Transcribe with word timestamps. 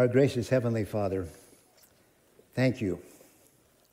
Our 0.00 0.08
gracious 0.08 0.48
Heavenly 0.48 0.86
Father, 0.86 1.28
thank 2.54 2.80
you 2.80 3.02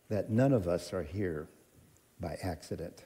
that 0.07 0.29
none 0.29 0.53
of 0.53 0.65
us 0.65 0.93
are 0.93 1.03
here 1.03 1.49
by 2.21 2.37
accident. 2.41 3.03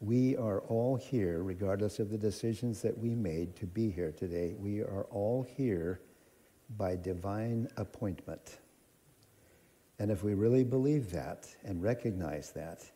We 0.00 0.38
are 0.38 0.60
all 0.60 0.96
here, 0.96 1.42
regardless 1.42 1.98
of 1.98 2.08
the 2.08 2.16
decisions 2.16 2.80
that 2.80 2.96
we 2.96 3.10
made 3.10 3.54
to 3.56 3.66
be 3.66 3.90
here 3.90 4.10
today. 4.10 4.54
We 4.58 4.80
are 4.80 5.06
all 5.10 5.42
here 5.42 6.00
by 6.78 6.96
divine 6.96 7.68
appointment. 7.76 8.60
And 9.98 10.10
if 10.10 10.24
we 10.24 10.32
really 10.32 10.64
believe 10.64 11.10
that 11.10 11.46
and 11.62 11.82
recognize 11.82 12.52
that, 12.52 12.86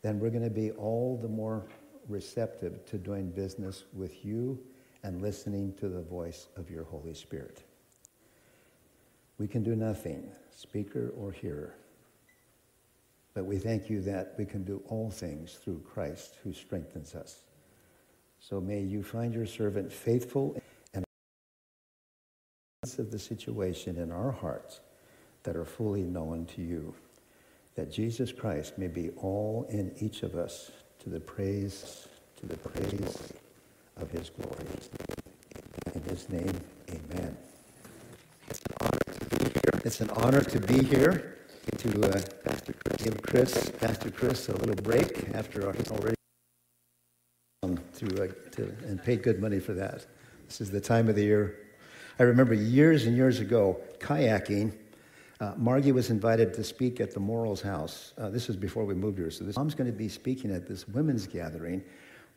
then 0.00 0.18
we're 0.18 0.30
going 0.30 0.42
to 0.42 0.48
be 0.48 0.70
all 0.70 1.18
the 1.20 1.28
more 1.28 1.66
receptive 2.08 2.86
to 2.86 2.96
doing 2.96 3.30
business 3.30 3.84
with 3.92 4.24
you 4.24 4.58
and 5.02 5.22
listening 5.22 5.74
to 5.80 5.88
the 5.88 6.02
voice 6.02 6.48
of 6.56 6.70
your 6.70 6.84
Holy 6.84 7.14
Spirit. 7.14 7.62
We 9.38 9.46
can 9.46 9.62
do 9.62 9.76
nothing, 9.76 10.30
speaker 10.50 11.12
or 11.16 11.30
hearer. 11.30 11.74
But 13.34 13.44
we 13.44 13.58
thank 13.58 13.88
you 13.88 14.00
that 14.02 14.34
we 14.36 14.44
can 14.44 14.64
do 14.64 14.82
all 14.88 15.10
things 15.10 15.54
through 15.62 15.82
Christ 15.88 16.36
who 16.42 16.52
strengthens 16.52 17.14
us. 17.14 17.42
So 18.40 18.60
may 18.60 18.80
you 18.80 19.02
find 19.02 19.32
your 19.32 19.46
servant 19.46 19.92
faithful 19.92 20.60
and 20.92 21.04
of 22.98 23.10
the 23.10 23.18
situation 23.18 23.96
in 23.98 24.10
our 24.10 24.32
hearts 24.32 24.80
that 25.44 25.54
are 25.54 25.64
fully 25.64 26.02
known 26.02 26.46
to 26.46 26.62
you. 26.62 26.94
That 27.76 27.92
Jesus 27.92 28.32
Christ 28.32 28.76
may 28.76 28.88
be 28.88 29.10
all 29.10 29.66
in 29.70 29.92
each 29.98 30.24
of 30.24 30.34
us 30.34 30.72
to 31.00 31.10
the 31.10 31.20
praise, 31.20 32.08
to 32.40 32.46
the 32.46 32.56
praise 32.56 33.32
of 34.00 34.10
his 34.10 34.30
glory. 34.30 34.64
In 35.94 36.02
his 36.02 36.28
name, 36.28 36.60
amen. 36.90 37.36
It's 38.48 38.60
an 38.60 38.76
honor 38.80 39.10
to 39.18 39.36
be 39.36 39.44
here. 39.44 39.80
It's 39.84 40.00
an 40.00 40.10
honor 40.10 40.40
to 40.40 40.60
be 40.60 40.84
here 40.84 41.38
to 41.78 42.02
uh, 42.04 42.20
give 42.98 43.22
Chris, 43.22 43.70
Pastor 43.78 44.10
Chris, 44.10 44.48
a 44.48 44.56
little 44.56 44.74
break 44.76 45.28
after 45.34 45.66
our 45.66 45.74
already 45.90 46.14
um, 47.62 47.78
to, 47.96 48.06
uh, 48.24 48.28
to, 48.52 48.74
and 48.86 49.02
paid 49.02 49.22
good 49.22 49.40
money 49.40 49.58
for 49.58 49.74
that. 49.74 50.06
This 50.46 50.60
is 50.60 50.70
the 50.70 50.80
time 50.80 51.08
of 51.08 51.14
the 51.14 51.24
year. 51.24 51.58
I 52.18 52.24
remember 52.24 52.54
years 52.54 53.06
and 53.06 53.16
years 53.16 53.40
ago 53.40 53.80
kayaking. 53.98 54.72
Uh, 55.40 55.52
Margie 55.56 55.92
was 55.92 56.10
invited 56.10 56.52
to 56.54 56.64
speak 56.64 57.00
at 57.00 57.12
the 57.12 57.20
Morals 57.20 57.60
House. 57.60 58.12
Uh, 58.18 58.28
this 58.28 58.48
was 58.48 58.56
before 58.56 58.84
we 58.84 58.94
moved 58.94 59.18
here. 59.18 59.30
So 59.30 59.44
this 59.44 59.56
mom's 59.56 59.74
going 59.74 59.90
to 59.90 59.96
be 59.96 60.08
speaking 60.08 60.50
at 60.50 60.66
this 60.66 60.88
women's 60.88 61.26
gathering 61.26 61.84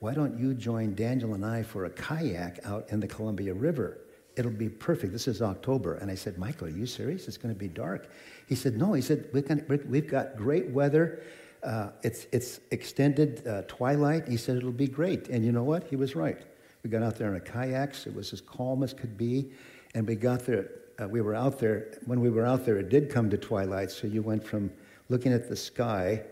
why 0.02 0.16
don't 0.16 0.36
you 0.40 0.56
join 0.56 0.96
Daniel 0.96 1.36
and 1.36 1.46
I 1.46 1.62
for 1.62 1.86
a 1.86 1.90
kayak 1.92 2.60
out 2.66 2.90
in 2.90 3.00
the 3.00 3.08
Columbia 3.08 3.54
River? 3.54 4.00
It'll 4.36 4.50
be 4.50 4.68
perfect. 4.68 5.14
This 5.14 5.28
is 5.28 5.44
October. 5.44 5.94
And 5.98 6.10
I 6.10 6.16
said, 6.16 6.40
Michael, 6.40 6.68
are 6.68 6.72
you 6.72 6.88
serious? 6.88 7.28
It's 7.28 7.38
going 7.38 7.54
to 7.54 7.60
be 7.60 7.68
dark. 7.68 8.10
He 8.48 8.56
said, 8.56 8.78
No. 8.78 8.94
He 8.94 9.02
said, 9.02 9.30
We've 9.32 10.08
got 10.08 10.36
great 10.36 10.70
weather. 10.72 11.22
Uh, 11.62 11.90
it's, 12.02 12.26
it's 12.32 12.62
extended 12.72 13.48
uh, 13.48 13.62
twilight. 13.68 14.28
He 14.28 14.38
said, 14.38 14.58
It'll 14.58 14.72
be 14.72 14.88
great. 14.88 15.28
And 15.28 15.46
you 15.46 15.52
know 15.52 15.64
what? 15.64 15.84
He 15.84 15.96
was 15.96 16.16
right. 16.16 16.42
We 16.82 16.90
got 16.90 17.04
out 17.04 17.16
there 17.18 17.30
in 17.30 17.36
a 17.36 17.40
kayaks. 17.40 18.08
It 18.08 18.16
was 18.16 18.34
as 18.34 18.42
calm 18.42 18.82
as 18.82 18.96
could 18.96 19.20
be. 19.20 19.52
And 19.94 20.08
we 20.08 20.16
got 20.16 20.48
there. 20.48 20.72
Uh, 21.00 21.10
we 21.10 21.22
were 21.22 21.36
out 21.36 21.60
there. 21.60 22.00
When 22.08 22.22
we 22.22 22.32
were 22.32 22.48
out 22.48 22.66
there, 22.66 22.78
it 22.78 22.90
did 22.90 23.12
come 23.12 23.30
to 23.30 23.38
twilight. 23.38 23.92
So 23.92 24.08
you 24.08 24.24
went 24.24 24.44
from 24.44 24.72
looking 25.10 25.32
at 25.32 25.48
the 25.48 25.56
sky 25.56 26.24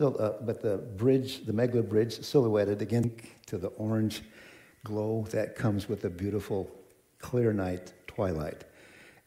uh, 0.00 0.34
but 0.42 0.62
the 0.62 0.78
bridge, 0.78 1.44
the 1.44 1.52
Megler 1.52 1.86
Bridge, 1.86 2.22
silhouetted 2.22 2.82
again 2.82 3.12
to 3.46 3.58
the 3.58 3.68
orange 3.68 4.22
glow 4.84 5.26
that 5.30 5.56
comes 5.56 5.88
with 5.88 6.04
a 6.04 6.10
beautiful 6.10 6.70
clear 7.18 7.52
night 7.52 7.92
twilight. 8.06 8.64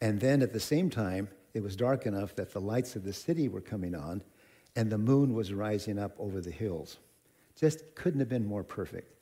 And 0.02 0.20
then 0.20 0.42
at 0.42 0.54
the 0.54 0.60
same 0.60 0.90
time, 0.90 1.28
it 1.54 1.62
was 1.62 1.76
dark 1.76 2.06
enough 2.06 2.36
that 2.36 2.52
the 2.52 2.62
lights 2.62 2.96
of 2.96 3.04
the 3.04 3.14
city 3.14 3.48
were 3.48 3.62
coming 3.62 3.96
on 3.96 4.22
and 4.76 4.92
the 4.92 4.98
moon 4.98 5.34
was 5.34 5.54
rising 5.54 5.98
up 5.98 6.16
over 6.20 6.42
the 6.42 6.52
hills. 6.52 6.98
Just 7.58 7.96
couldn't 7.96 8.20
have 8.20 8.30
been 8.30 8.46
more 8.46 8.64
perfect. 8.64 9.14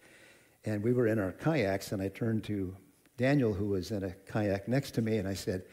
And 0.65 0.83
we 0.83 0.93
were 0.93 1.07
in 1.07 1.19
our 1.19 1.31
kayaks, 1.31 1.91
and 1.91 2.01
I 2.01 2.07
turned 2.07 2.43
to 2.45 2.75
Daniel, 3.17 3.53
who 3.53 3.67
was 3.67 3.91
in 3.91 4.03
a 4.03 4.11
kayak 4.25 4.67
next 4.67 4.91
to 4.91 5.01
me, 5.01 5.17
and 5.17 5.27
I 5.27 5.33
said, 5.33 5.63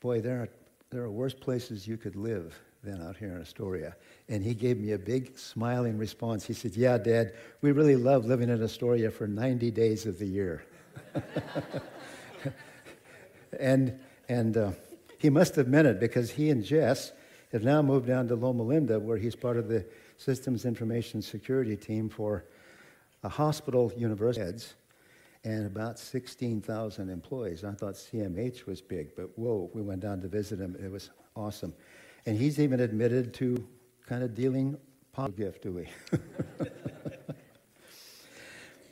Boy, 0.00 0.20
there 0.20 0.42
are, 0.42 0.48
there 0.90 1.02
are 1.02 1.10
worse 1.10 1.34
places 1.34 1.86
you 1.86 1.96
could 1.96 2.16
live 2.16 2.58
then 2.82 3.02
out 3.02 3.16
here 3.16 3.34
in 3.34 3.40
Astoria. 3.40 3.96
And 4.28 4.42
he 4.42 4.54
gave 4.54 4.78
me 4.78 4.92
a 4.92 4.98
big 4.98 5.38
smiling 5.38 5.98
response. 5.98 6.46
He 6.46 6.52
said, 6.52 6.76
Yeah, 6.76 6.98
Dad, 6.98 7.34
we 7.60 7.72
really 7.72 7.96
love 7.96 8.26
living 8.26 8.48
in 8.48 8.62
Astoria 8.62 9.10
for 9.10 9.26
90 9.26 9.70
days 9.70 10.06
of 10.06 10.18
the 10.18 10.26
year. 10.26 10.64
and 13.58 13.98
and 14.28 14.56
uh, 14.56 14.72
he 15.18 15.30
must 15.30 15.56
have 15.56 15.68
meant 15.68 15.88
it 15.88 15.98
because 15.98 16.30
he 16.30 16.50
and 16.50 16.64
Jess 16.64 17.12
have 17.52 17.64
now 17.64 17.80
moved 17.82 18.06
down 18.06 18.28
to 18.28 18.34
Loma 18.34 18.62
Linda, 18.62 19.00
where 19.00 19.16
he's 19.16 19.34
part 19.34 19.56
of 19.56 19.68
the 19.68 19.84
Systems 20.18 20.64
Information 20.64 21.22
Security 21.22 21.76
team 21.76 22.08
for 22.08 22.44
a 23.24 23.28
hospital 23.28 23.92
university 23.96 24.44
heads 24.44 24.74
and 25.44 25.66
about 25.66 25.98
16,000 25.98 27.08
employees. 27.08 27.64
I 27.64 27.72
thought 27.72 27.94
CMH 27.94 28.66
was 28.66 28.80
big, 28.80 29.14
but 29.16 29.36
whoa, 29.38 29.70
we 29.72 29.82
went 29.82 30.00
down 30.00 30.20
to 30.20 30.28
visit 30.28 30.58
him. 30.58 30.76
It 30.82 30.90
was 30.90 31.10
awesome. 31.34 31.72
And 32.26 32.36
he's 32.36 32.58
even 32.60 32.80
admitted 32.80 33.34
to 33.34 33.66
kind 34.06 34.22
of 34.22 34.34
dealing 34.34 34.76
pot 35.12 35.36
gift, 35.36 35.62
do 35.62 35.72
we? 35.72 35.88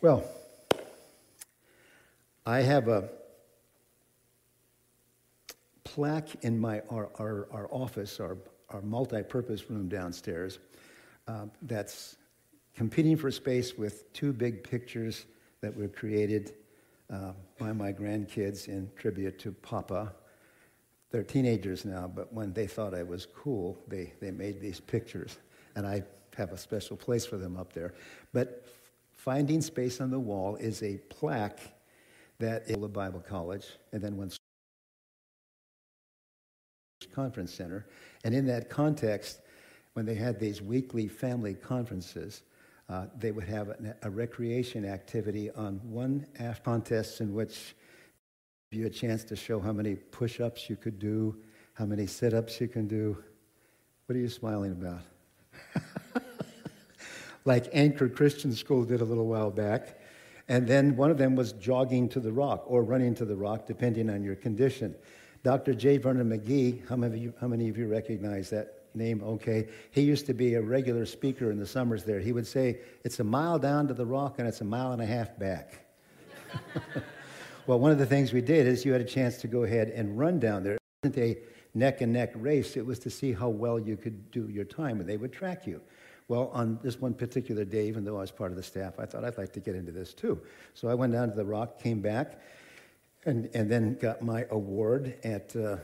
well, 0.00 0.25
I 2.44 2.60
have 2.60 2.88
a 2.88 3.09
plaque 5.84 6.44
in 6.44 6.59
my 6.59 6.82
our, 6.91 7.10
our, 7.19 7.48
our 7.50 7.69
office, 7.70 8.20
our, 8.20 8.37
our 8.70 8.82
multi-purpose 8.82 9.70
room 9.70 9.88
downstairs, 9.88 10.58
uh, 11.26 11.47
that's 11.62 12.16
competing 12.75 13.16
for 13.16 13.31
space 13.31 13.78
with 13.78 14.12
two 14.12 14.32
big 14.32 14.62
pictures 14.62 15.26
that 15.62 15.75
were 15.75 15.88
created 15.88 16.53
uh, 17.10 17.32
by 17.58 17.72
my 17.72 17.93
grandkids 17.93 18.69
in 18.69 18.91
tribute 18.97 19.38
to 19.38 19.53
Papa, 19.53 20.12
they're 21.16 21.25
teenagers 21.25 21.87
now, 21.87 22.06
but 22.06 22.31
when 22.34 22.53
they 22.53 22.66
thought 22.66 22.93
I 22.93 23.03
was 23.03 23.25
cool, 23.34 23.82
they, 23.88 24.12
they 24.21 24.31
made 24.31 24.60
these 24.60 24.81
pictures. 24.81 25.38
And 25.75 25.87
I 25.87 26.03
have 26.37 26.53
a 26.53 26.59
special 26.59 26.94
place 26.94 27.25
for 27.25 27.38
them 27.38 27.56
up 27.56 27.72
there. 27.72 27.94
But 28.34 28.66
Finding 29.15 29.62
Space 29.62 30.03
on 30.03 30.10
the 30.10 30.21
Wall 30.21 30.56
is 30.56 30.82
a 30.82 30.99
plaque 31.09 31.60
that 32.38 32.65
is 32.66 32.76
the 32.76 32.87
Bible 32.87 33.25
College, 33.26 33.65
and 33.93 34.03
then 34.03 34.19
when 34.19 34.31
conference 37.15 37.55
center. 37.55 37.87
And 38.25 38.34
in 38.34 38.44
that 38.49 38.69
context, 38.69 39.41
when 39.94 40.05
they 40.05 40.16
had 40.16 40.38
these 40.38 40.60
weekly 40.60 41.09
family 41.09 41.55
conferences, 41.55 42.43
uh, 42.91 43.06
they 43.19 43.31
would 43.31 43.49
have 43.49 43.71
a, 43.71 43.97
a 44.03 44.10
recreation 44.10 44.84
activity 44.84 45.50
on 45.53 45.81
one 45.82 46.26
after 46.38 46.62
contests 46.62 47.22
in 47.22 47.32
which 47.32 47.75
you 48.72 48.87
a 48.87 48.91
chance 48.91 49.22
to 49.25 49.37
show 49.37 49.60
how 49.60 49.72
many 49.72 49.94
push 49.94 50.41
ups 50.41 50.69
you 50.69 50.77
could 50.77 50.99
do, 50.99 51.37
how 51.75 51.84
many 51.84 52.06
sit 52.06 52.34
ups 52.34 52.60
you 52.60 52.66
can 52.66 52.88
do. 52.88 53.16
What 54.06 54.16
are 54.16 54.19
you 54.19 54.28
smiling 54.28 54.72
about? 54.72 55.03
like 57.44 57.69
Anchor 57.72 58.09
Christian 58.09 58.53
School 58.53 58.84
did 58.84 59.00
a 59.00 59.05
little 59.05 59.26
while 59.26 59.50
back. 59.50 60.00
And 60.49 60.66
then 60.66 60.97
one 60.97 61.10
of 61.10 61.19
them 61.19 61.37
was 61.37 61.53
jogging 61.53 62.09
to 62.10 62.21
the 62.21 62.32
rock 62.32 62.65
or 62.66 62.82
running 62.82 63.15
to 63.16 63.25
the 63.25 63.37
rock, 63.37 63.66
depending 63.66 64.10
on 64.10 64.22
your 64.22 64.37
condition. 64.37 64.94
Dr. 65.44 65.75
J. 65.75 65.99
Vernon 65.99 66.28
McGee, 66.28 66.88
how 66.88 66.97
many, 66.97 67.16
of 67.16 67.22
you, 67.22 67.34
how 67.41 67.47
many 67.47 67.69
of 67.69 67.78
you 67.78 67.87
recognize 67.87 68.50
that 68.50 68.82
name? 68.94 69.22
Okay. 69.22 69.69
He 69.93 70.03
used 70.03 70.26
to 70.26 70.34
be 70.34 70.55
a 70.55 70.62
regular 70.62 71.06
speaker 71.06 71.53
in 71.53 71.59
the 71.59 71.66
summers 71.66 72.03
there. 72.03 72.19
He 72.19 72.32
would 72.32 72.47
say, 72.47 72.81
It's 73.05 73.21
a 73.21 73.25
mile 73.25 73.59
down 73.60 73.87
to 73.88 73.94
the 73.94 74.06
rock 74.06 74.37
and 74.38 74.49
it's 74.49 74.60
a 74.60 74.65
mile 74.65 74.93
and 74.93 75.03
a 75.03 75.06
half 75.06 75.38
back. 75.38 75.87
Well, 77.66 77.81
one 77.81 77.91
of 77.91 77.99
the 77.99 78.06
things 78.06 78.32
we 78.32 78.43
did 78.43 78.69
is 78.69 78.84
you 78.84 78.93
had 78.93 79.00
a 79.00 79.04
chance 79.04 79.38
to 79.38 79.49
go 79.49 79.65
ahead 79.65 79.88
and 79.88 80.17
run 80.17 80.38
down 80.38 80.62
there. 80.62 80.75
It 80.75 80.81
wasn't 81.02 81.19
a 81.19 81.38
neck 81.75 82.00
and 82.00 82.12
neck 82.12 82.32
race, 82.37 82.76
it 82.76 82.87
was 82.87 83.00
to 83.00 83.11
see 83.11 83.32
how 83.32 83.49
well 83.49 83.79
you 83.79 83.96
could 83.96 84.31
do 84.31 84.49
your 84.49 84.64
time, 84.64 85.00
and 85.00 85.08
they 85.08 85.17
would 85.17 85.32
track 85.32 85.67
you. 85.67 85.81
Well, 86.29 86.50
on 86.52 86.79
this 86.82 87.00
one 87.00 87.12
particular 87.12 87.64
day, 87.64 87.88
even 87.88 88.05
though 88.05 88.19
I 88.19 88.20
was 88.20 88.31
part 88.31 88.52
of 88.52 88.56
the 88.56 88.62
staff, 88.62 88.99
I 88.99 89.05
thought 89.05 89.25
I'd 89.25 89.37
like 89.37 89.52
to 89.55 89.61
get 89.61 89.75
into 89.75 89.91
this 89.91 90.14
too. 90.14 90.41
So 90.75 90.88
I 90.88 90.94
went 90.94 91.12
down 91.12 91.29
to 91.29 91.35
the 91.35 91.44
rock, 91.44 91.81
came 91.82 92.00
back, 92.00 92.41
and, 93.25 93.50
and 93.52 93.69
then 93.69 93.96
got 94.00 94.23
my 94.23 94.46
award 94.50 95.17
at 95.25 95.55
uh, 95.56 95.76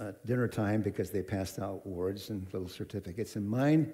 uh, 0.00 0.12
dinner 0.24 0.46
time 0.46 0.82
because 0.82 1.10
they 1.10 1.22
passed 1.22 1.58
out 1.58 1.82
awards 1.84 2.30
and 2.30 2.46
little 2.52 2.68
certificates. 2.68 3.34
And 3.34 3.48
mine 3.48 3.92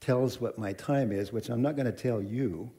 tells 0.00 0.42
what 0.42 0.58
my 0.58 0.74
time 0.74 1.10
is, 1.10 1.32
which 1.32 1.48
I'm 1.48 1.62
not 1.62 1.74
going 1.74 1.86
to 1.86 1.92
tell 1.92 2.22
you 2.22 2.70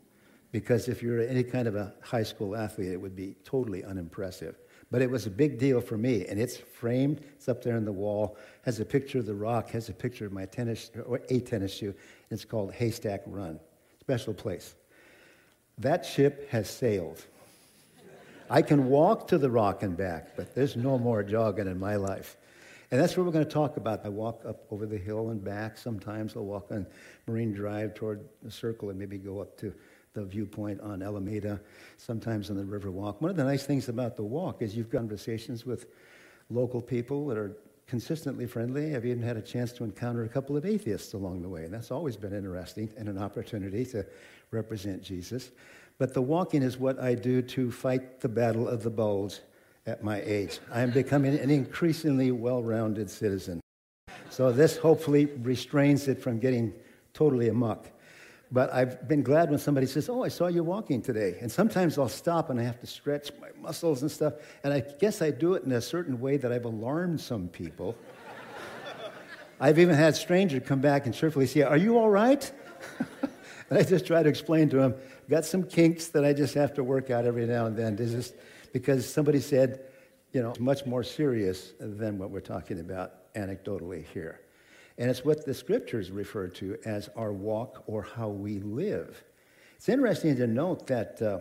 because 0.53 0.87
if 0.87 1.01
you're 1.01 1.19
any 1.19 1.43
kind 1.43 1.67
of 1.67 1.75
a 1.75 1.91
high 2.01 2.21
school 2.21 2.55
athlete, 2.55 2.91
it 2.91 3.01
would 3.01 3.15
be 3.15 3.35
totally 3.43 3.83
unimpressive. 3.83 4.55
But 4.91 5.01
it 5.01 5.09
was 5.09 5.25
a 5.25 5.31
big 5.31 5.57
deal 5.57 5.81
for 5.81 5.97
me, 5.97 6.27
and 6.27 6.39
it's 6.39 6.55
framed. 6.55 7.21
It's 7.35 7.49
up 7.49 7.63
there 7.63 7.75
on 7.75 7.85
the 7.85 7.91
wall. 7.91 8.37
Has 8.63 8.79
a 8.79 8.85
picture 8.85 9.17
of 9.17 9.25
the 9.25 9.33
rock. 9.33 9.71
Has 9.71 9.89
a 9.89 9.93
picture 9.93 10.27
of 10.27 10.31
my 10.31 10.45
tennis 10.45 10.91
or 11.07 11.21
a 11.29 11.39
tennis 11.39 11.73
shoe. 11.73 11.95
It's 12.29 12.45
called 12.45 12.71
Haystack 12.73 13.23
Run. 13.25 13.59
Special 13.99 14.33
place. 14.35 14.75
That 15.79 16.05
ship 16.05 16.47
has 16.51 16.69
sailed. 16.69 17.25
I 18.47 18.61
can 18.61 18.89
walk 18.89 19.27
to 19.29 19.39
the 19.39 19.49
rock 19.49 19.81
and 19.81 19.97
back, 19.97 20.35
but 20.37 20.53
there's 20.53 20.75
no 20.75 20.99
more 20.99 21.23
jogging 21.23 21.65
in 21.65 21.79
my 21.79 21.95
life. 21.95 22.37
And 22.91 23.01
that's 23.01 23.17
what 23.17 23.25
we're 23.25 23.31
going 23.31 23.45
to 23.45 23.51
talk 23.51 23.77
about. 23.77 24.05
I 24.05 24.09
walk 24.09 24.43
up 24.47 24.67
over 24.69 24.85
the 24.85 24.99
hill 24.99 25.29
and 25.29 25.43
back. 25.43 25.79
Sometimes 25.79 26.35
I'll 26.35 26.45
walk 26.45 26.67
on 26.69 26.85
Marine 27.25 27.53
Drive 27.53 27.95
toward 27.95 28.23
the 28.43 28.51
circle 28.51 28.91
and 28.91 28.99
maybe 28.99 29.17
go 29.17 29.39
up 29.39 29.57
to 29.57 29.73
the 30.13 30.23
viewpoint 30.23 30.79
on 30.81 31.01
Alameda, 31.01 31.59
sometimes 31.97 32.49
on 32.49 32.55
the 32.55 32.63
River 32.63 32.91
Walk. 32.91 33.21
One 33.21 33.31
of 33.31 33.37
the 33.37 33.43
nice 33.43 33.65
things 33.65 33.89
about 33.89 34.15
the 34.15 34.23
walk 34.23 34.61
is 34.61 34.75
you've 34.75 34.89
got 34.89 34.99
conversations 34.99 35.65
with 35.65 35.87
local 36.49 36.81
people 36.81 37.27
that 37.27 37.37
are 37.37 37.57
consistently 37.87 38.45
friendly. 38.45 38.95
I've 38.95 39.05
even 39.05 39.23
had 39.23 39.37
a 39.37 39.41
chance 39.41 39.71
to 39.73 39.83
encounter 39.83 40.23
a 40.23 40.29
couple 40.29 40.55
of 40.55 40.65
atheists 40.65 41.13
along 41.13 41.41
the 41.41 41.49
way, 41.49 41.65
and 41.65 41.73
that's 41.73 41.91
always 41.91 42.15
been 42.15 42.33
interesting 42.33 42.89
and 42.97 43.09
an 43.09 43.17
opportunity 43.17 43.85
to 43.87 44.05
represent 44.51 45.03
Jesus. 45.03 45.51
But 45.97 46.13
the 46.13 46.21
walking 46.21 46.63
is 46.63 46.77
what 46.77 46.99
I 46.99 47.15
do 47.15 47.41
to 47.41 47.71
fight 47.71 48.21
the 48.21 48.29
battle 48.29 48.67
of 48.67 48.83
the 48.83 48.89
bulge 48.89 49.39
at 49.85 50.03
my 50.03 50.21
age. 50.21 50.59
I 50.71 50.81
am 50.81 50.91
becoming 50.91 51.37
an 51.37 51.49
increasingly 51.49 52.31
well 52.31 52.63
rounded 52.63 53.09
citizen. 53.09 53.59
So 54.29 54.51
this 54.51 54.77
hopefully 54.77 55.25
restrains 55.25 56.07
it 56.07 56.21
from 56.21 56.39
getting 56.39 56.73
totally 57.13 57.49
amok. 57.49 57.87
But 58.53 58.71
I've 58.71 59.07
been 59.07 59.23
glad 59.23 59.49
when 59.49 59.57
somebody 59.57 59.87
says, 59.87 60.07
Oh, 60.07 60.23
I 60.23 60.27
saw 60.27 60.45
you 60.45 60.63
walking 60.63 61.01
today. 61.01 61.37
And 61.41 61.51
sometimes 61.51 61.97
I'll 61.97 62.07
stop 62.07 62.51
and 62.51 62.59
I 62.59 62.63
have 62.63 62.79
to 62.81 62.87
stretch 62.87 63.31
my 63.41 63.47
muscles 63.59 64.03
and 64.03 64.11
stuff. 64.11 64.35
And 64.63 64.71
I 64.71 64.81
guess 64.81 65.23
I 65.23 65.31
do 65.31 65.55
it 65.55 65.63
in 65.63 65.71
a 65.71 65.81
certain 65.81 66.19
way 66.19 66.37
that 66.37 66.51
I've 66.51 66.65
alarmed 66.65 67.19
some 67.19 67.47
people. 67.47 67.95
I've 69.59 69.79
even 69.79 69.95
had 69.95 70.15
strangers 70.15 70.61
come 70.67 70.81
back 70.81 71.07
and 71.07 71.15
cheerfully 71.15 71.47
say, 71.47 71.63
Are 71.63 71.77
you 71.77 71.97
all 71.97 72.11
right? 72.11 72.49
and 73.71 73.79
I 73.79 73.81
just 73.81 74.05
try 74.05 74.21
to 74.21 74.29
explain 74.29 74.69
to 74.69 74.75
them, 74.75 74.93
got 75.27 75.45
some 75.45 75.63
kinks 75.63 76.09
that 76.09 76.23
I 76.23 76.31
just 76.31 76.53
have 76.53 76.75
to 76.75 76.83
work 76.83 77.09
out 77.09 77.25
every 77.25 77.47
now 77.47 77.65
and 77.65 77.75
then. 77.75 77.97
Just 77.97 78.35
because 78.71 79.11
somebody 79.11 79.39
said, 79.39 79.83
you 80.31 80.43
know, 80.43 80.53
much 80.59 80.85
more 80.85 81.01
serious 81.01 81.73
than 81.79 82.19
what 82.19 82.29
we're 82.29 82.39
talking 82.39 82.79
about 82.79 83.33
anecdotally 83.33 84.05
here. 84.13 84.42
And 84.97 85.09
it's 85.09 85.25
what 85.25 85.45
the 85.45 85.53
scriptures 85.53 86.11
refer 86.11 86.47
to 86.49 86.77
as 86.85 87.09
our 87.15 87.33
walk 87.33 87.83
or 87.87 88.03
how 88.03 88.29
we 88.29 88.59
live. 88.59 89.23
It's 89.75 89.89
interesting 89.89 90.35
to 90.37 90.47
note 90.47 90.87
that 90.87 91.21
uh, 91.21 91.39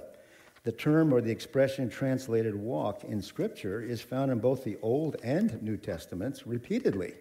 the 0.65 0.73
term 0.73 1.13
or 1.13 1.21
the 1.21 1.31
expression 1.31 1.91
translated 1.91 2.55
walk 2.55 3.03
in 3.05 3.21
Scripture 3.21 3.83
is 3.83 4.01
found 4.01 4.31
in 4.31 4.39
both 4.39 4.63
the 4.63 4.79
Old 4.81 5.17
and 5.23 5.61
New 5.61 5.77
Testaments 5.77 6.47
repeatedly. 6.47 7.15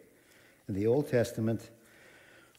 In 0.68 0.76
the 0.76 0.86
Old 0.86 1.10
Testament, 1.10 1.72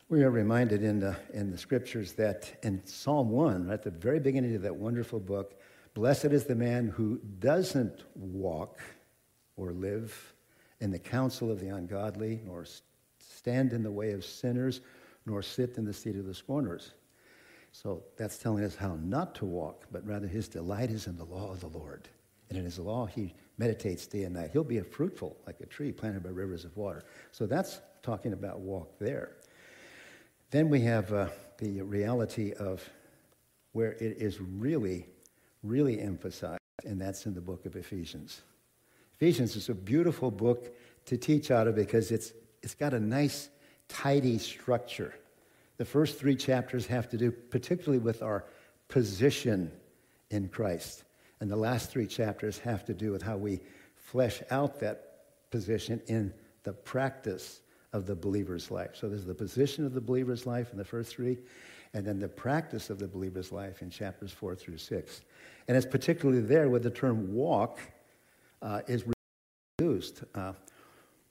we 0.08 0.24
are 0.24 0.30
reminded 0.30 0.82
in 0.82 0.98
the, 0.98 1.16
in 1.32 1.50
the 1.52 1.58
Scriptures 1.58 2.12
that 2.14 2.52
in 2.64 2.84
Psalm 2.84 3.30
1, 3.30 3.68
right 3.68 3.74
at 3.74 3.82
the 3.82 3.90
very 3.90 4.18
beginning 4.18 4.56
of 4.56 4.62
that 4.62 4.74
wonderful 4.74 5.20
book, 5.20 5.60
blessed 5.94 6.26
is 6.26 6.44
the 6.44 6.54
man 6.56 6.88
who 6.88 7.20
doesn't 7.38 8.04
walk 8.16 8.78
or 9.56 9.72
live 9.72 10.34
in 10.80 10.90
the 10.90 10.98
counsel 10.98 11.50
of 11.50 11.60
the 11.60 11.68
ungodly, 11.68 12.40
nor 12.44 12.66
stand 13.42 13.72
in 13.72 13.82
the 13.82 13.90
way 13.90 14.12
of 14.12 14.24
sinners, 14.24 14.80
nor 15.26 15.42
sit 15.42 15.76
in 15.76 15.84
the 15.84 15.92
seat 15.92 16.14
of 16.14 16.26
the 16.26 16.34
scorners. 16.34 16.92
So 17.72 18.04
that's 18.16 18.38
telling 18.38 18.62
us 18.62 18.76
how 18.76 18.96
not 19.02 19.34
to 19.36 19.44
walk, 19.44 19.86
but 19.90 20.06
rather 20.06 20.28
his 20.28 20.46
delight 20.46 20.90
is 20.90 21.08
in 21.08 21.16
the 21.16 21.24
law 21.24 21.50
of 21.50 21.60
the 21.60 21.66
Lord. 21.66 22.08
And 22.48 22.56
in 22.56 22.64
his 22.64 22.78
law, 22.78 23.06
he 23.06 23.34
meditates 23.58 24.06
day 24.06 24.22
and 24.22 24.34
night. 24.34 24.50
He'll 24.52 24.62
be 24.62 24.78
a 24.78 24.84
fruitful 24.84 25.36
like 25.44 25.60
a 25.60 25.66
tree 25.66 25.90
planted 25.90 26.22
by 26.22 26.28
rivers 26.28 26.64
of 26.64 26.76
water. 26.76 27.02
So 27.32 27.46
that's 27.46 27.80
talking 28.02 28.32
about 28.32 28.60
walk 28.60 28.96
there. 29.00 29.32
Then 30.50 30.68
we 30.68 30.82
have 30.82 31.12
uh, 31.12 31.28
the 31.58 31.82
reality 31.82 32.52
of 32.52 32.88
where 33.72 33.92
it 33.92 34.18
is 34.18 34.40
really, 34.40 35.06
really 35.64 36.00
emphasized, 36.00 36.60
and 36.84 37.00
that's 37.00 37.26
in 37.26 37.34
the 37.34 37.40
book 37.40 37.66
of 37.66 37.74
Ephesians. 37.74 38.42
Ephesians 39.14 39.56
is 39.56 39.68
a 39.68 39.74
beautiful 39.74 40.30
book 40.30 40.76
to 41.06 41.16
teach 41.16 41.50
out 41.50 41.66
of 41.66 41.74
because 41.74 42.12
it's 42.12 42.32
it's 42.62 42.74
got 42.74 42.94
a 42.94 43.00
nice, 43.00 43.48
tidy 43.88 44.38
structure. 44.38 45.14
The 45.78 45.84
first 45.84 46.18
three 46.18 46.36
chapters 46.36 46.86
have 46.86 47.08
to 47.10 47.16
do 47.16 47.30
particularly 47.30 47.98
with 47.98 48.22
our 48.22 48.44
position 48.88 49.70
in 50.30 50.48
Christ. 50.48 51.04
And 51.40 51.50
the 51.50 51.56
last 51.56 51.90
three 51.90 52.06
chapters 52.06 52.58
have 52.60 52.84
to 52.84 52.94
do 52.94 53.10
with 53.10 53.22
how 53.22 53.36
we 53.36 53.60
flesh 53.96 54.42
out 54.50 54.78
that 54.80 55.50
position 55.50 56.00
in 56.06 56.32
the 56.62 56.72
practice 56.72 57.60
of 57.92 58.06
the 58.06 58.14
believer's 58.14 58.70
life. 58.70 58.90
So 58.94 59.08
there's 59.08 59.24
the 59.24 59.34
position 59.34 59.84
of 59.84 59.92
the 59.92 60.00
believer's 60.00 60.46
life 60.46 60.70
in 60.70 60.78
the 60.78 60.84
first 60.84 61.14
three, 61.14 61.38
and 61.94 62.06
then 62.06 62.18
the 62.18 62.28
practice 62.28 62.90
of 62.90 62.98
the 62.98 63.08
believer's 63.08 63.52
life 63.52 63.82
in 63.82 63.90
chapters 63.90 64.32
four 64.32 64.54
through 64.54 64.78
six. 64.78 65.22
And 65.68 65.76
it's 65.76 65.86
particularly 65.86 66.40
there 66.40 66.70
where 66.70 66.80
the 66.80 66.90
term 66.90 67.34
walk 67.34 67.80
uh, 68.62 68.82
is 68.86 69.04
used. 69.80 70.22
Uh, 70.34 70.52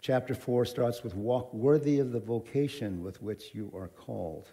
Chapter 0.02 0.34
4 0.34 0.66
starts 0.66 1.04
with 1.04 1.16
walk 1.16 1.54
worthy 1.54 2.00
of 2.00 2.12
the 2.12 2.20
vocation 2.20 3.04
with 3.04 3.22
which 3.22 3.54
you 3.54 3.72
are 3.76 3.88
called. 3.88 4.48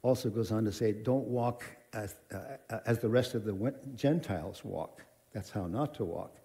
Also 0.00 0.30
goes 0.30 0.50
on 0.50 0.64
to 0.64 0.72
say, 0.72 0.92
don't 0.92 1.26
walk 1.26 1.62
as, 1.92 2.14
uh, 2.32 2.78
as 2.86 2.98
the 2.98 3.08
rest 3.08 3.34
of 3.34 3.44
the 3.44 3.74
Gentiles 3.94 4.64
walk. 4.64 5.04
That's 5.34 5.50
how 5.50 5.66
not 5.66 5.94
to 5.96 6.04
walk. 6.04 6.38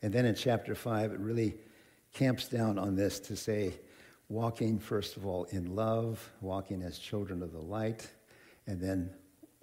And 0.00 0.12
then 0.12 0.24
in 0.24 0.34
chapter 0.34 0.74
5, 0.74 1.12
it 1.12 1.20
really 1.20 1.56
camps 2.14 2.48
down 2.48 2.78
on 2.78 2.96
this 2.96 3.20
to 3.20 3.36
say, 3.36 3.74
walking, 4.30 4.78
first 4.78 5.18
of 5.18 5.26
all, 5.26 5.44
in 5.44 5.76
love, 5.76 6.32
walking 6.40 6.82
as 6.82 6.98
children 6.98 7.42
of 7.42 7.52
the 7.52 7.60
light, 7.60 8.08
and 8.66 8.80
then 8.80 9.10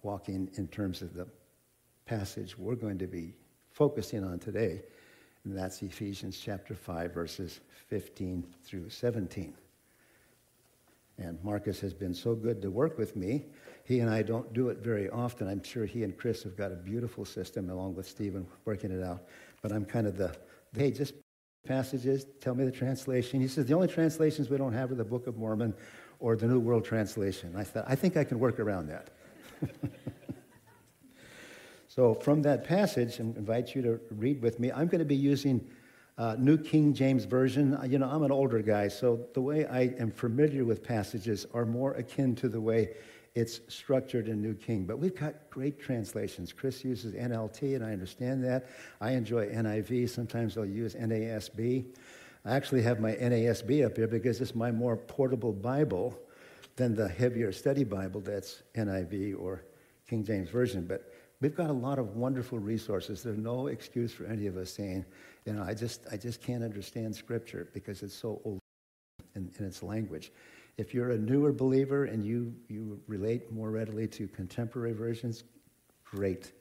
walking 0.03 0.47
in 0.57 0.67
terms 0.67 1.01
of 1.01 1.15
the 1.15 1.27
passage 2.05 2.57
we're 2.57 2.75
going 2.75 2.99
to 2.99 3.07
be 3.07 3.33
focusing 3.71 4.23
on 4.23 4.37
today, 4.37 4.83
and 5.47 5.57
that's 5.57 5.81
Ephesians 5.81 6.37
chapter 6.37 6.75
5, 6.75 7.13
verses 7.13 7.61
15 7.87 8.45
through 8.63 8.89
17. 8.89 9.53
And 11.19 11.41
Marcus 11.41 11.79
has 11.79 11.93
been 11.93 12.13
so 12.13 12.35
good 12.35 12.61
to 12.61 12.69
work 12.69 12.97
with 12.97 13.15
me. 13.15 13.45
He 13.85 14.01
and 14.01 14.09
I 14.09 14.23
don't 14.23 14.51
do 14.51 14.67
it 14.67 14.79
very 14.79 15.09
often. 15.09 15.47
I'm 15.47 15.63
sure 15.63 15.85
he 15.85 16.03
and 16.03 16.17
Chris 16.17 16.43
have 16.43 16.57
got 16.57 16.73
a 16.73 16.75
beautiful 16.75 17.23
system 17.23 17.69
along 17.69 17.95
with 17.95 18.07
Stephen 18.07 18.45
working 18.65 18.91
it 18.91 19.01
out. 19.01 19.23
But 19.61 19.71
I'm 19.71 19.85
kind 19.85 20.05
of 20.05 20.17
the, 20.17 20.35
hey, 20.75 20.91
just 20.91 21.13
passages, 21.65 22.25
tell 22.41 22.53
me 22.53 22.65
the 22.65 22.71
translation. 22.71 23.39
He 23.39 23.47
says, 23.47 23.65
the 23.65 23.73
only 23.73 23.87
translations 23.87 24.49
we 24.49 24.57
don't 24.57 24.73
have 24.73 24.91
are 24.91 24.95
the 24.95 25.05
Book 25.05 25.27
of 25.27 25.37
Mormon 25.37 25.73
or 26.19 26.35
the 26.35 26.47
New 26.47 26.59
World 26.59 26.83
Translation. 26.83 27.53
I 27.55 27.63
thought, 27.63 27.85
I 27.87 27.95
think 27.95 28.17
I 28.17 28.25
can 28.25 28.37
work 28.37 28.59
around 28.59 28.87
that. 28.89 29.11
So, 31.97 32.13
from 32.13 32.43
that 32.43 32.63
passage, 32.63 33.19
I 33.19 33.23
invite 33.23 33.73
you 33.73 33.81
to 33.81 33.99
read 34.11 34.39
with 34.39 34.59
me. 34.59 34.71
I'm 34.71 34.85
going 34.85 34.99
to 34.99 35.05
be 35.05 35.15
using 35.15 35.67
uh, 36.19 36.35
New 36.37 36.55
King 36.55 36.93
James 36.93 37.25
Version. 37.25 37.73
Uh, 37.73 37.85
you 37.85 37.97
know, 37.97 38.07
I'm 38.07 38.21
an 38.21 38.31
older 38.31 38.61
guy, 38.61 38.87
so 38.87 39.25
the 39.33 39.41
way 39.41 39.65
I 39.65 39.95
am 39.97 40.11
familiar 40.11 40.63
with 40.63 40.83
passages 40.83 41.47
are 41.55 41.65
more 41.65 41.93
akin 41.93 42.35
to 42.35 42.49
the 42.49 42.61
way 42.61 42.93
it's 43.33 43.61
structured 43.67 44.27
in 44.27 44.43
New 44.43 44.53
King. 44.53 44.85
But 44.85 44.99
we've 44.99 45.15
got 45.15 45.49
great 45.49 45.79
translations. 45.79 46.53
Chris 46.53 46.85
uses 46.85 47.15
NLT, 47.15 47.75
and 47.75 47.83
I 47.83 47.93
understand 47.93 48.43
that. 48.43 48.69
I 49.01 49.13
enjoy 49.13 49.47
NIV. 49.47 50.07
Sometimes 50.07 50.55
I'll 50.55 50.67
use 50.67 50.93
NASB. 50.93 51.83
I 52.45 52.55
actually 52.55 52.83
have 52.83 52.99
my 52.99 53.13
NASB 53.13 53.83
up 53.83 53.97
here 53.97 54.07
because 54.07 54.39
it's 54.39 54.53
my 54.53 54.71
more 54.71 54.97
portable 54.97 55.51
Bible 55.51 56.15
than 56.75 56.93
the 56.93 57.07
heavier 57.07 57.51
study 57.51 57.83
Bible 57.83 58.21
that's 58.21 58.61
NIV 58.75 59.41
or 59.41 59.63
King 60.07 60.23
James 60.23 60.51
Version. 60.51 60.85
But 60.85 61.11
We've 61.39 61.55
got 61.55 61.69
a 61.69 61.73
lot 61.73 61.99
of 61.99 62.15
wonderful 62.15 62.57
resources. 62.57 63.21
There's 63.21 63.37
no 63.37 63.67
excuse 63.67 64.11
for 64.11 64.25
any 64.25 64.47
of 64.47 64.57
us 64.57 64.71
saying, 64.71 65.05
you 65.45 65.53
know, 65.53 65.63
I 65.63 65.75
just, 65.75 66.01
I 66.11 66.17
just 66.17 66.41
can't 66.41 66.63
understand 66.63 67.15
Scripture 67.15 67.69
because 67.73 68.01
it's 68.01 68.15
so 68.15 68.41
old 68.43 68.59
in, 69.35 69.51
in 69.59 69.65
its 69.65 69.83
language. 69.83 70.31
If 70.77 70.93
you're 70.93 71.11
a 71.11 71.17
newer 71.17 71.51
believer 71.51 72.05
and 72.05 72.25
you, 72.25 72.55
you 72.67 72.99
relate 73.07 73.51
more 73.51 73.69
readily 73.69 74.07
to 74.09 74.27
contemporary 74.27 74.93
versions, 74.93 75.43
great. 76.03 76.53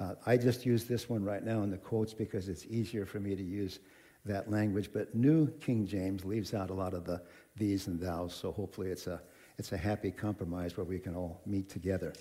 Uh, 0.00 0.14
I 0.24 0.36
just 0.36 0.64
use 0.64 0.84
this 0.84 1.08
one 1.08 1.22
right 1.22 1.44
now 1.44 1.62
in 1.62 1.70
the 1.70 1.78
quotes 1.78 2.14
because 2.14 2.48
it's 2.48 2.64
easier 2.66 3.04
for 3.04 3.20
me 3.20 3.34
to 3.34 3.42
use 3.42 3.80
that 4.24 4.50
language. 4.50 4.90
But 4.92 5.14
New 5.14 5.48
King 5.60 5.86
James 5.86 6.24
leaves 6.24 6.54
out 6.54 6.70
a 6.70 6.74
lot 6.74 6.94
of 6.94 7.04
the 7.04 7.22
these 7.56 7.86
and 7.86 7.98
thous, 7.98 8.34
so 8.34 8.52
hopefully 8.52 8.90
it's 8.90 9.06
a, 9.06 9.20
it's 9.56 9.72
a 9.72 9.78
happy 9.78 10.10
compromise 10.10 10.76
where 10.76 10.84
we 10.84 10.98
can 10.98 11.14
all 11.14 11.40
meet 11.46 11.70
together. 11.70 12.12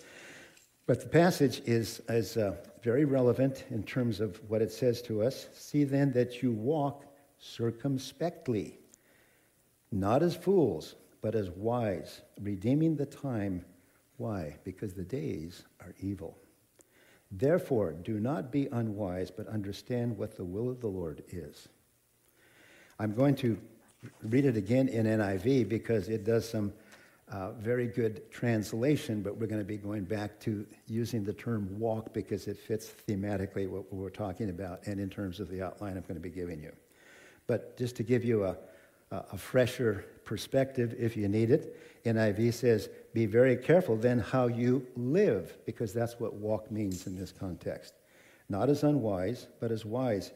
But 0.88 1.02
the 1.02 1.08
passage 1.08 1.62
is, 1.66 2.02
is 2.10 2.38
uh, 2.38 2.56
very 2.84 3.06
relevant 3.06 3.66
in 3.72 3.84
terms 3.84 4.20
of 4.20 4.40
what 4.48 4.62
it 4.62 4.72
says 4.72 5.02
to 5.04 5.24
us. 5.24 5.48
See 5.54 5.84
then 5.84 6.12
that 6.14 6.44
you 6.44 6.52
walk 6.52 7.06
circumspectly, 7.40 8.78
not 9.92 10.22
as 10.22 10.36
fools, 10.36 10.96
but 11.22 11.34
as 11.34 11.50
wise, 11.50 12.22
redeeming 12.40 12.96
the 12.96 13.08
time. 13.08 13.66
Why? 14.18 14.58
Because 14.64 14.94
the 14.94 15.04
days 15.04 15.64
are 15.82 15.96
evil. 16.00 16.38
Therefore, 17.32 17.92
do 17.92 18.20
not 18.20 18.52
be 18.52 18.68
unwise, 18.72 19.32
but 19.32 19.48
understand 19.48 20.16
what 20.18 20.38
the 20.38 20.46
will 20.46 20.70
of 20.70 20.82
the 20.82 20.88
Lord 20.88 21.24
is. 21.30 21.68
I'm 23.00 23.16
going 23.16 23.36
to 23.38 23.58
read 24.22 24.46
it 24.46 24.56
again 24.56 24.88
in 24.88 25.06
NIV 25.08 25.68
because 25.68 26.10
it 26.10 26.24
does 26.24 26.48
some 26.48 26.72
uh, 27.32 27.52
very 27.54 27.88
good 27.88 28.30
translation, 28.32 29.24
but 29.24 29.38
we're 29.38 29.48
going 29.48 29.62
to 29.62 29.66
be 29.66 29.78
going 29.78 30.04
back 30.04 30.40
to 30.42 30.66
using 30.88 31.24
the 31.24 31.34
term 31.34 31.80
walk 31.80 32.14
because 32.14 32.48
it 32.48 32.58
fits 32.58 32.92
thematically 33.08 33.68
what 33.68 33.92
we're 33.92 34.10
talking 34.10 34.50
about 34.50 34.86
and 34.86 35.00
in 35.00 35.10
terms 35.10 35.40
of 35.40 35.50
the 35.50 35.62
outline 35.62 35.98
I'm 35.98 36.04
going 36.04 36.16
to 36.16 36.20
be 36.20 36.30
giving 36.30 36.62
you. 36.62 36.72
But 37.48 37.78
just 37.78 37.96
to 37.98 38.04
give 38.04 38.24
you 38.24 38.46
a, 38.46 38.58
a 39.12 39.38
fresher 39.38 40.06
perspective, 40.24 40.96
if 41.00 41.18
you 41.18 41.28
need 41.28 41.52
it, 41.52 42.04
NIV 42.06 42.54
says, 42.54 42.90
Be 43.14 43.26
very 43.26 43.56
careful 43.56 43.96
then 43.96 44.20
how 44.20 44.48
you 44.48 44.86
live, 44.96 45.58
because 45.66 45.94
that's 45.94 46.20
what 46.20 46.34
walk 46.34 46.72
means 46.72 47.08
in 47.08 47.18
this 47.18 47.32
context. 47.32 47.94
Not 48.50 48.70
as 48.70 48.84
unwise, 48.84 49.48
but 49.60 49.72
as 49.72 49.86
wise, 49.86 50.32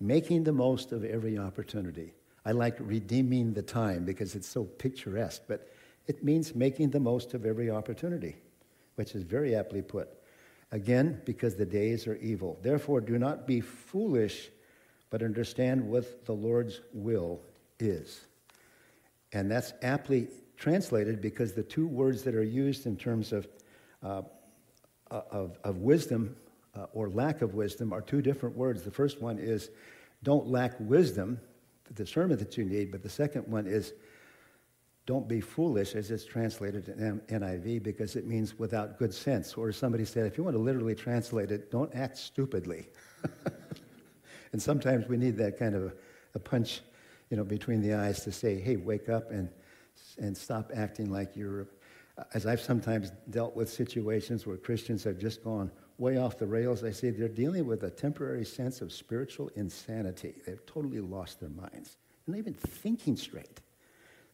making 0.00 0.44
the 0.44 0.52
most 0.52 0.92
of 0.92 1.04
every 1.04 1.38
opportunity. 1.38 2.12
I 2.44 2.52
like 2.52 2.76
redeeming 2.78 3.52
the 3.52 3.62
time 3.62 4.04
because 4.04 4.34
it's 4.34 4.48
so 4.48 4.64
picturesque, 4.64 5.42
but 5.48 5.68
it 6.08 6.24
means 6.24 6.54
making 6.54 6.90
the 6.90 6.98
most 6.98 7.34
of 7.34 7.46
every 7.46 7.70
opportunity, 7.70 8.34
which 8.96 9.14
is 9.14 9.22
very 9.22 9.54
aptly 9.54 9.82
put. 9.82 10.08
Again, 10.72 11.20
because 11.24 11.54
the 11.54 11.66
days 11.66 12.06
are 12.06 12.16
evil. 12.16 12.58
Therefore, 12.62 13.00
do 13.00 13.18
not 13.18 13.46
be 13.46 13.60
foolish, 13.60 14.48
but 15.10 15.22
understand 15.22 15.86
what 15.86 16.24
the 16.24 16.32
Lord's 16.32 16.80
will 16.92 17.40
is. 17.78 18.26
And 19.32 19.50
that's 19.50 19.74
aptly 19.82 20.28
translated 20.56 21.20
because 21.20 21.52
the 21.52 21.62
two 21.62 21.86
words 21.86 22.22
that 22.22 22.34
are 22.34 22.42
used 22.42 22.86
in 22.86 22.96
terms 22.96 23.32
of, 23.32 23.46
uh, 24.02 24.22
of, 25.10 25.58
of, 25.62 25.76
wisdom 25.78 26.34
uh, 26.74 26.86
or 26.92 27.08
lack 27.10 27.42
of 27.42 27.54
wisdom 27.54 27.92
are 27.92 28.00
two 28.00 28.22
different 28.22 28.56
words. 28.56 28.82
The 28.82 28.90
first 28.90 29.20
one 29.20 29.38
is 29.38 29.70
don't 30.22 30.48
lack 30.48 30.74
wisdom, 30.80 31.38
the 31.84 31.94
discernment 31.94 32.40
that 32.40 32.56
you 32.56 32.64
need, 32.64 32.90
but 32.90 33.02
the 33.02 33.08
second 33.08 33.46
one 33.46 33.66
is 33.66 33.92
don't 35.08 35.26
be 35.26 35.40
foolish, 35.40 35.94
as 35.94 36.10
it's 36.10 36.26
translated 36.26 36.86
in 36.90 37.18
NIV, 37.30 37.82
because 37.82 38.14
it 38.14 38.26
means 38.26 38.58
without 38.58 38.98
good 38.98 39.14
sense. 39.14 39.54
Or 39.54 39.72
somebody 39.72 40.04
said, 40.04 40.26
if 40.26 40.36
you 40.36 40.44
want 40.44 40.54
to 40.54 40.60
literally 40.62 40.94
translate 40.94 41.50
it, 41.50 41.70
don't 41.70 41.90
act 41.94 42.18
stupidly. 42.18 42.88
and 44.52 44.60
sometimes 44.60 45.08
we 45.08 45.16
need 45.16 45.38
that 45.38 45.58
kind 45.58 45.74
of 45.74 45.94
a 46.34 46.38
punch, 46.38 46.82
you 47.30 47.38
know, 47.38 47.42
between 47.42 47.80
the 47.80 47.94
eyes 47.94 48.22
to 48.24 48.30
say, 48.30 48.60
hey, 48.60 48.76
wake 48.76 49.08
up 49.08 49.30
and, 49.30 49.48
and 50.18 50.36
stop 50.36 50.72
acting 50.76 51.10
like 51.10 51.34
you're. 51.34 51.68
Uh, 52.18 52.24
as 52.34 52.44
I've 52.44 52.60
sometimes 52.60 53.10
dealt 53.30 53.56
with 53.56 53.70
situations 53.70 54.46
where 54.46 54.58
Christians 54.58 55.04
have 55.04 55.18
just 55.18 55.42
gone 55.42 55.70
way 55.96 56.18
off 56.18 56.36
the 56.36 56.46
rails, 56.46 56.84
I 56.84 56.90
say 56.90 57.08
they're 57.08 57.28
dealing 57.28 57.66
with 57.66 57.82
a 57.84 57.90
temporary 57.90 58.44
sense 58.44 58.82
of 58.82 58.92
spiritual 58.92 59.50
insanity. 59.56 60.34
They've 60.44 60.66
totally 60.66 61.00
lost 61.00 61.40
their 61.40 61.48
minds. 61.48 61.96
They're 62.26 62.34
not 62.34 62.40
even 62.40 62.52
thinking 62.52 63.16
straight 63.16 63.62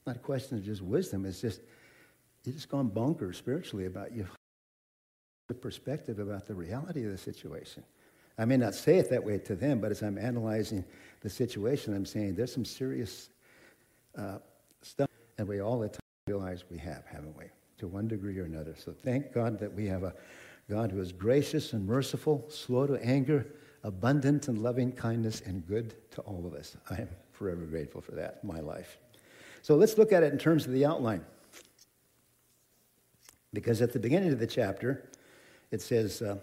not 0.06 0.16
a 0.16 0.20
question 0.20 0.58
of 0.58 0.64
just 0.64 0.82
wisdom. 0.82 1.24
It's 1.24 1.40
just, 1.40 1.60
you've 2.44 2.56
just 2.56 2.68
gone 2.68 2.90
bonkers 2.90 3.36
spiritually 3.36 3.86
about 3.86 4.12
you. 4.12 4.26
The 5.48 5.54
perspective 5.54 6.18
about 6.18 6.46
the 6.46 6.54
reality 6.54 7.04
of 7.04 7.10
the 7.10 7.18
situation. 7.18 7.82
I 8.38 8.44
may 8.44 8.56
not 8.56 8.74
say 8.74 8.96
it 8.96 9.10
that 9.10 9.22
way 9.22 9.38
to 9.38 9.54
them, 9.54 9.80
but 9.80 9.90
as 9.90 10.02
I'm 10.02 10.18
analyzing 10.18 10.84
the 11.20 11.30
situation, 11.30 11.94
I'm 11.94 12.06
saying 12.06 12.34
there's 12.34 12.52
some 12.52 12.64
serious 12.64 13.30
uh, 14.18 14.38
stuff, 14.82 15.08
and 15.38 15.46
we 15.46 15.60
all 15.60 15.84
at 15.84 15.92
times 15.92 16.00
realize 16.26 16.64
we 16.70 16.78
have, 16.78 17.04
haven't 17.06 17.36
we? 17.36 17.44
To 17.78 17.88
one 17.88 18.08
degree 18.08 18.38
or 18.38 18.44
another. 18.44 18.74
So 18.76 18.92
thank 18.92 19.32
God 19.32 19.58
that 19.60 19.72
we 19.72 19.86
have 19.86 20.02
a 20.02 20.14
God 20.68 20.90
who 20.90 21.00
is 21.00 21.12
gracious 21.12 21.74
and 21.74 21.86
merciful, 21.86 22.44
slow 22.48 22.86
to 22.86 22.94
anger, 23.04 23.46
abundant 23.82 24.48
in 24.48 24.62
loving 24.62 24.92
kindness, 24.92 25.42
and 25.42 25.66
good 25.66 25.94
to 26.12 26.22
all 26.22 26.46
of 26.46 26.54
us. 26.54 26.76
I 26.90 26.94
am 27.02 27.08
forever 27.32 27.66
grateful 27.66 28.00
for 28.00 28.12
that 28.12 28.40
in 28.42 28.48
my 28.48 28.60
life. 28.60 28.98
So 29.64 29.76
let's 29.76 29.96
look 29.96 30.12
at 30.12 30.22
it 30.22 30.30
in 30.30 30.38
terms 30.38 30.66
of 30.66 30.72
the 30.72 30.84
outline. 30.84 31.24
Because 33.54 33.80
at 33.80 33.94
the 33.94 33.98
beginning 33.98 34.30
of 34.30 34.38
the 34.38 34.46
chapter, 34.46 35.08
it 35.70 35.80
says, 35.80 36.20
uh, 36.20 36.36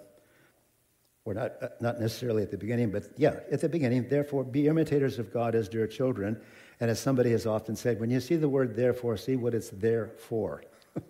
or 1.24 1.36
not, 1.36 1.52
uh, 1.62 1.68
not 1.80 2.00
necessarily 2.00 2.42
at 2.42 2.50
the 2.50 2.58
beginning, 2.58 2.90
but 2.90 3.12
yeah, 3.18 3.42
at 3.52 3.62
the 3.62 3.70
beginning, 3.70 4.10
therefore 4.10 4.44
be 4.44 4.68
imitators 4.68 5.20
of 5.20 5.32
God 5.32 5.54
as 5.54 5.70
dear 5.70 5.86
children. 5.86 6.42
And 6.80 6.90
as 6.90 7.00
somebody 7.00 7.30
has 7.30 7.46
often 7.46 7.76
said, 7.76 8.00
when 8.00 8.10
you 8.10 8.20
see 8.20 8.38
the 8.38 8.50
word 8.50 8.76
therefore, 8.76 9.18
see 9.18 9.36
what 9.36 9.54
it's 9.54 9.70
there 9.70 10.08
for. 10.18 10.64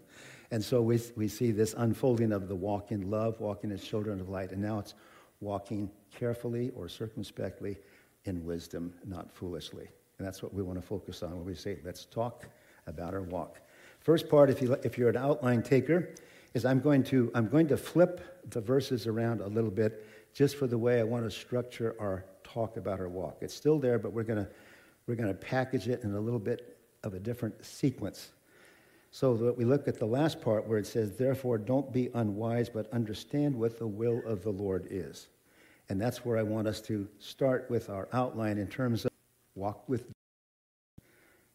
and 0.52 0.62
so 0.62 0.82
we, 0.82 1.00
we 1.16 1.30
see 1.30 1.52
this 1.52 1.74
unfolding 1.78 2.34
of 2.34 2.50
the 2.50 2.56
walk 2.58 2.92
in 2.92 3.10
love, 3.10 3.40
walking 3.40 3.72
as 3.72 3.82
children 3.82 4.20
of 4.20 4.28
light. 4.28 4.52
And 4.52 4.62
now 4.62 4.80
it's 4.80 4.96
walking 5.40 5.90
carefully 6.14 6.74
or 6.76 6.90
circumspectly 6.90 7.78
in 8.26 8.44
wisdom, 8.44 8.94
not 9.06 9.32
foolishly. 9.32 9.88
And 10.22 10.28
that's 10.28 10.44
what 10.44 10.54
we 10.54 10.62
want 10.62 10.80
to 10.80 10.86
focus 10.86 11.24
on 11.24 11.32
when 11.32 11.46
we 11.46 11.56
say, 11.56 11.80
let's 11.84 12.06
talk 12.06 12.46
about 12.86 13.16
our 13.16 13.24
walk. 13.24 13.60
First 14.02 14.30
part, 14.30 14.52
if, 14.52 14.62
you, 14.62 14.74
if 14.84 14.96
you're 14.96 15.10
an 15.10 15.18
outline 15.18 15.64
taker, 15.64 16.14
is 16.54 16.64
I'm 16.64 16.80
going, 16.80 17.04
to, 17.06 17.32
I'm 17.34 17.48
going 17.48 17.68
to 17.70 17.76
flip 17.76 18.46
the 18.52 18.62
verses 18.62 19.08
around 19.08 19.42
a 19.42 19.48
little 19.48 19.72
bit 19.72 20.06
just 20.32 20.58
for 20.58 20.68
the 20.68 20.78
way 20.78 21.00
I 21.00 21.04
want 21.04 21.24
to 21.24 21.32
structure 21.32 21.96
our 22.00 22.24
talk 22.44 22.78
about 22.78 23.00
our 23.00 23.10
walk. 23.10 23.38
It's 23.42 23.56
still 23.56 23.80
there, 23.80 23.98
but 23.98 24.14
we're 24.14 24.22
going 24.22 24.46
to, 24.46 24.48
we're 25.08 25.16
going 25.16 25.28
to 25.28 25.34
package 25.34 25.88
it 25.88 26.04
in 26.04 26.14
a 26.14 26.20
little 26.20 26.40
bit 26.40 26.78
of 27.04 27.16
a 27.16 27.20
different 27.20 27.66
sequence. 27.66 28.30
So 29.10 29.36
that 29.38 29.58
we 29.58 29.66
look 29.66 29.88
at 29.88 29.98
the 29.98 30.06
last 30.06 30.40
part 30.40 30.68
where 30.68 30.78
it 30.78 30.86
says, 30.86 31.18
Therefore, 31.18 31.58
don't 31.58 31.92
be 31.92 32.12
unwise, 32.14 32.70
but 32.70 32.94
understand 32.94 33.56
what 33.56 33.80
the 33.80 33.88
will 33.88 34.22
of 34.28 34.44
the 34.44 34.52
Lord 34.52 34.86
is. 34.92 35.30
And 35.90 36.00
that's 36.00 36.24
where 36.24 36.38
I 36.38 36.44
want 36.44 36.68
us 36.68 36.80
to 36.82 37.08
start 37.18 37.66
with 37.72 37.90
our 37.90 38.08
outline 38.14 38.60
in 38.60 38.68
terms 38.68 39.04
of 39.06 39.11
walk 39.56 39.88
with 39.88 40.06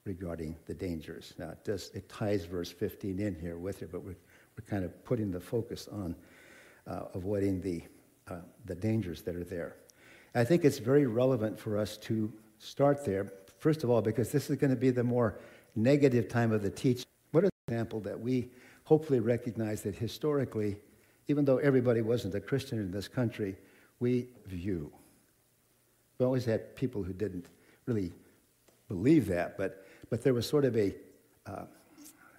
regarding 0.04 0.56
the 0.66 0.74
dangers. 0.74 1.34
Now, 1.38 1.50
it, 1.50 1.64
does, 1.64 1.90
it 1.94 2.08
ties 2.08 2.44
verse 2.44 2.70
15 2.70 3.18
in 3.18 3.34
here 3.34 3.58
with 3.58 3.82
it, 3.82 3.90
but 3.90 4.02
we're, 4.04 4.16
we're 4.56 4.66
kind 4.68 4.84
of 4.84 5.04
putting 5.04 5.30
the 5.30 5.40
focus 5.40 5.88
on 5.90 6.14
uh, 6.86 7.06
avoiding 7.14 7.60
the, 7.60 7.82
uh, 8.30 8.36
the 8.64 8.74
dangers 8.74 9.22
that 9.22 9.34
are 9.34 9.44
there. 9.44 9.76
I 10.34 10.44
think 10.44 10.64
it's 10.64 10.78
very 10.78 11.06
relevant 11.06 11.58
for 11.58 11.76
us 11.78 11.96
to 11.98 12.32
start 12.58 13.04
there, 13.04 13.32
first 13.58 13.84
of 13.84 13.90
all, 13.90 14.02
because 14.02 14.30
this 14.30 14.50
is 14.50 14.56
going 14.56 14.70
to 14.70 14.76
be 14.76 14.90
the 14.90 15.04
more 15.04 15.38
negative 15.74 16.28
time 16.28 16.52
of 16.52 16.62
the 16.62 16.70
teaching. 16.70 17.06
What 17.32 17.44
an 17.44 17.50
example 17.66 18.00
that 18.00 18.20
we 18.20 18.50
hopefully 18.84 19.20
recognize 19.20 19.82
that 19.82 19.96
historically, 19.96 20.76
even 21.28 21.44
though 21.44 21.58
everybody 21.58 22.02
wasn't 22.02 22.34
a 22.34 22.40
Christian 22.40 22.78
in 22.78 22.90
this 22.90 23.08
country, 23.08 23.56
we 23.98 24.28
view. 24.46 24.92
We 26.18 26.26
always 26.26 26.44
had 26.44 26.76
people 26.76 27.02
who 27.02 27.12
didn't 27.12 27.46
really 27.86 28.12
believe 28.88 29.26
that, 29.28 29.56
but, 29.56 29.86
but 30.10 30.22
there 30.22 30.34
was 30.34 30.48
sort 30.48 30.64
of 30.64 30.76
a 30.76 30.94
uh, 31.46 31.64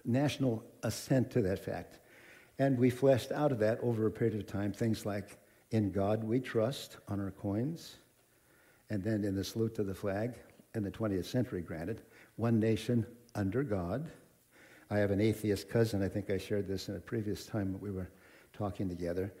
national 0.04 0.62
assent 0.82 1.30
to 1.30 1.42
that 1.42 1.64
fact. 1.64 1.98
And 2.58 2.78
we 2.78 2.90
fleshed 2.90 3.32
out 3.32 3.52
of 3.52 3.58
that 3.60 3.78
over 3.82 4.06
a 4.06 4.10
period 4.10 4.38
of 4.38 4.46
time 4.46 4.72
things 4.72 5.06
like, 5.06 5.38
in 5.70 5.90
God 5.90 6.24
we 6.24 6.40
trust 6.40 6.96
on 7.08 7.20
our 7.20 7.30
coins, 7.30 7.96
and 8.90 9.02
then 9.02 9.24
in 9.24 9.34
the 9.34 9.44
salute 9.44 9.74
to 9.76 9.82
the 9.82 9.94
flag, 9.94 10.34
in 10.74 10.82
the 10.82 10.90
20th 10.90 11.26
century, 11.26 11.60
granted, 11.60 12.02
one 12.36 12.58
nation 12.58 13.06
under 13.34 13.62
God. 13.62 14.10
I 14.90 14.98
have 14.98 15.10
an 15.10 15.20
atheist 15.20 15.68
cousin, 15.68 16.02
I 16.02 16.08
think 16.08 16.30
I 16.30 16.38
shared 16.38 16.66
this 16.66 16.88
in 16.88 16.96
a 16.96 17.00
previous 17.00 17.44
time 17.44 17.72
that 17.72 17.82
we 17.82 17.90
were 17.90 18.10
talking 18.54 18.88
together, 18.88 19.32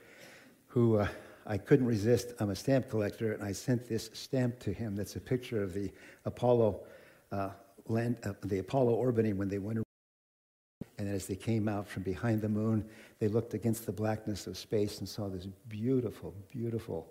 who 0.66 0.98
uh, 0.98 1.08
I 1.50 1.56
couldn't 1.56 1.86
resist. 1.86 2.34
I'm 2.40 2.50
a 2.50 2.54
stamp 2.54 2.90
collector, 2.90 3.32
and 3.32 3.42
I 3.42 3.52
sent 3.52 3.88
this 3.88 4.10
stamp 4.12 4.58
to 4.60 4.72
him. 4.72 4.94
That's 4.94 5.16
a 5.16 5.20
picture 5.20 5.62
of 5.62 5.72
the 5.72 5.90
Apollo 6.26 6.80
uh, 7.32 7.50
land, 7.86 8.18
uh, 8.24 8.34
the 8.44 8.58
Apollo 8.58 8.92
orbiting 8.92 9.38
when 9.38 9.48
they 9.48 9.58
went. 9.58 9.82
And 10.98 11.08
as 11.08 11.26
they 11.26 11.36
came 11.36 11.66
out 11.66 11.88
from 11.88 12.02
behind 12.02 12.42
the 12.42 12.50
moon, 12.50 12.84
they 13.18 13.28
looked 13.28 13.54
against 13.54 13.86
the 13.86 13.92
blackness 13.92 14.46
of 14.46 14.58
space 14.58 14.98
and 14.98 15.08
saw 15.08 15.28
this 15.28 15.46
beautiful, 15.68 16.34
beautiful 16.50 17.08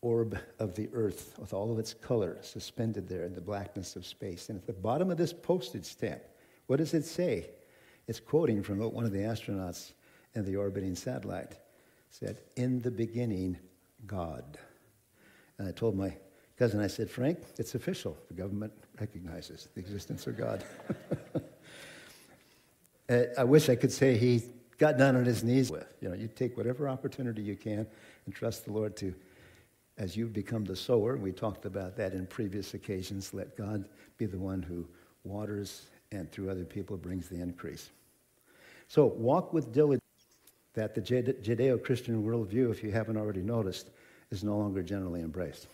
orb 0.00 0.38
of 0.58 0.74
the 0.74 0.88
earth 0.94 1.34
with 1.38 1.52
all 1.52 1.70
of 1.70 1.78
its 1.78 1.92
color 1.92 2.38
suspended 2.40 3.08
there 3.08 3.24
in 3.24 3.34
the 3.34 3.40
blackness 3.42 3.94
of 3.94 4.06
space. 4.06 4.48
And 4.48 4.58
at 4.58 4.66
the 4.66 4.72
bottom 4.72 5.10
of 5.10 5.18
this 5.18 5.34
postage 5.34 5.84
stamp, 5.84 6.22
what 6.66 6.78
does 6.78 6.94
it 6.94 7.04
say? 7.04 7.50
It's 8.08 8.20
quoting 8.20 8.62
from 8.62 8.78
one 8.78 9.04
of 9.04 9.12
the 9.12 9.18
astronauts 9.18 9.92
in 10.34 10.46
the 10.46 10.56
orbiting 10.56 10.94
satellite 10.94 11.58
said, 12.12 12.42
In 12.56 12.80
the 12.80 12.90
beginning, 12.90 13.58
God. 14.06 14.58
And 15.58 15.66
I 15.66 15.72
told 15.72 15.96
my 15.96 16.14
cousin, 16.56 16.80
I 16.80 16.86
said, 16.86 17.10
Frank, 17.10 17.38
it's 17.58 17.74
official. 17.74 18.16
The 18.28 18.34
government 18.34 18.72
recognizes 19.00 19.68
the 19.74 19.80
existence 19.80 20.26
of 20.28 20.36
God. 20.36 20.64
Uh, 23.08 23.24
I 23.36 23.42
wish 23.42 23.68
I 23.68 23.74
could 23.74 23.90
say 23.92 24.16
he 24.16 24.42
got 24.78 24.96
down 24.96 25.16
on 25.16 25.24
his 25.24 25.42
knees 25.42 25.72
with. 25.72 25.92
You 26.00 26.08
know, 26.08 26.14
you 26.14 26.28
take 26.28 26.56
whatever 26.56 26.88
opportunity 26.88 27.42
you 27.42 27.56
can 27.56 27.84
and 28.24 28.34
trust 28.34 28.64
the 28.64 28.72
Lord 28.72 28.96
to, 28.98 29.12
as 29.98 30.16
you 30.16 30.28
become 30.28 30.64
the 30.64 30.76
sower, 30.76 31.16
we 31.16 31.32
talked 31.32 31.66
about 31.66 31.96
that 31.96 32.12
in 32.12 32.26
previous 32.26 32.74
occasions, 32.74 33.34
let 33.34 33.56
God 33.56 33.84
be 34.18 34.24
the 34.24 34.38
one 34.38 34.62
who 34.62 34.86
waters 35.24 35.88
and 36.12 36.30
through 36.30 36.48
other 36.48 36.64
people 36.64 36.96
brings 36.96 37.28
the 37.28 37.40
increase. 37.40 37.90
So 38.86 39.06
walk 39.06 39.52
with 39.52 39.72
diligence 39.72 40.01
that 40.74 40.94
the 40.94 41.02
Judeo 41.02 41.82
Christian 41.82 42.24
worldview, 42.24 42.70
if 42.70 42.82
you 42.82 42.90
haven't 42.90 43.16
already 43.16 43.42
noticed, 43.42 43.90
is 44.30 44.42
no 44.42 44.56
longer 44.56 44.82
generally 44.82 45.20
embraced. 45.20 45.68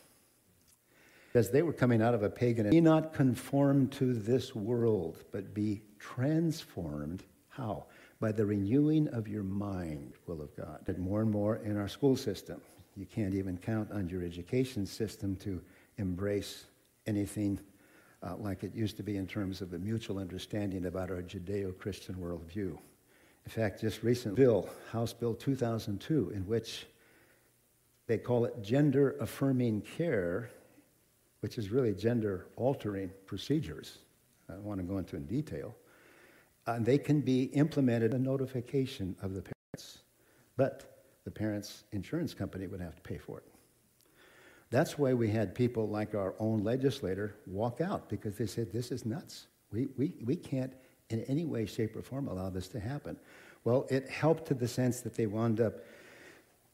Because 1.32 1.50
they 1.50 1.62
were 1.62 1.72
coming 1.72 2.02
out 2.02 2.14
of 2.14 2.22
a 2.22 2.30
pagan. 2.30 2.70
Be 2.70 2.80
not 2.80 3.12
conformed 3.12 3.92
to 3.92 4.14
this 4.14 4.54
world, 4.54 5.24
but 5.30 5.54
be 5.54 5.82
transformed. 5.98 7.22
How? 7.48 7.84
By 8.18 8.32
the 8.32 8.46
renewing 8.46 9.08
of 9.08 9.28
your 9.28 9.44
mind, 9.44 10.14
will 10.26 10.40
of 10.40 10.56
God. 10.56 10.82
And 10.88 10.98
more 10.98 11.20
and 11.20 11.30
more 11.30 11.56
in 11.56 11.76
our 11.76 11.88
school 11.88 12.16
system. 12.16 12.60
You 12.96 13.06
can't 13.06 13.34
even 13.34 13.58
count 13.58 13.92
on 13.92 14.08
your 14.08 14.24
education 14.24 14.86
system 14.86 15.36
to 15.36 15.60
embrace 15.98 16.64
anything 17.06 17.60
uh, 18.22 18.34
like 18.36 18.64
it 18.64 18.74
used 18.74 18.96
to 18.96 19.02
be 19.02 19.16
in 19.16 19.26
terms 19.26 19.60
of 19.60 19.72
a 19.72 19.78
mutual 19.78 20.18
understanding 20.18 20.86
about 20.86 21.10
our 21.10 21.22
Judeo 21.22 21.76
Christian 21.78 22.16
worldview. 22.16 22.76
In 23.48 23.54
fact, 23.62 23.80
just 23.80 24.02
recently, 24.02 24.36
Bill, 24.36 24.68
House 24.92 25.14
Bill 25.14 25.32
2002, 25.32 26.32
in 26.34 26.46
which 26.46 26.84
they 28.06 28.18
call 28.18 28.44
it 28.44 28.62
gender 28.62 29.16
affirming 29.20 29.80
care, 29.80 30.50
which 31.40 31.56
is 31.56 31.70
really 31.70 31.94
gender 31.94 32.44
altering 32.56 33.10
procedures. 33.24 34.00
I 34.50 34.52
don't 34.52 34.64
want 34.64 34.80
to 34.80 34.86
go 34.86 34.98
into 34.98 35.16
in 35.16 35.24
detail. 35.24 35.74
Uh, 36.66 36.80
they 36.80 36.98
can 36.98 37.22
be 37.22 37.44
implemented 37.44 38.12
a 38.12 38.18
notification 38.18 39.16
of 39.22 39.32
the 39.32 39.40
parents, 39.40 40.00
but 40.58 41.06
the 41.24 41.30
parents' 41.30 41.84
insurance 41.92 42.34
company 42.34 42.66
would 42.66 42.82
have 42.82 42.96
to 42.96 43.02
pay 43.02 43.16
for 43.16 43.38
it. 43.38 43.46
That's 44.68 44.98
why 44.98 45.14
we 45.14 45.30
had 45.30 45.54
people 45.54 45.88
like 45.88 46.14
our 46.14 46.34
own 46.38 46.64
legislator 46.64 47.36
walk 47.46 47.80
out 47.80 48.10
because 48.10 48.36
they 48.36 48.46
said, 48.46 48.74
This 48.74 48.92
is 48.92 49.06
nuts. 49.06 49.46
We, 49.72 49.88
we, 49.96 50.12
we 50.22 50.36
can't 50.36 50.74
in 51.10 51.22
any 51.24 51.44
way, 51.44 51.66
shape, 51.66 51.96
or 51.96 52.02
form 52.02 52.28
allow 52.28 52.50
this 52.50 52.68
to 52.68 52.80
happen. 52.80 53.16
Well, 53.64 53.86
it 53.90 54.08
helped 54.08 54.46
to 54.46 54.54
the 54.54 54.68
sense 54.68 55.00
that 55.00 55.14
they 55.14 55.26
wound 55.26 55.60
up 55.60 55.74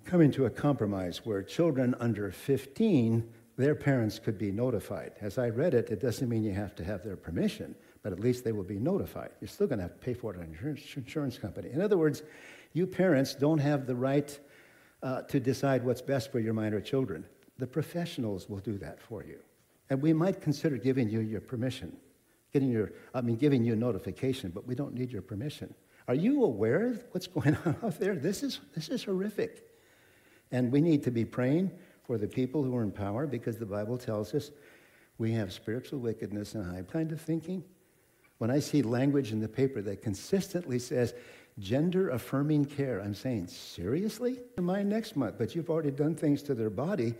coming 0.05 0.31
to 0.33 0.47
a 0.47 0.51
compromise 0.51 1.25
where 1.25 1.43
children 1.43 1.95
under 1.99 2.31
15, 2.31 3.27
their 3.57 3.75
parents 3.75 4.19
could 4.19 4.39
be 4.39 4.53
notified. 4.53 5.13
As 5.21 5.39
I 5.39 5.49
read 5.49 5.75
it, 5.75 5.91
it 5.91 6.01
doesn't 6.01 6.29
mean 6.29 6.43
you 6.43 6.53
have 6.53 6.75
to 6.77 6.85
have 6.85 7.03
their 7.03 7.17
permission, 7.17 7.75
but 8.03 8.13
at 8.13 8.21
least 8.21 8.45
they 8.45 8.53
will 8.53 8.65
be 8.65 8.79
notified. 8.79 9.31
You're 9.41 9.49
still 9.49 9.67
going 9.67 9.79
to 9.79 9.85
have 9.85 9.95
to 9.95 10.05
pay 10.05 10.15
for 10.15 10.35
it 10.35 10.41
on 10.41 10.53
your 10.53 10.77
insurance 10.97 11.39
company. 11.39 11.71
In 11.73 11.81
other 11.81 11.97
words, 11.97 12.23
you 12.73 12.87
parents 12.87 13.35
don't 13.35 13.59
have 13.59 13.87
the 13.87 13.95
right 13.95 14.39
uh, 15.03 15.23
to 15.23 15.41
decide 15.41 15.85
what's 15.85 16.03
best 16.03 16.33
for 16.33 16.41
your 16.41 16.55
minor 16.55 16.81
children. 16.81 17.25
The 17.59 17.67
professionals 17.67 18.49
will 18.49 18.59
do 18.59 18.79
that 18.79 19.01
for 19.01 19.23
you. 19.25 19.39
And 19.91 20.03
we 20.03 20.13
might 20.13 20.41
consider 20.41 20.77
giving 20.77 21.09
you 21.09 21.21
your 21.21 21.41
permission, 21.41 21.97
getting 22.55 22.71
your, 22.71 22.93
I 23.13 23.21
mean, 23.21 23.37
giving 23.37 23.65
you 23.65 23.75
notification, 23.75 24.53
but 24.55 24.65
we 24.65 24.77
don't 24.77 24.95
need 24.95 25.11
your 25.11 25.23
permission. 25.23 25.75
Are 26.07 26.15
you 26.15 26.45
aware 26.45 26.87
of 26.87 27.05
what's 27.11 27.27
going 27.27 27.57
on 27.67 27.77
out 27.83 27.99
there? 27.99 28.15
This 28.15 28.43
is, 28.43 28.61
this 28.75 28.89
is 28.89 29.03
horrific. 29.05 29.69
And 30.53 30.71
we 30.71 30.81
need 30.81 31.03
to 31.03 31.11
be 31.11 31.25
praying 31.25 31.73
for 32.05 32.17
the 32.17 32.29
people 32.29 32.63
who 32.63 32.75
are 32.77 32.85
in 32.85 32.93
power 32.93 33.27
because 33.27 33.59
the 33.59 33.67
Bible 33.67 33.99
tells 33.99 34.35
us 34.35 34.53
we 35.19 35.33
have 35.33 35.53
spiritual 35.53 35.99
wickedness 35.99 36.55
and 36.55 36.65
high 36.65 36.83
kind 36.83 37.11
of 37.11 37.21
thinking. 37.21 37.65
When 38.39 38.51
I 38.51 38.61
see 38.61 38.83
language 38.83 39.33
in 39.33 39.41
the 39.41 39.49
paper 39.49 39.83
that 39.83 40.03
consistently 40.03 40.79
says 40.79 41.15
gender 41.59 42.11
affirming 42.11 42.67
care, 42.67 43.01
I'm 43.01 43.15
saying, 43.15 43.49
seriously? 43.49 44.39
Mine 44.59 44.89
next 44.89 45.17
month, 45.17 45.37
but 45.39 45.57
you've 45.57 45.71
already 45.71 45.91
done 45.91 46.15
things 46.15 46.43
to 46.45 46.55
their 46.55 46.71
body 46.71 47.15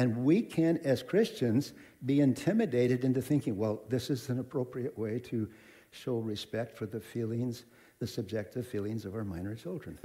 and 0.00 0.16
we 0.24 0.40
can 0.42 0.78
as 0.78 1.02
christians 1.02 1.72
be 2.06 2.20
intimidated 2.20 3.04
into 3.04 3.20
thinking 3.20 3.56
well 3.56 3.82
this 3.88 4.10
is 4.10 4.28
an 4.28 4.38
appropriate 4.38 4.96
way 4.98 5.18
to 5.18 5.48
show 5.90 6.18
respect 6.18 6.76
for 6.76 6.86
the 6.86 7.00
feelings 7.00 7.64
the 8.00 8.06
subjective 8.06 8.66
feelings 8.66 9.04
of 9.04 9.14
our 9.14 9.24
minor 9.24 9.54
children. 9.54 9.98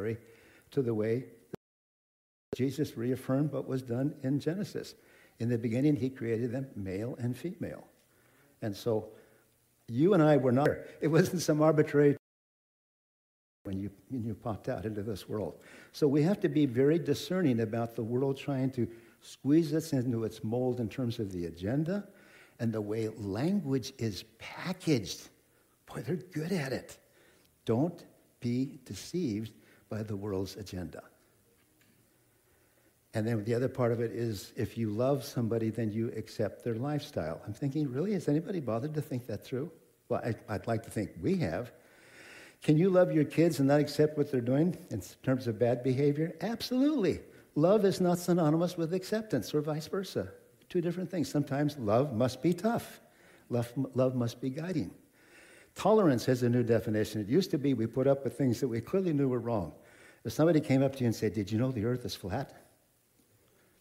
To 0.71 0.81
the 0.81 0.93
way 0.93 1.25
jesus 2.55 2.95
reaffirmed 2.97 3.51
what 3.51 3.67
was 3.67 3.81
done 3.81 4.13
in 4.23 4.39
genesis. 4.39 4.95
In 5.39 5.49
the 5.49 5.57
beginning 5.57 5.95
he 5.95 6.09
created 6.09 6.51
them 6.51 6.67
male 6.75 7.17
and 7.19 7.35
female. 7.35 7.87
And 8.61 8.75
so 8.75 9.09
you 9.87 10.13
and 10.13 10.21
i 10.21 10.37
were 10.37 10.51
not 10.51 10.69
it 11.01 11.07
wasn't 11.07 11.41
some 11.41 11.61
arbitrary 11.61 12.17
when 13.63 13.79
you, 13.79 13.89
when 14.09 14.23
you 14.23 14.35
popped 14.35 14.69
out 14.69 14.85
into 14.85 15.01
this 15.01 15.27
world. 15.27 15.55
So 15.91 16.07
we 16.07 16.21
have 16.21 16.39
to 16.41 16.49
be 16.49 16.67
very 16.67 16.99
discerning 16.99 17.61
about 17.61 17.95
the 17.95 18.03
world 18.03 18.37
trying 18.37 18.69
to 18.71 18.87
squeeze 19.25 19.73
us 19.73 19.91
into 19.93 20.23
its 20.23 20.43
mold 20.43 20.79
in 20.79 20.87
terms 20.87 21.19
of 21.19 21.31
the 21.31 21.45
agenda 21.45 22.07
and 22.59 22.71
the 22.71 22.81
way 22.81 23.09
language 23.17 23.91
is 23.97 24.23
packaged. 24.37 25.29
Boy, 25.87 26.01
they're 26.01 26.15
good 26.15 26.51
at 26.51 26.71
it. 26.71 26.97
Don't 27.65 28.05
be 28.39 28.79
deceived 28.85 29.51
by 29.89 30.03
the 30.03 30.15
world's 30.15 30.55
agenda. 30.55 31.01
And 33.13 33.25
then 33.25 33.43
the 33.45 33.55
other 33.55 33.69
part 33.69 33.91
of 33.91 34.01
it 34.01 34.11
is 34.11 34.51
if 34.55 34.77
you 34.77 34.89
love 34.89 35.23
somebody, 35.23 35.69
then 35.69 35.91
you 35.91 36.11
accept 36.17 36.63
their 36.63 36.75
lifestyle. 36.75 37.41
I'm 37.47 37.53
thinking, 37.53 37.91
really? 37.91 38.13
Has 38.13 38.27
anybody 38.27 38.59
bothered 38.59 38.93
to 38.93 39.01
think 39.01 39.25
that 39.27 39.43
through? 39.43 39.71
Well, 40.09 40.21
I, 40.23 40.53
would 40.53 40.67
like 40.67 40.83
to 40.83 40.91
think 40.91 41.11
we 41.21 41.37
have. 41.37 41.71
Can 42.61 42.77
you 42.77 42.89
love 42.89 43.11
your 43.11 43.23
kids 43.23 43.59
and 43.59 43.67
not 43.67 43.79
accept 43.79 44.17
what 44.17 44.31
they're 44.31 44.41
doing 44.41 44.77
in 44.91 45.01
terms 45.23 45.47
of 45.47 45.57
bad 45.57 45.81
behavior? 45.81 46.35
Absolutely. 46.41 47.21
Love 47.55 47.85
is 47.85 48.01
not 48.01 48.19
synonymous 48.19 48.77
with 48.77 48.93
acceptance 48.93 49.53
or 49.53 49.61
vice 49.61 49.87
versa. 49.87 50.27
Two 50.67 50.81
different 50.81 51.09
things. 51.09 51.29
Sometimes 51.29 51.77
love 51.77 52.13
must 52.13 52.41
be 52.41 52.53
tough, 52.53 52.99
love, 53.49 53.71
love 53.93 54.15
must 54.15 54.41
be 54.41 54.49
guiding. 54.49 54.91
Tolerance 55.73 56.25
has 56.25 56.43
a 56.43 56.49
new 56.49 56.63
definition. 56.63 57.21
It 57.21 57.27
used 57.27 57.51
to 57.51 57.57
be 57.57 57.73
we 57.73 57.85
put 57.85 58.07
up 58.07 58.23
with 58.23 58.37
things 58.37 58.59
that 58.59 58.67
we 58.67 58.81
clearly 58.81 59.13
knew 59.13 59.27
were 59.27 59.39
wrong. 59.39 59.73
If 60.23 60.33
somebody 60.33 60.59
came 60.59 60.81
up 60.81 60.95
to 60.95 61.01
you 61.01 61.07
and 61.07 61.15
said, 61.15 61.33
Did 61.33 61.51
you 61.51 61.57
know 61.59 61.71
the 61.71 61.85
earth 61.85 62.05
is 62.05 62.15
flat? 62.15 62.53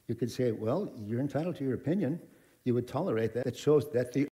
You 0.08 0.14
could 0.14 0.30
say, 0.30 0.52
Well, 0.52 0.92
you're 0.96 1.20
entitled 1.20 1.56
to 1.56 1.64
your 1.64 1.74
opinion. 1.74 2.20
You 2.64 2.74
would 2.74 2.88
tolerate 2.88 3.32
that. 3.34 3.46
It 3.46 3.56
shows 3.56 3.90
that 3.92 4.12
the 4.12 4.28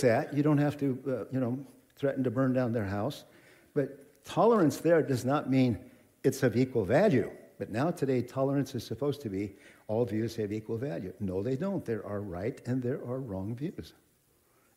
that 0.00 0.34
you 0.34 0.42
don't 0.42 0.58
have 0.58 0.76
to, 0.78 0.98
uh, 1.06 1.32
you 1.32 1.40
know, 1.40 1.58
threaten 1.96 2.22
to 2.24 2.30
burn 2.30 2.52
down 2.52 2.72
their 2.72 2.84
house. 2.84 3.24
But 3.72 4.24
tolerance 4.24 4.78
there 4.78 5.02
does 5.02 5.24
not 5.24 5.48
mean 5.48 5.78
it's 6.22 6.42
of 6.42 6.56
equal 6.56 6.84
value. 6.84 7.30
But 7.58 7.70
now 7.70 7.90
today, 7.90 8.22
tolerance 8.22 8.74
is 8.74 8.84
supposed 8.84 9.20
to 9.22 9.30
be 9.30 9.54
all 9.88 10.04
views 10.04 10.36
have 10.36 10.52
equal 10.52 10.76
value. 10.76 11.12
No, 11.20 11.42
they 11.42 11.56
don't. 11.56 11.84
There 11.84 12.04
are 12.06 12.20
right 12.20 12.60
and 12.66 12.82
there 12.82 12.96
are 12.96 13.20
wrong 13.20 13.54
views. 13.54 13.94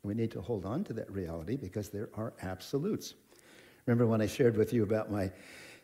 We 0.04 0.14
need 0.14 0.32
to 0.32 0.42
hold 0.42 0.66
on 0.66 0.84
to 0.86 0.94
that 0.94 1.12
reality 1.12 1.58
because 1.58 1.90
there 1.90 2.10
are 2.14 2.34
absolutes. 2.42 3.16
Remember 3.86 4.06
when 4.06 4.22
I 4.22 4.28
shared 4.28 4.56
with 4.56 4.72
you 4.72 4.84
about 4.84 5.12
my 5.12 5.32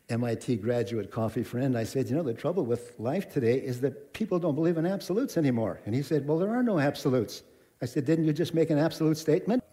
MIT 0.10 0.58
graduate 0.58 1.12
coffee 1.12 1.44
friend? 1.44 1.78
I 1.78 1.84
said, 1.84 2.10
You 2.10 2.16
know, 2.16 2.24
the 2.24 2.34
trouble 2.34 2.66
with 2.66 2.98
life 3.00 3.32
today 3.32 3.58
is 3.58 3.82
that 3.82 4.14
people 4.14 4.40
don't 4.40 4.56
believe 4.56 4.78
in 4.78 4.86
absolutes 4.86 5.38
anymore. 5.38 5.82
And 5.86 5.94
he 5.94 6.02
said, 6.02 6.26
Well, 6.28 6.38
there 6.38 6.56
are 6.56 6.64
no 6.64 6.80
absolutes. 6.80 7.44
I 7.82 7.86
said, 7.86 8.06
Didn't 8.06 8.26
you 8.26 8.34
just 8.34 8.54
make 8.54 8.70
an 8.70 8.78
absolute 8.78 9.18
statement? 9.18 9.64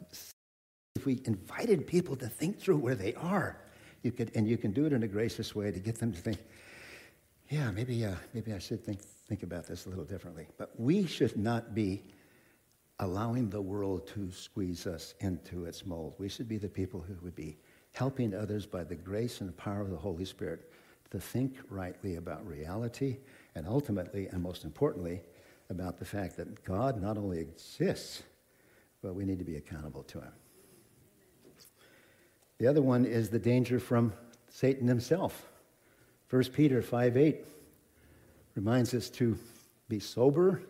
if 1.03 1.07
we 1.07 1.21
invited 1.25 1.85
people 1.85 2.15
to 2.15 2.29
think 2.29 2.61
through 2.61 2.77
where 2.77 2.95
they 2.95 3.13
are, 3.15 3.59
you 4.03 4.13
could, 4.13 4.31
and 4.37 4.47
you 4.47 4.57
can 4.57 4.71
do 4.71 4.87
it 4.87 4.93
in 4.93 5.03
a 5.03 5.09
gracious 5.09 5.53
way 5.53 5.73
to 5.73 5.81
get 5.81 5.99
them 5.99 6.13
to 6.13 6.19
think, 6.19 6.39
yeah, 7.53 7.71
maybe, 7.71 8.03
uh, 8.03 8.15
maybe 8.33 8.55
I 8.55 8.59
should 8.59 8.83
think, 8.83 9.03
think 9.03 9.43
about 9.43 9.67
this 9.67 9.85
a 9.85 9.91
little 9.91 10.07
differently. 10.07 10.47
But 10.57 10.71
we 10.81 11.07
should 11.07 11.37
not 11.37 11.75
be 11.75 12.03
allowing 12.99 13.51
the 13.51 13.61
world 13.61 14.07
to 14.15 14.31
squeeze 14.31 14.87
us 14.87 15.13
into 15.21 15.67
its 15.67 15.85
mold. 15.85 16.15
We 16.19 16.31
should 16.31 16.49
be 16.49 16.57
the 16.57 16.71
people 16.71 17.03
who 17.03 17.15
would 17.23 17.37
be 17.37 17.59
helping 17.93 18.33
others 18.33 18.65
by 18.65 18.85
the 18.85 18.95
grace 18.95 19.43
and 19.43 19.55
power 19.55 19.83
of 19.83 19.91
the 19.91 19.99
Holy 19.99 20.25
Spirit 20.25 20.73
to 21.11 21.21
think 21.21 21.57
rightly 21.69 22.17
about 22.17 22.47
reality 22.47 23.19
and 23.55 23.69
ultimately, 23.69 24.29
and 24.29 24.43
most 24.43 24.65
importantly, 24.65 25.21
about 25.69 25.99
the 25.99 26.07
fact 26.07 26.39
that 26.39 26.65
God 26.65 27.03
not 27.03 27.19
only 27.19 27.39
exists, 27.39 28.23
but 29.03 29.15
we 29.15 29.27
need 29.27 29.39
to 29.39 29.45
be 29.45 29.57
accountable 29.57 30.05
to 30.05 30.21
Him. 30.21 30.33
The 32.57 32.67
other 32.67 32.81
one 32.81 33.05
is 33.05 33.29
the 33.29 33.39
danger 33.39 33.79
from 33.79 34.15
Satan 34.49 34.89
himself. 34.89 35.52
1 36.33 36.45
Peter 36.45 36.81
5 36.81 37.19
8 37.19 37.45
reminds 38.55 38.95
us 38.95 39.11
to 39.11 39.37
be 39.91 40.01
sober, 40.01 40.63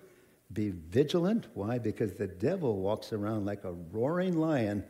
be 0.53 0.71
vigilant. 0.71 1.47
Why? 1.55 1.79
Because 1.79 2.15
the 2.15 2.27
devil 2.27 2.79
walks 2.79 3.13
around 3.13 3.47
like 3.47 3.63
a 3.63 3.71
roaring 3.93 4.37
lion 4.37 4.83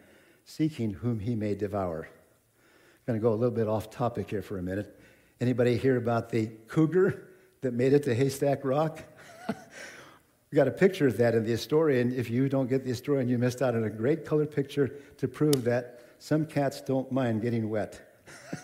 seeking 0.46 0.90
whom 0.90 1.20
he 1.20 1.34
may 1.34 1.54
devour. 1.54 2.08
I'm 2.08 3.02
going 3.06 3.20
to 3.20 3.22
go 3.22 3.34
a 3.34 3.36
little 3.36 3.54
bit 3.54 3.68
off 3.68 3.90
topic 3.90 4.30
here 4.30 4.40
for 4.40 4.56
a 4.56 4.62
minute. 4.62 4.98
Anybody 5.42 5.76
hear 5.76 5.98
about 5.98 6.30
the 6.30 6.46
cougar 6.68 7.28
that 7.60 7.74
made 7.74 7.92
it 7.92 8.04
to 8.04 8.14
Haystack 8.14 8.64
Rock? 8.64 9.02
we 9.48 10.56
got 10.56 10.68
a 10.68 10.72
picture 10.72 11.06
of 11.06 11.18
that 11.18 11.34
in 11.34 11.44
the 11.44 11.52
Astorian. 11.52 12.16
If 12.16 12.30
you 12.30 12.48
don't 12.48 12.66
get 12.66 12.82
the 12.82 12.92
Astorian, 12.92 13.28
you 13.28 13.36
missed 13.36 13.60
out 13.60 13.74
on 13.74 13.84
a 13.84 13.90
great 13.90 14.24
color 14.24 14.46
picture 14.46 14.88
to 15.18 15.28
prove 15.28 15.64
that 15.64 16.00
some 16.18 16.46
cats 16.46 16.80
don't 16.80 17.12
mind 17.12 17.42
getting 17.42 17.68
wet. 17.68 18.00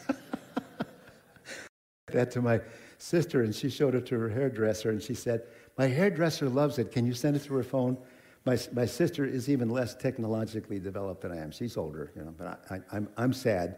that 2.12 2.30
to 2.32 2.42
my 2.42 2.60
sister, 2.98 3.42
and 3.42 3.54
she 3.54 3.70
showed 3.70 3.94
it 3.94 4.06
to 4.06 4.18
her 4.18 4.28
hairdresser, 4.28 4.90
and 4.90 5.02
she 5.02 5.14
said, 5.14 5.42
My 5.76 5.86
hairdresser 5.86 6.48
loves 6.48 6.78
it. 6.78 6.90
Can 6.92 7.06
you 7.06 7.14
send 7.14 7.36
it 7.36 7.44
to 7.44 7.54
her 7.54 7.62
phone? 7.62 7.96
My, 8.44 8.58
my 8.72 8.86
sister 8.86 9.24
is 9.24 9.48
even 9.48 9.68
less 9.68 9.94
technologically 9.94 10.78
developed 10.78 11.22
than 11.22 11.32
I 11.32 11.36
am. 11.36 11.50
She's 11.50 11.76
older, 11.76 12.12
you 12.16 12.22
know, 12.24 12.34
but 12.36 12.64
I, 12.70 12.76
I, 12.76 12.80
I'm, 12.92 13.08
I'm 13.16 13.32
sad. 13.32 13.76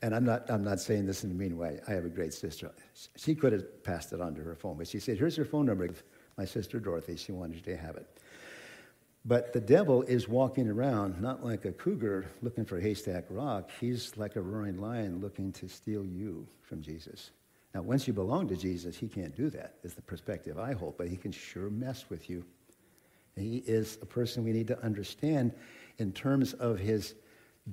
And 0.00 0.14
I'm 0.14 0.24
not, 0.24 0.48
I'm 0.48 0.62
not 0.62 0.78
saying 0.80 1.06
this 1.06 1.24
in 1.24 1.30
a 1.30 1.34
mean 1.34 1.58
way. 1.58 1.80
I 1.88 1.92
have 1.92 2.04
a 2.04 2.08
great 2.08 2.32
sister. 2.32 2.70
She 3.16 3.34
could 3.34 3.52
have 3.52 3.82
passed 3.82 4.12
it 4.12 4.20
on 4.20 4.34
to 4.36 4.42
her 4.42 4.54
phone, 4.54 4.76
but 4.76 4.86
she 4.86 5.00
said, 5.00 5.18
Here's 5.18 5.36
her 5.36 5.44
phone 5.44 5.66
number. 5.66 5.88
My 6.36 6.44
sister 6.44 6.78
Dorothy, 6.78 7.16
she 7.16 7.32
wanted 7.32 7.64
to 7.64 7.76
have 7.76 7.96
it. 7.96 8.06
But 9.24 9.52
the 9.52 9.60
devil 9.60 10.02
is 10.02 10.28
walking 10.28 10.68
around 10.68 11.20
not 11.20 11.44
like 11.44 11.64
a 11.64 11.72
cougar 11.72 12.26
looking 12.40 12.64
for 12.64 12.80
haystack 12.80 13.24
rock. 13.28 13.70
He's 13.80 14.16
like 14.16 14.36
a 14.36 14.40
roaring 14.40 14.78
lion 14.78 15.20
looking 15.20 15.52
to 15.52 15.68
steal 15.68 16.04
you 16.04 16.46
from 16.62 16.80
Jesus. 16.80 17.32
Now, 17.74 17.82
once 17.82 18.06
you 18.06 18.14
belong 18.14 18.48
to 18.48 18.56
Jesus, 18.56 18.96
he 18.96 19.08
can't 19.08 19.36
do 19.36 19.50
that, 19.50 19.74
is 19.82 19.94
the 19.94 20.02
perspective 20.02 20.58
I 20.58 20.72
hold, 20.72 20.96
but 20.96 21.08
he 21.08 21.16
can 21.16 21.32
sure 21.32 21.68
mess 21.68 22.06
with 22.08 22.30
you. 22.30 22.44
He 23.36 23.58
is 23.58 23.98
a 24.02 24.06
person 24.06 24.44
we 24.44 24.52
need 24.52 24.66
to 24.68 24.82
understand 24.82 25.52
in 25.98 26.12
terms 26.12 26.54
of 26.54 26.78
his 26.78 27.14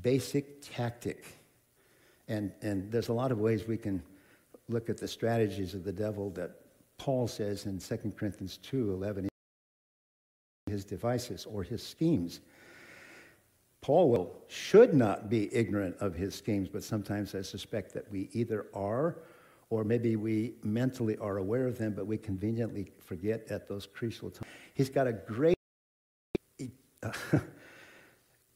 basic 0.02 0.62
tactic. 0.62 1.26
And, 2.28 2.52
and 2.62 2.92
there's 2.92 3.10
a 3.10 3.14
lot 3.14 3.32
of 3.32 3.40
ways 3.40 3.68
we 3.68 3.78
can 3.78 4.04
look 4.68 4.90
at 4.90 4.98
the 4.98 5.08
strategies 5.08 5.74
of 5.74 5.84
the 5.84 5.94
devil 5.94 6.30
that 6.32 6.52
Paul 6.98 7.28
says 7.28 7.66
in 7.66 7.80
2 7.80 8.14
Corinthians 8.18 8.58
2 8.58 8.94
11, 8.94 9.30
his 10.68 10.86
devices 10.86 11.46
or 11.46 11.64
his 11.64 11.84
schemes. 11.84 12.42
Paul 13.82 14.10
will, 14.10 14.36
should 14.48 14.96
not 14.96 15.30
be 15.30 15.54
ignorant 15.54 15.96
of 16.00 16.16
his 16.16 16.34
schemes, 16.34 16.68
but 16.68 16.84
sometimes 16.84 17.36
I 17.36 17.44
suspect 17.44 17.94
that 17.94 18.12
we 18.12 18.30
either 18.34 18.66
are 18.74 19.18
or 19.70 19.84
maybe 19.84 20.16
we 20.16 20.54
mentally 20.64 21.18
are 21.18 21.38
aware 21.38 21.68
of 21.68 21.78
them, 21.78 21.94
but 21.94 22.06
we 22.06 22.18
conveniently 22.18 22.92
forget 23.00 23.46
at 23.50 23.68
those 23.68 23.88
crucial 23.88 24.30
times. 24.30 24.52
He's 24.74 24.90
got 24.90 25.08
a 25.08 25.14
great, 25.14 25.58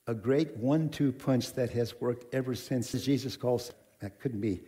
a 0.07 0.13
great 0.13 0.55
one-two 0.57 1.11
punch 1.13 1.53
that 1.53 1.71
has 1.71 1.99
worked 1.99 2.33
ever 2.33 2.55
since 2.55 2.91
Jesus 2.91 3.35
calls. 3.35 3.71
That 3.99 4.19
couldn't 4.19 4.41
be 4.41 4.61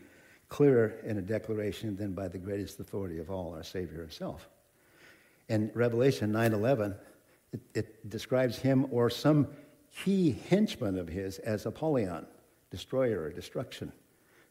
clearer 0.50 0.96
in 1.06 1.18
a 1.18 1.22
declaration 1.22 1.96
than 1.96 2.14
by 2.14 2.28
the 2.28 2.38
greatest 2.38 2.80
authority 2.80 3.20
of 3.20 3.30
all, 3.30 3.54
our 3.54 3.64
Savior 3.64 4.02
Himself. 4.02 4.50
In 5.48 5.72
Revelation 5.74 6.32
9:11, 6.32 6.96
it, 7.54 7.62
it 7.74 8.10
describes 8.10 8.58
him 8.58 8.88
or 8.92 9.10
some 9.10 9.48
key 10.04 10.40
henchman 10.50 10.98
of 10.98 11.08
his 11.08 11.40
as 11.40 11.66
Apollyon, 11.66 12.26
destroyer 12.70 13.22
or 13.24 13.30
destruction. 13.30 13.92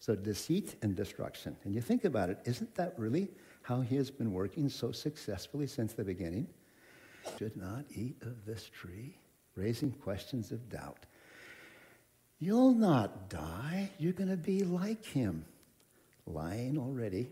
So 0.00 0.14
deceit 0.16 0.76
and 0.82 0.96
destruction. 0.96 1.56
And 1.64 1.74
you 1.74 1.82
think 1.82 2.04
about 2.04 2.30
it, 2.30 2.38
isn't 2.46 2.74
that 2.74 2.94
really 2.98 3.28
how 3.62 3.82
he 3.82 3.96
has 3.96 4.10
been 4.10 4.32
working 4.32 4.68
so 4.68 4.92
successfully 4.92 5.66
since 5.66 5.92
the 5.92 6.04
beginning? 6.04 6.48
Should 7.38 7.56
not 7.56 7.84
eat 7.94 8.16
of 8.22 8.46
this 8.46 8.64
tree, 8.64 9.18
raising 9.54 9.92
questions 9.92 10.52
of 10.52 10.70
doubt. 10.70 11.04
You'll 12.38 12.72
not 12.72 13.28
die. 13.28 13.90
You're 13.98 14.14
going 14.14 14.30
to 14.30 14.36
be 14.38 14.64
like 14.64 15.04
him. 15.04 15.44
Lying 16.26 16.78
already. 16.78 17.28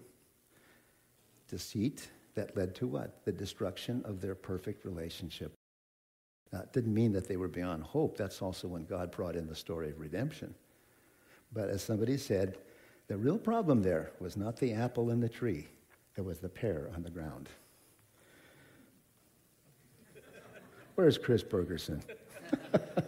Deceit 1.48 2.06
that 2.34 2.54
led 2.54 2.74
to 2.76 2.86
what? 2.86 3.24
The 3.24 3.32
destruction 3.32 4.02
of 4.04 4.20
their 4.20 4.34
perfect 4.34 4.84
relationship. 4.84 5.54
That 6.52 6.74
didn't 6.74 6.92
mean 6.92 7.12
that 7.12 7.26
they 7.26 7.38
were 7.38 7.48
beyond 7.48 7.82
hope. 7.82 8.18
That's 8.18 8.42
also 8.42 8.68
when 8.68 8.84
God 8.84 9.10
brought 9.10 9.36
in 9.36 9.46
the 9.46 9.54
story 9.54 9.88
of 9.88 9.98
redemption. 9.98 10.54
But 11.52 11.68
as 11.70 11.82
somebody 11.82 12.16
said, 12.16 12.58
the 13.08 13.16
real 13.16 13.38
problem 13.38 13.82
there 13.82 14.12
was 14.20 14.36
not 14.36 14.56
the 14.56 14.72
apple 14.72 15.10
in 15.10 15.20
the 15.20 15.28
tree, 15.28 15.66
it 16.16 16.24
was 16.24 16.38
the 16.38 16.48
pear 16.48 16.90
on 16.94 17.02
the 17.02 17.10
ground. 17.10 17.48
Where's 20.94 21.16
Chris 21.16 21.44
Bergerson? 21.44 22.02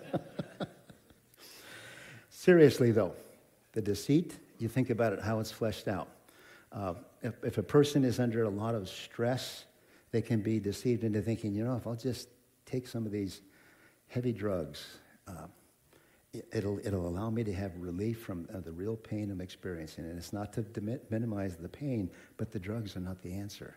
Seriously, 2.30 2.92
though, 2.92 3.14
the 3.72 3.82
deceit, 3.82 4.38
you 4.58 4.68
think 4.68 4.90
about 4.90 5.12
it, 5.12 5.20
how 5.20 5.40
it's 5.40 5.50
fleshed 5.50 5.88
out. 5.88 6.08
Uh, 6.72 6.94
if, 7.20 7.34
if, 7.42 7.58
a 7.58 7.62
person 7.62 8.04
is 8.04 8.20
under 8.20 8.44
a 8.44 8.48
lot 8.48 8.76
of 8.76 8.88
stress, 8.88 9.64
they 10.12 10.22
can 10.22 10.40
be 10.40 10.60
deceived 10.60 11.02
into 11.02 11.20
thinking, 11.20 11.52
you 11.52 11.64
know, 11.64 11.76
if 11.76 11.86
I'll 11.86 11.96
just 11.96 12.28
take 12.64 12.86
some 12.86 13.04
of 13.04 13.12
these 13.12 13.40
heavy 14.06 14.32
drugs, 14.32 14.98
uh, 15.26 15.46
it'll, 16.52 16.78
it'll 16.84 17.08
allow 17.08 17.30
me 17.30 17.44
to 17.44 17.52
have 17.52 17.72
relief 17.76 18.20
from 18.20 18.48
uh, 18.54 18.60
the 18.60 18.72
real 18.72 18.96
pain 18.96 19.30
I'm 19.30 19.40
experiencing. 19.40 20.04
And 20.04 20.16
it's 20.16 20.32
not 20.32 20.52
to 20.54 20.64
minimize 21.10 21.56
the 21.56 21.68
pain, 21.68 22.10
but 22.36 22.52
the 22.52 22.58
drugs 22.58 22.96
are 22.96 23.00
not 23.00 23.22
the 23.22 23.32
answer. 23.32 23.76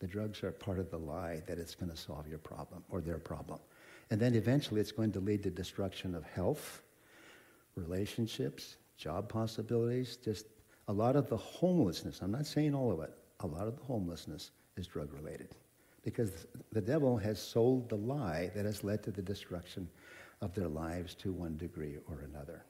The 0.00 0.06
drugs 0.06 0.42
are 0.42 0.52
part 0.52 0.78
of 0.78 0.90
the 0.90 0.98
lie 0.98 1.42
that 1.46 1.58
it's 1.58 1.74
going 1.74 1.90
to 1.90 1.96
solve 1.96 2.28
your 2.28 2.38
problem 2.38 2.82
or 2.90 3.00
their 3.00 3.18
problem. 3.18 3.58
And 4.10 4.20
then 4.20 4.34
eventually 4.34 4.80
it's 4.80 4.92
going 4.92 5.12
to 5.12 5.20
lead 5.20 5.42
to 5.44 5.50
destruction 5.50 6.14
of 6.14 6.24
health, 6.24 6.82
relationships, 7.74 8.76
job 8.98 9.28
possibilities, 9.28 10.16
just 10.16 10.46
a 10.88 10.92
lot 10.92 11.16
of 11.16 11.28
the 11.28 11.36
homelessness. 11.36 12.20
I'm 12.20 12.32
not 12.32 12.46
saying 12.46 12.74
all 12.74 12.92
of 12.92 13.00
it. 13.00 13.12
A 13.40 13.46
lot 13.46 13.66
of 13.66 13.76
the 13.76 13.84
homelessness 13.84 14.50
is 14.76 14.86
drug 14.86 15.12
related 15.12 15.48
because 16.02 16.46
the 16.70 16.80
devil 16.80 17.16
has 17.16 17.40
sold 17.40 17.88
the 17.88 17.96
lie 17.96 18.50
that 18.54 18.66
has 18.66 18.84
led 18.84 19.02
to 19.04 19.10
the 19.10 19.22
destruction 19.22 19.88
of 20.40 20.54
their 20.54 20.68
lives 20.68 21.14
to 21.16 21.32
one 21.32 21.56
degree 21.56 21.96
or 22.08 22.20
another. 22.20 22.64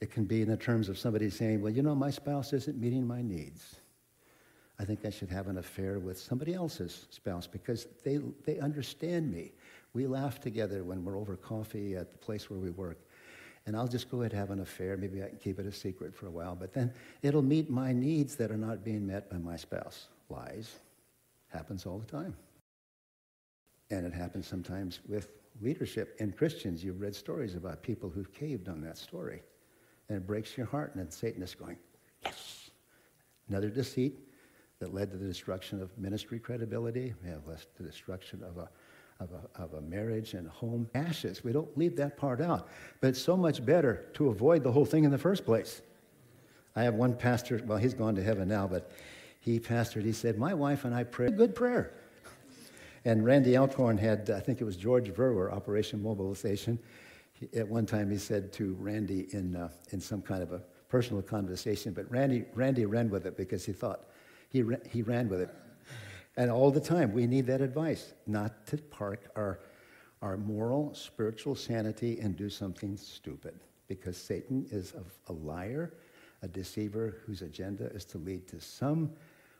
It 0.00 0.10
can 0.10 0.24
be 0.24 0.40
in 0.40 0.48
the 0.48 0.56
terms 0.56 0.88
of 0.88 0.98
somebody 0.98 1.28
saying, 1.28 1.60
Well, 1.60 1.72
you 1.72 1.82
know, 1.82 1.94
my 1.94 2.10
spouse 2.10 2.52
isn't 2.52 2.80
meeting 2.80 3.06
my 3.06 3.22
needs. 3.22 3.76
I 4.78 4.84
think 4.84 5.04
I 5.04 5.10
should 5.10 5.28
have 5.28 5.48
an 5.48 5.58
affair 5.58 5.98
with 5.98 6.18
somebody 6.18 6.54
else's 6.54 7.06
spouse 7.10 7.46
because 7.46 7.86
they, 8.02 8.18
they 8.46 8.58
understand 8.60 9.30
me. 9.30 9.52
We 9.92 10.06
laugh 10.06 10.40
together 10.40 10.84
when 10.84 11.04
we're 11.04 11.18
over 11.18 11.36
coffee 11.36 11.96
at 11.96 12.12
the 12.12 12.18
place 12.18 12.48
where 12.48 12.58
we 12.58 12.70
work. 12.70 12.98
And 13.66 13.76
I'll 13.76 13.88
just 13.88 14.10
go 14.10 14.22
ahead 14.22 14.32
and 14.32 14.40
have 14.40 14.50
an 14.50 14.60
affair. 14.60 14.96
Maybe 14.96 15.22
I 15.22 15.28
can 15.28 15.36
keep 15.36 15.58
it 15.58 15.66
a 15.66 15.72
secret 15.72 16.14
for 16.14 16.28
a 16.28 16.30
while, 16.30 16.56
but 16.56 16.72
then 16.72 16.94
it'll 17.20 17.42
meet 17.42 17.68
my 17.68 17.92
needs 17.92 18.36
that 18.36 18.50
are 18.50 18.56
not 18.56 18.82
being 18.82 19.06
met 19.06 19.28
by 19.28 19.36
my 19.36 19.56
spouse. 19.56 20.06
Lies. 20.30 20.76
Happens 21.48 21.84
all 21.84 21.98
the 21.98 22.10
time. 22.10 22.34
And 23.90 24.06
it 24.06 24.14
happens 24.14 24.46
sometimes 24.46 25.00
with 25.06 25.28
leadership 25.60 26.16
and 26.20 26.36
Christians. 26.36 26.82
You've 26.84 27.00
read 27.00 27.14
stories 27.14 27.54
about 27.54 27.82
people 27.82 28.10
who've 28.10 28.32
caved 28.32 28.68
on 28.68 28.80
that 28.82 28.98
story. 28.98 29.42
And 30.08 30.18
it 30.18 30.26
breaks 30.26 30.56
your 30.56 30.66
heart, 30.66 30.94
and 30.94 31.04
then 31.04 31.10
Satan 31.10 31.42
is 31.42 31.54
going, 31.54 31.76
yes. 32.24 32.70
Another 33.48 33.68
deceit 33.68 34.18
that 34.80 34.94
led 34.94 35.10
to 35.10 35.16
the 35.16 35.26
destruction 35.26 35.80
of 35.80 35.96
ministry 35.98 36.38
credibility, 36.38 37.14
to 37.24 37.82
the 37.82 37.88
destruction 37.88 38.42
of 38.42 38.56
a, 38.56 38.68
of 39.22 39.30
a, 39.32 39.62
of 39.62 39.74
a 39.74 39.80
marriage 39.82 40.34
and 40.34 40.48
home. 40.48 40.88
Ashes. 40.94 41.44
We 41.44 41.52
don't 41.52 41.76
leave 41.76 41.96
that 41.96 42.16
part 42.16 42.40
out. 42.40 42.68
But 43.00 43.08
it's 43.08 43.22
so 43.22 43.36
much 43.36 43.64
better 43.64 44.06
to 44.14 44.28
avoid 44.28 44.64
the 44.64 44.72
whole 44.72 44.86
thing 44.86 45.04
in 45.04 45.10
the 45.10 45.18
first 45.18 45.44
place. 45.44 45.82
I 46.74 46.82
have 46.82 46.94
one 46.94 47.14
pastor, 47.14 47.60
well, 47.66 47.78
he's 47.78 47.94
gone 47.94 48.14
to 48.14 48.22
heaven 48.22 48.48
now, 48.48 48.66
but 48.66 48.90
he 49.40 49.58
pastored, 49.58 50.04
he 50.04 50.12
said, 50.12 50.38
My 50.38 50.54
wife 50.54 50.84
and 50.84 50.94
I 50.94 51.04
pray 51.04 51.26
a 51.26 51.30
good 51.30 51.54
prayer. 51.54 51.94
And 53.04 53.24
Randy 53.24 53.56
Alcorn 53.56 53.96
had, 53.96 54.30
I 54.30 54.40
think 54.40 54.60
it 54.60 54.64
was 54.64 54.76
George 54.76 55.08
Verwer, 55.10 55.52
Operation 55.52 56.02
Mobilization. 56.02 56.78
He, 57.32 57.48
at 57.56 57.66
one 57.66 57.86
time, 57.86 58.10
he 58.10 58.18
said 58.18 58.52
to 58.54 58.76
Randy 58.78 59.28
in, 59.32 59.56
uh, 59.56 59.70
in 59.90 60.00
some 60.00 60.20
kind 60.20 60.42
of 60.42 60.52
a 60.52 60.62
personal 60.88 61.22
conversation, 61.22 61.92
but 61.92 62.10
Randy, 62.10 62.44
Randy 62.54 62.84
ran 62.84 63.08
with 63.08 63.24
it 63.26 63.36
because 63.36 63.64
he 63.64 63.72
thought 63.72 64.06
he, 64.50 64.62
ran, 64.62 64.80
he 64.90 65.02
ran 65.02 65.28
with 65.28 65.40
it. 65.40 65.54
And 66.36 66.50
all 66.50 66.70
the 66.70 66.80
time, 66.80 67.12
we 67.12 67.26
need 67.26 67.46
that 67.46 67.60
advice 67.60 68.12
not 68.26 68.66
to 68.66 68.76
park 68.76 69.30
our, 69.36 69.60
our 70.20 70.36
moral, 70.36 70.94
spiritual 70.94 71.54
sanity 71.54 72.18
and 72.20 72.36
do 72.36 72.50
something 72.50 72.96
stupid 72.96 73.58
because 73.88 74.16
Satan 74.16 74.66
is 74.70 74.94
a, 74.94 75.32
a 75.32 75.34
liar, 75.34 75.94
a 76.42 76.48
deceiver 76.48 77.18
whose 77.26 77.42
agenda 77.42 77.86
is 77.92 78.04
to 78.06 78.18
lead 78.18 78.46
to 78.48 78.60
some 78.60 79.10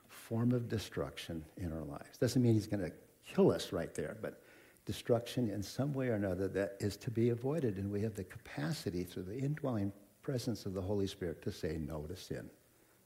form 0.08 0.52
of 0.52 0.68
destruction 0.68 1.44
in 1.56 1.72
our 1.72 1.84
lives. 1.84 2.18
Doesn't 2.18 2.42
mean 2.42 2.54
he's 2.54 2.66
going 2.66 2.82
to 2.82 2.92
kill 3.34 3.52
us 3.52 3.72
right 3.72 3.94
there, 3.94 4.16
but 4.20 4.42
destruction 4.86 5.48
in 5.50 5.62
some 5.62 5.92
way 5.92 6.08
or 6.08 6.14
another 6.14 6.48
that 6.48 6.76
is 6.80 6.96
to 6.96 7.10
be 7.10 7.30
avoided. 7.30 7.76
And 7.76 7.90
we 7.90 8.00
have 8.02 8.14
the 8.14 8.24
capacity 8.24 9.04
through 9.04 9.24
the 9.24 9.38
indwelling 9.38 9.92
presence 10.22 10.66
of 10.66 10.74
the 10.74 10.80
Holy 10.80 11.06
Spirit 11.06 11.42
to 11.42 11.52
say 11.52 11.78
no 11.78 12.02
to 12.02 12.16
sin. 12.16 12.50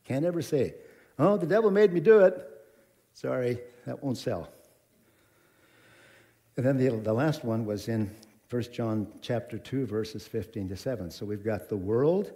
Can't 0.04 0.24
ever 0.24 0.42
say, 0.42 0.74
oh, 1.18 1.36
the 1.36 1.46
devil 1.46 1.70
made 1.70 1.92
me 1.92 2.00
do 2.00 2.20
it. 2.20 2.50
Sorry, 3.12 3.58
that 3.86 4.02
won't 4.02 4.18
sell. 4.18 4.48
And 6.56 6.64
then 6.64 6.76
the, 6.76 6.88
the 6.90 7.12
last 7.12 7.44
one 7.44 7.64
was 7.64 7.88
in 7.88 8.10
1 8.50 8.62
John 8.72 9.06
chapter 9.20 9.58
2, 9.58 9.86
verses 9.86 10.26
15 10.26 10.68
to 10.68 10.76
7. 10.76 11.10
So 11.10 11.26
we've 11.26 11.44
got 11.44 11.68
the 11.68 11.76
world, 11.76 12.32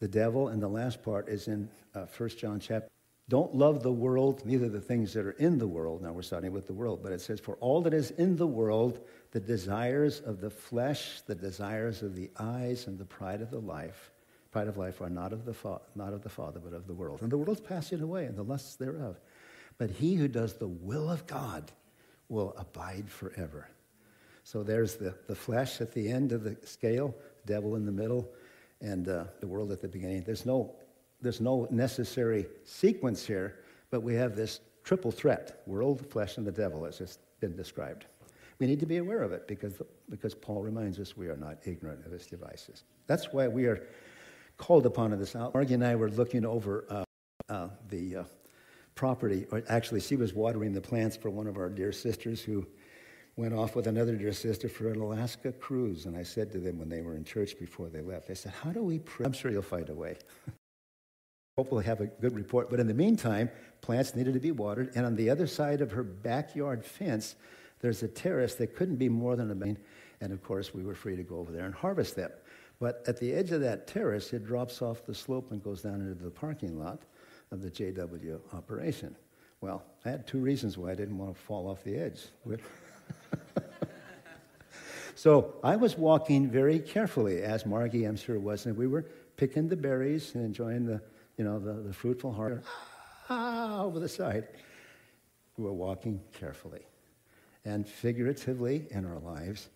the 0.00 0.08
devil, 0.08 0.48
and 0.48 0.62
the 0.62 0.68
last 0.68 1.02
part 1.02 1.28
is 1.28 1.48
in 1.48 1.68
uh, 1.94 2.06
1 2.16 2.30
John 2.30 2.60
chapter 2.60 2.88
don't 3.30 3.54
love 3.54 3.84
the 3.84 3.92
world, 3.92 4.44
neither 4.44 4.68
the 4.68 4.80
things 4.80 5.12
that 5.12 5.24
are 5.24 5.30
in 5.30 5.56
the 5.56 5.66
world. 5.66 6.02
Now 6.02 6.10
we're 6.10 6.22
starting 6.22 6.50
with 6.50 6.66
the 6.66 6.72
world, 6.72 6.98
but 7.00 7.12
it 7.12 7.20
says, 7.20 7.38
For 7.38 7.54
all 7.60 7.80
that 7.82 7.94
is 7.94 8.10
in 8.10 8.34
the 8.34 8.46
world, 8.46 9.06
the 9.30 9.38
desires 9.38 10.18
of 10.18 10.40
the 10.40 10.50
flesh, 10.50 11.20
the 11.28 11.36
desires 11.36 12.02
of 12.02 12.16
the 12.16 12.28
eyes, 12.40 12.88
and 12.88 12.98
the 12.98 13.04
pride 13.04 13.40
of 13.40 13.52
the 13.52 13.60
life, 13.60 14.10
pride 14.50 14.66
of 14.66 14.76
life 14.76 15.00
are 15.00 15.08
not 15.08 15.32
of 15.32 15.44
the, 15.44 15.54
fa- 15.54 15.80
not 15.94 16.12
of 16.12 16.24
the 16.24 16.28
Father, 16.28 16.58
but 16.58 16.72
of 16.72 16.88
the 16.88 16.92
world. 16.92 17.22
And 17.22 17.30
the 17.30 17.38
world's 17.38 17.60
passing 17.60 18.00
away, 18.00 18.24
and 18.24 18.36
the 18.36 18.42
lusts 18.42 18.74
thereof. 18.74 19.16
But 19.78 19.90
he 19.90 20.16
who 20.16 20.26
does 20.26 20.54
the 20.54 20.66
will 20.66 21.08
of 21.08 21.24
God 21.28 21.70
will 22.28 22.52
abide 22.58 23.08
forever. 23.08 23.68
So 24.42 24.64
there's 24.64 24.96
the, 24.96 25.14
the 25.28 25.36
flesh 25.36 25.80
at 25.80 25.94
the 25.94 26.10
end 26.10 26.32
of 26.32 26.42
the 26.42 26.56
scale, 26.66 27.14
devil 27.46 27.76
in 27.76 27.86
the 27.86 27.92
middle, 27.92 28.28
and 28.80 29.08
uh, 29.08 29.26
the 29.38 29.46
world 29.46 29.70
at 29.70 29.80
the 29.80 29.88
beginning. 29.88 30.24
There's 30.24 30.44
no 30.44 30.74
there's 31.22 31.40
no 31.40 31.66
necessary 31.70 32.46
sequence 32.64 33.26
here, 33.26 33.60
but 33.90 34.02
we 34.02 34.14
have 34.14 34.36
this 34.36 34.60
triple 34.84 35.10
threat 35.10 35.62
world, 35.66 36.06
flesh, 36.06 36.36
and 36.36 36.46
the 36.46 36.52
devil, 36.52 36.86
as 36.86 37.00
it's 37.00 37.18
been 37.40 37.56
described. 37.56 38.06
We 38.58 38.66
need 38.66 38.80
to 38.80 38.86
be 38.86 38.98
aware 38.98 39.22
of 39.22 39.32
it 39.32 39.48
because, 39.48 39.80
because 40.08 40.34
Paul 40.34 40.62
reminds 40.62 40.98
us 40.98 41.16
we 41.16 41.28
are 41.28 41.36
not 41.36 41.58
ignorant 41.64 42.04
of 42.04 42.12
his 42.12 42.26
devices. 42.26 42.84
That's 43.06 43.32
why 43.32 43.48
we 43.48 43.66
are 43.66 43.86
called 44.58 44.84
upon 44.84 45.12
in 45.12 45.18
this 45.18 45.34
hour. 45.34 45.50
Margie 45.54 45.74
and 45.74 45.84
I 45.84 45.94
were 45.94 46.10
looking 46.10 46.44
over 46.44 46.84
uh, 46.90 47.04
uh, 47.48 47.68
the 47.88 48.16
uh, 48.16 48.24
property, 48.94 49.46
or 49.50 49.62
actually, 49.68 50.00
she 50.00 50.16
was 50.16 50.34
watering 50.34 50.72
the 50.72 50.80
plants 50.80 51.16
for 51.16 51.30
one 51.30 51.46
of 51.46 51.56
our 51.56 51.70
dear 51.70 51.92
sisters 51.92 52.42
who 52.42 52.66
went 53.36 53.54
off 53.54 53.74
with 53.74 53.86
another 53.86 54.14
dear 54.14 54.32
sister 54.32 54.68
for 54.68 54.90
an 54.90 55.00
Alaska 55.00 55.52
cruise. 55.52 56.04
And 56.04 56.14
I 56.16 56.22
said 56.22 56.52
to 56.52 56.58
them 56.58 56.78
when 56.78 56.90
they 56.90 57.00
were 57.00 57.14
in 57.14 57.24
church 57.24 57.58
before 57.58 57.88
they 57.88 58.02
left, 58.02 58.30
I 58.30 58.34
said, 58.34 58.52
How 58.62 58.70
do 58.70 58.82
we 58.82 58.98
pray? 58.98 59.24
I'm 59.24 59.32
sure 59.32 59.50
you'll 59.50 59.62
find 59.62 59.88
a 59.88 59.94
way. 59.94 60.18
Hope 61.60 61.72
we'll 61.72 61.82
have 61.82 62.00
a 62.00 62.06
good 62.06 62.34
report. 62.34 62.70
But 62.70 62.80
in 62.80 62.86
the 62.86 62.94
meantime, 62.94 63.50
plants 63.82 64.14
needed 64.14 64.32
to 64.32 64.40
be 64.40 64.50
watered. 64.50 64.92
And 64.94 65.04
on 65.04 65.14
the 65.14 65.28
other 65.28 65.46
side 65.46 65.82
of 65.82 65.92
her 65.92 66.02
backyard 66.02 66.82
fence, 66.82 67.34
there's 67.80 68.02
a 68.02 68.08
terrace 68.08 68.54
that 68.54 68.74
couldn't 68.74 68.96
be 68.96 69.10
more 69.10 69.36
than 69.36 69.50
a 69.50 69.54
main. 69.54 69.76
And 70.22 70.32
of 70.32 70.42
course, 70.42 70.72
we 70.72 70.82
were 70.82 70.94
free 70.94 71.16
to 71.16 71.22
go 71.22 71.36
over 71.36 71.52
there 71.52 71.66
and 71.66 71.74
harvest 71.74 72.16
them. 72.16 72.30
But 72.78 73.04
at 73.06 73.20
the 73.20 73.34
edge 73.34 73.50
of 73.50 73.60
that 73.60 73.86
terrace, 73.86 74.32
it 74.32 74.46
drops 74.46 74.80
off 74.80 75.04
the 75.04 75.14
slope 75.14 75.52
and 75.52 75.62
goes 75.62 75.82
down 75.82 75.96
into 75.96 76.14
the 76.14 76.30
parking 76.30 76.78
lot 76.78 77.02
of 77.50 77.60
the 77.60 77.70
JW 77.70 78.40
operation. 78.54 79.14
Well, 79.60 79.82
I 80.06 80.08
had 80.12 80.26
two 80.26 80.38
reasons 80.38 80.78
why 80.78 80.92
I 80.92 80.94
didn't 80.94 81.18
want 81.18 81.34
to 81.34 81.42
fall 81.42 81.68
off 81.68 81.84
the 81.84 81.98
edge. 81.98 82.22
so 85.14 85.56
I 85.62 85.76
was 85.76 85.98
walking 85.98 86.48
very 86.48 86.78
carefully, 86.78 87.42
as 87.42 87.66
Margie, 87.66 88.06
I'm 88.06 88.16
sure, 88.16 88.38
was, 88.40 88.64
and 88.64 88.74
we 88.78 88.86
were 88.86 89.04
picking 89.36 89.68
the 89.68 89.76
berries 89.76 90.34
and 90.34 90.42
enjoying 90.42 90.86
the, 90.86 91.02
you 91.40 91.46
know, 91.46 91.58
the, 91.58 91.72
the 91.72 91.92
fruitful 91.92 92.30
heart 92.30 92.62
ah, 93.30 93.82
over 93.82 93.98
the 93.98 94.10
side. 94.10 94.46
We're 95.56 95.72
walking 95.72 96.20
carefully. 96.34 96.82
And 97.64 97.88
figuratively 97.88 98.86
in 98.90 99.06
our 99.06 99.18
lives, 99.20 99.70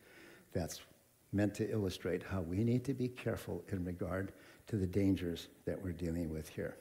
that's 0.52 0.82
meant 1.32 1.54
to 1.54 1.70
illustrate 1.70 2.22
how 2.22 2.42
we 2.42 2.64
need 2.64 2.84
to 2.84 2.92
be 2.92 3.08
careful 3.08 3.64
in 3.72 3.82
regard 3.82 4.32
to 4.66 4.76
the 4.76 4.86
dangers 4.86 5.48
that 5.64 5.82
we're 5.82 5.92
dealing 5.92 6.28
with 6.28 6.50
here. 6.50 6.76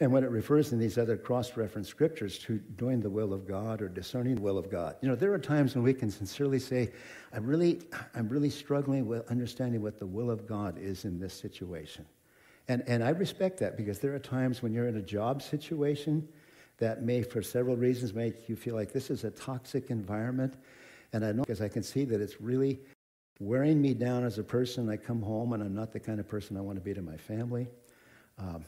And 0.00 0.10
when 0.10 0.24
it 0.24 0.30
refers 0.30 0.72
in 0.72 0.80
these 0.80 0.98
other 0.98 1.16
cross 1.16 1.56
reference 1.56 1.88
scriptures 1.88 2.40
to 2.40 2.58
doing 2.58 3.00
the 3.00 3.10
will 3.10 3.32
of 3.32 3.46
God 3.46 3.80
or 3.80 3.88
discerning 3.88 4.34
the 4.34 4.42
will 4.42 4.58
of 4.58 4.72
God, 4.72 4.96
you 5.02 5.08
know, 5.08 5.14
there 5.14 5.32
are 5.32 5.38
times 5.38 5.76
when 5.76 5.84
we 5.84 5.94
can 5.94 6.10
sincerely 6.10 6.58
say, 6.58 6.90
I'm 7.32 7.46
really, 7.46 7.80
I'm 8.12 8.28
really 8.28 8.50
struggling 8.50 9.06
with 9.06 9.30
understanding 9.30 9.82
what 9.82 10.00
the 10.00 10.06
will 10.06 10.32
of 10.32 10.48
God 10.48 10.78
is 10.78 11.04
in 11.04 11.20
this 11.20 11.32
situation. 11.32 12.04
And, 12.68 12.82
and 12.86 13.02
I 13.02 13.10
respect 13.10 13.58
that 13.60 13.76
because 13.76 14.00
there 14.00 14.14
are 14.14 14.18
times 14.18 14.62
when 14.62 14.72
you're 14.72 14.88
in 14.88 14.96
a 14.96 15.02
job 15.02 15.42
situation 15.42 16.26
that 16.78 17.02
may, 17.02 17.22
for 17.22 17.42
several 17.42 17.76
reasons, 17.76 18.12
make 18.12 18.48
you 18.48 18.56
feel 18.56 18.74
like 18.74 18.92
this 18.92 19.10
is 19.10 19.24
a 19.24 19.30
toxic 19.30 19.90
environment. 19.90 20.54
And 21.12 21.24
I 21.24 21.32
know 21.32 21.42
because 21.42 21.62
I 21.62 21.68
can 21.68 21.82
see 21.82 22.04
that 22.04 22.20
it's 22.20 22.40
really 22.40 22.80
wearing 23.38 23.80
me 23.80 23.94
down 23.94 24.24
as 24.24 24.38
a 24.38 24.42
person. 24.42 24.88
I 24.90 24.96
come 24.96 25.22
home 25.22 25.52
and 25.52 25.62
I'm 25.62 25.74
not 25.74 25.92
the 25.92 26.00
kind 26.00 26.20
of 26.20 26.28
person 26.28 26.56
I 26.56 26.60
want 26.60 26.76
to 26.76 26.84
be 26.84 26.92
to 26.94 27.02
my 27.02 27.16
family. 27.16 27.68
Um, 28.38 28.64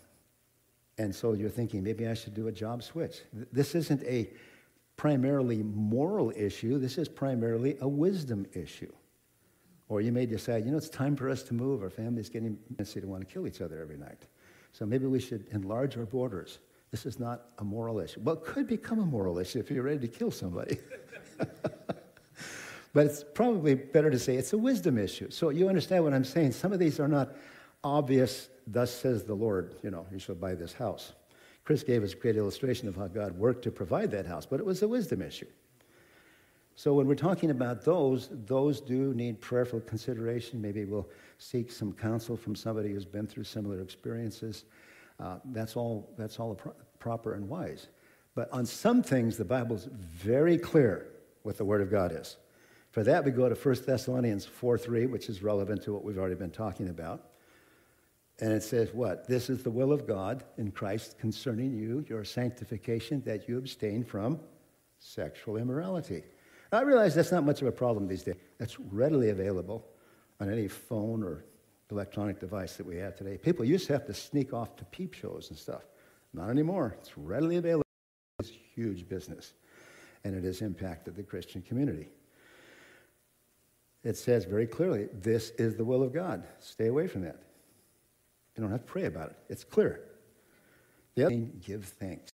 and 0.96 1.14
so 1.14 1.32
you're 1.32 1.50
thinking, 1.50 1.82
maybe 1.82 2.06
I 2.06 2.14
should 2.14 2.34
do 2.34 2.48
a 2.48 2.52
job 2.52 2.82
switch. 2.82 3.22
This 3.52 3.74
isn't 3.74 4.02
a 4.04 4.30
primarily 4.96 5.62
moral 5.62 6.32
issue, 6.34 6.78
this 6.78 6.98
is 6.98 7.08
primarily 7.08 7.76
a 7.80 7.88
wisdom 7.88 8.46
issue. 8.52 8.92
Or 9.88 10.00
you 10.00 10.12
may 10.12 10.26
decide, 10.26 10.64
you 10.64 10.70
know, 10.70 10.76
it's 10.76 10.88
time 10.88 11.16
for 11.16 11.30
us 11.30 11.42
to 11.44 11.54
move. 11.54 11.82
Our 11.82 11.90
family's 11.90 12.28
getting 12.28 12.58
messy 12.78 13.00
to 13.00 13.06
want 13.06 13.26
to 13.26 13.32
kill 13.32 13.46
each 13.46 13.60
other 13.60 13.80
every 13.80 13.96
night. 13.96 14.26
So 14.72 14.84
maybe 14.84 15.06
we 15.06 15.18
should 15.18 15.46
enlarge 15.52 15.96
our 15.96 16.04
borders. 16.04 16.58
This 16.90 17.06
is 17.06 17.18
not 17.18 17.46
a 17.58 17.64
moral 17.64 17.98
issue. 17.98 18.20
Well, 18.22 18.36
it 18.36 18.44
could 18.44 18.66
become 18.66 18.98
a 18.98 19.06
moral 19.06 19.38
issue 19.38 19.58
if 19.58 19.70
you're 19.70 19.82
ready 19.82 20.00
to 20.00 20.08
kill 20.08 20.30
somebody. 20.30 20.78
but 21.38 23.06
it's 23.06 23.24
probably 23.34 23.74
better 23.74 24.10
to 24.10 24.18
say 24.18 24.36
it's 24.36 24.52
a 24.52 24.58
wisdom 24.58 24.98
issue. 24.98 25.30
So 25.30 25.50
you 25.50 25.68
understand 25.68 26.04
what 26.04 26.14
I'm 26.14 26.24
saying. 26.24 26.52
Some 26.52 26.72
of 26.72 26.78
these 26.78 27.00
are 27.00 27.08
not 27.08 27.34
obvious, 27.84 28.48
thus 28.66 28.90
says 28.94 29.24
the 29.24 29.34
Lord, 29.34 29.74
you 29.82 29.90
know, 29.90 30.06
you 30.12 30.18
shall 30.18 30.34
buy 30.34 30.54
this 30.54 30.72
house. 30.72 31.12
Chris 31.64 31.82
gave 31.82 32.02
us 32.02 32.14
a 32.14 32.16
great 32.16 32.36
illustration 32.36 32.88
of 32.88 32.96
how 32.96 33.08
God 33.08 33.38
worked 33.38 33.62
to 33.64 33.70
provide 33.70 34.10
that 34.12 34.26
house, 34.26 34.46
but 34.46 34.58
it 34.58 34.64
was 34.64 34.82
a 34.82 34.88
wisdom 34.88 35.20
issue. 35.20 35.46
So 36.78 36.94
when 36.94 37.08
we're 37.08 37.16
talking 37.16 37.50
about 37.50 37.84
those, 37.84 38.28
those 38.46 38.80
do 38.80 39.12
need 39.12 39.40
prayerful 39.40 39.80
consideration. 39.80 40.62
Maybe 40.62 40.84
we'll 40.84 41.08
seek 41.38 41.72
some 41.72 41.92
counsel 41.92 42.36
from 42.36 42.54
somebody 42.54 42.92
who's 42.92 43.04
been 43.04 43.26
through 43.26 43.42
similar 43.42 43.80
experiences. 43.80 44.64
Uh, 45.18 45.38
that's 45.46 45.74
all, 45.74 46.08
that's 46.16 46.38
all 46.38 46.54
pro- 46.54 46.76
proper 47.00 47.34
and 47.34 47.48
wise. 47.48 47.88
But 48.36 48.48
on 48.52 48.64
some 48.64 49.02
things, 49.02 49.36
the 49.36 49.44
Bible's 49.44 49.88
very 49.90 50.56
clear 50.56 51.08
what 51.42 51.58
the 51.58 51.64
Word 51.64 51.80
of 51.80 51.90
God 51.90 52.12
is. 52.12 52.36
For 52.92 53.02
that, 53.02 53.24
we 53.24 53.32
go 53.32 53.48
to 53.48 53.56
1 53.56 53.76
Thessalonians 53.84 54.46
4 54.46 54.78
3, 54.78 55.06
which 55.06 55.28
is 55.28 55.42
relevant 55.42 55.82
to 55.82 55.92
what 55.92 56.04
we've 56.04 56.16
already 56.16 56.36
been 56.36 56.52
talking 56.52 56.90
about. 56.90 57.24
And 58.38 58.52
it 58.52 58.62
says, 58.62 58.94
What? 58.94 59.26
This 59.26 59.50
is 59.50 59.64
the 59.64 59.70
will 59.70 59.92
of 59.92 60.06
God 60.06 60.44
in 60.58 60.70
Christ 60.70 61.18
concerning 61.18 61.76
you, 61.76 62.04
your 62.08 62.22
sanctification, 62.22 63.20
that 63.26 63.48
you 63.48 63.58
abstain 63.58 64.04
from 64.04 64.38
sexual 65.00 65.56
immorality. 65.56 66.22
I 66.70 66.82
realize 66.82 67.14
that's 67.14 67.32
not 67.32 67.44
much 67.44 67.62
of 67.62 67.68
a 67.68 67.72
problem 67.72 68.08
these 68.08 68.22
days. 68.22 68.36
That's 68.58 68.78
readily 68.78 69.30
available 69.30 69.86
on 70.40 70.50
any 70.50 70.68
phone 70.68 71.22
or 71.22 71.44
electronic 71.90 72.38
device 72.38 72.76
that 72.76 72.86
we 72.86 72.96
have 72.96 73.16
today. 73.16 73.38
People 73.38 73.64
used 73.64 73.86
to 73.86 73.94
have 73.94 74.06
to 74.06 74.14
sneak 74.14 74.52
off 74.52 74.76
to 74.76 74.84
peep 74.86 75.14
shows 75.14 75.48
and 75.48 75.58
stuff. 75.58 75.82
Not 76.34 76.50
anymore. 76.50 76.96
It's 77.00 77.16
readily 77.16 77.56
available. 77.56 77.84
It's 78.38 78.52
huge 78.74 79.08
business, 79.08 79.54
and 80.24 80.34
it 80.34 80.44
has 80.44 80.60
impacted 80.60 81.16
the 81.16 81.22
Christian 81.22 81.62
community. 81.62 82.08
It 84.04 84.16
says 84.16 84.44
very 84.44 84.66
clearly, 84.66 85.08
this 85.12 85.50
is 85.58 85.76
the 85.76 85.84
will 85.84 86.02
of 86.02 86.12
God. 86.12 86.46
Stay 86.60 86.86
away 86.86 87.08
from 87.08 87.22
that. 87.22 87.42
You 88.54 88.62
don't 88.62 88.70
have 88.70 88.84
to 88.84 88.86
pray 88.86 89.06
about 89.06 89.30
it. 89.30 89.36
It's 89.48 89.64
clear. 89.64 90.00
The 91.14 91.26
other 91.26 91.30
thing, 91.30 91.60
give 91.64 91.84
thanks. 91.84 92.30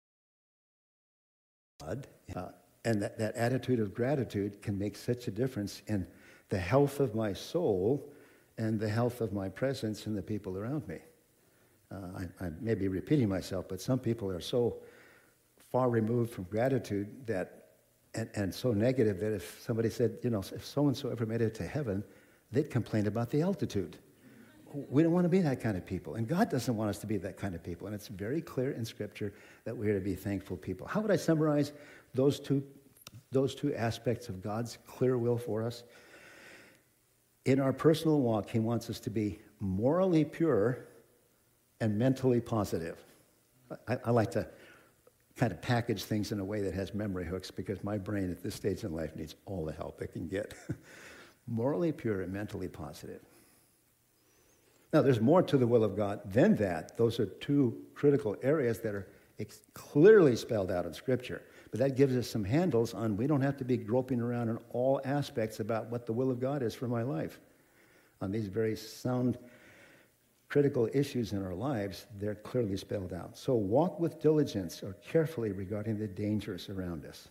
God, 1.81 2.07
uh, 2.35 2.49
and 2.89 3.03
that, 3.03 3.19
that 3.19 3.35
attitude 3.35 3.79
of 3.79 3.93
gratitude 3.93 4.63
can 4.63 4.75
make 4.79 4.97
such 4.97 5.27
a 5.27 5.31
difference 5.31 5.83
in 5.85 6.07
the 6.49 6.57
health 6.57 6.99
of 6.99 7.13
my 7.13 7.31
soul 7.33 8.11
and 8.57 8.79
the 8.79 8.89
health 8.89 9.21
of 9.21 9.31
my 9.31 9.47
presence 9.47 10.07
and 10.07 10.17
the 10.17 10.23
people 10.23 10.57
around 10.57 10.87
me. 10.87 10.97
Uh, 11.91 12.25
I, 12.41 12.45
I 12.45 12.49
may 12.59 12.73
be 12.73 12.87
repeating 12.87 13.29
myself, 13.29 13.65
but 13.69 13.79
some 13.79 13.99
people 13.99 14.31
are 14.31 14.41
so 14.41 14.77
far 15.71 15.87
removed 15.91 16.31
from 16.33 16.45
gratitude 16.45 17.27
that, 17.27 17.67
and, 18.15 18.27
and 18.33 18.53
so 18.53 18.71
negative 18.71 19.19
that 19.19 19.33
if 19.33 19.61
somebody 19.61 19.91
said, 19.91 20.17
you 20.23 20.31
know, 20.31 20.39
if 20.39 20.65
so 20.65 20.87
and 20.87 20.97
so 20.97 21.09
ever 21.09 21.27
made 21.27 21.41
it 21.41 21.53
to 21.55 21.67
heaven, 21.67 22.03
they'd 22.51 22.71
complain 22.71 23.05
about 23.05 23.29
the 23.29 23.41
altitude. 23.41 23.97
We 24.73 25.03
don't 25.03 25.11
want 25.11 25.25
to 25.25 25.29
be 25.29 25.41
that 25.41 25.61
kind 25.61 25.77
of 25.77 25.85
people. 25.85 26.15
And 26.15 26.27
God 26.27 26.49
doesn't 26.49 26.75
want 26.75 26.89
us 26.89 26.97
to 26.99 27.07
be 27.07 27.17
that 27.17 27.37
kind 27.37 27.53
of 27.53 27.61
people. 27.61 27.85
And 27.85 27.95
it's 27.95 28.07
very 28.07 28.41
clear 28.41 28.71
in 28.71 28.83
Scripture 28.83 29.31
that 29.65 29.77
we're 29.77 29.93
to 29.93 29.99
be 29.99 30.15
thankful 30.15 30.57
people. 30.57 30.87
How 30.87 31.01
would 31.01 31.11
I 31.11 31.17
summarize 31.17 31.71
those 32.13 32.39
two, 32.39 32.63
those 33.31 33.55
two 33.55 33.73
aspects 33.75 34.29
of 34.29 34.41
God's 34.41 34.77
clear 34.87 35.17
will 35.17 35.37
for 35.37 35.63
us? 35.63 35.83
In 37.45 37.59
our 37.59 37.73
personal 37.73 38.21
walk, 38.21 38.49
He 38.49 38.59
wants 38.59 38.89
us 38.89 38.99
to 39.01 39.09
be 39.09 39.39
morally 39.59 40.25
pure 40.25 40.85
and 41.81 41.97
mentally 41.97 42.41
positive. 42.41 42.97
I, 43.87 43.97
I 44.05 44.11
like 44.11 44.31
to 44.31 44.47
kind 45.35 45.51
of 45.51 45.61
package 45.61 46.03
things 46.03 46.31
in 46.31 46.39
a 46.39 46.45
way 46.45 46.61
that 46.61 46.73
has 46.73 46.93
memory 46.93 47.25
hooks 47.25 47.49
because 47.49 47.83
my 47.83 47.97
brain 47.97 48.29
at 48.29 48.43
this 48.43 48.55
stage 48.55 48.83
in 48.83 48.93
life 48.93 49.15
needs 49.15 49.35
all 49.45 49.65
the 49.65 49.71
help 49.71 50.01
it 50.01 50.11
can 50.11 50.27
get. 50.27 50.53
morally 51.49 51.91
pure 51.91 52.21
and 52.21 52.31
mentally 52.31 52.67
positive. 52.67 53.21
Now, 54.93 55.01
there's 55.01 55.21
more 55.21 55.43
to 55.43 55.57
the 55.57 55.67
will 55.67 55.83
of 55.83 55.95
God 55.95 56.21
than 56.25 56.55
that. 56.57 56.97
Those 56.97 57.19
are 57.19 57.25
two 57.25 57.77
critical 57.93 58.35
areas 58.41 58.79
that 58.79 58.95
are 58.95 59.07
clearly 59.73 60.35
spelled 60.35 60.71
out 60.71 60.85
in 60.85 60.93
Scripture. 60.93 61.43
But 61.71 61.79
that 61.79 61.95
gives 61.95 62.15
us 62.15 62.27
some 62.27 62.43
handles 62.43 62.93
on 62.93 63.15
we 63.15 63.27
don't 63.27 63.41
have 63.41 63.57
to 63.57 63.65
be 63.65 63.77
groping 63.77 64.19
around 64.19 64.49
in 64.49 64.57
all 64.71 65.01
aspects 65.05 65.59
about 65.59 65.87
what 65.87 66.05
the 66.05 66.13
will 66.13 66.31
of 66.31 66.39
God 66.39 66.63
is 66.63 66.73
for 66.73 66.87
my 66.87 67.03
life. 67.03 67.39
On 68.21 68.31
these 68.31 68.47
very 68.47 68.75
sound, 68.75 69.37
critical 70.49 70.89
issues 70.93 71.31
in 71.31 71.45
our 71.45 71.53
lives, 71.53 72.07
they're 72.19 72.35
clearly 72.35 72.75
spelled 72.75 73.13
out. 73.13 73.37
So 73.37 73.53
walk 73.53 73.99
with 73.99 74.19
diligence 74.19 74.81
or 74.81 74.93
carefully 75.07 75.51
regarding 75.51 75.99
the 75.99 76.07
dangers 76.07 76.69
around 76.69 77.05
us. 77.05 77.27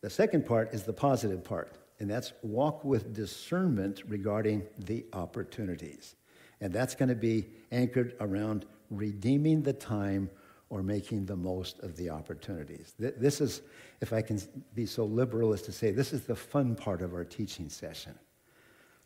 The 0.00 0.10
second 0.10 0.44
part 0.44 0.74
is 0.74 0.82
the 0.82 0.92
positive 0.92 1.44
part 1.44 1.72
and 1.98 2.10
that's 2.10 2.32
walk 2.42 2.84
with 2.84 3.14
discernment 3.14 4.02
regarding 4.06 4.62
the 4.78 5.04
opportunities. 5.12 6.14
And 6.60 6.72
that's 6.72 6.94
going 6.94 7.08
to 7.08 7.14
be 7.14 7.46
anchored 7.72 8.14
around 8.20 8.66
redeeming 8.90 9.62
the 9.62 9.72
time 9.72 10.30
or 10.68 10.82
making 10.82 11.26
the 11.26 11.36
most 11.36 11.78
of 11.80 11.96
the 11.96 12.10
opportunities. 12.10 12.94
This 12.98 13.40
is, 13.40 13.62
if 14.00 14.12
I 14.12 14.20
can 14.20 14.40
be 14.74 14.86
so 14.86 15.04
liberal 15.04 15.52
as 15.52 15.62
to 15.62 15.72
say, 15.72 15.92
this 15.92 16.12
is 16.12 16.22
the 16.22 16.34
fun 16.34 16.74
part 16.74 17.02
of 17.02 17.14
our 17.14 17.24
teaching 17.24 17.68
session 17.68 18.18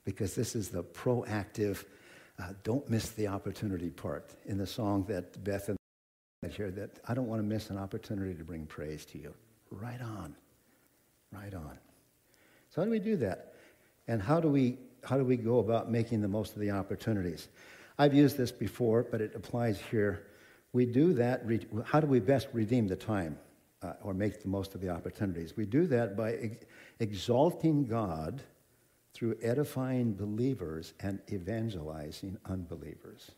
because 0.05 0.35
this 0.35 0.57
is 0.57 0.71
the 0.71 0.83
proactive, 0.83 1.85
uh, 2.39 2.53
don't 2.65 2.89
miss 2.89 3.11
the 3.11 3.29
opportunity 3.29 3.91
part 3.91 4.31
in 4.47 4.57
the 4.57 4.67
song 4.67 5.05
that 5.09 5.43
Beth 5.45 5.69
and 5.69 5.77
here 6.53 6.71
that 6.71 6.99
I 7.07 7.13
don't 7.13 7.27
want 7.27 7.41
to 7.41 7.47
miss 7.47 7.69
an 7.69 7.77
opportunity 7.77 8.35
to 8.35 8.45
bring 8.45 8.65
praise 8.65 9.05
to 9.07 9.19
you. 9.19 9.35
Right 9.71 10.01
on. 10.01 10.35
Right 11.33 11.53
on. 11.55 11.79
So 12.71 12.81
how 12.81 12.85
do 12.87 12.91
we 12.91 12.99
do 12.99 13.17
that? 13.17 13.55
And 14.09 14.23
how 14.23 14.41
do 14.41 14.49
we 14.49 14.79
how 15.05 15.17
do 15.17 15.25
we 15.25 15.37
go 15.37 15.61
about 15.61 15.91
making 15.91 16.21
the 16.21 16.29
most 16.29 16.55
of 16.55 16.61
the 16.61 16.71
opportunities? 16.71 17.49
I've 17.99 18.15
used 18.15 18.37
this 18.37 18.53
before, 18.53 19.03
but 19.03 19.21
it 19.21 19.35
applies 19.35 19.81
here. 19.91 20.27
We 20.73 20.87
do 20.87 21.13
that. 21.15 21.43
How 21.85 22.01
do 22.01 22.07
we 22.07 22.21
best 22.21 22.49
redeem 22.53 22.87
the 22.87 22.97
time 22.97 23.39
uh, 23.83 23.95
or 24.03 24.15
make 24.15 24.43
the 24.43 24.49
most 24.49 24.75
of 24.75 24.81
the 24.81 24.89
opportunities? 24.89 25.57
We 25.57 25.67
do 25.67 25.87
that 25.89 26.17
by 26.17 26.33
ex- 26.35 26.65
exalting 27.01 27.87
God 27.87 28.43
through 29.13 29.37
edifying 29.43 30.15
believers 30.15 30.95
and 31.01 31.21
evangelizing 31.33 32.39
unbelievers. 32.47 33.33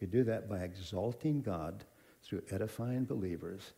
We 0.00 0.06
do 0.06 0.24
that 0.24 0.48
by 0.48 0.60
exalting 0.60 1.42
God 1.42 1.84
through 2.22 2.42
edifying 2.50 3.04
believers 3.04 3.72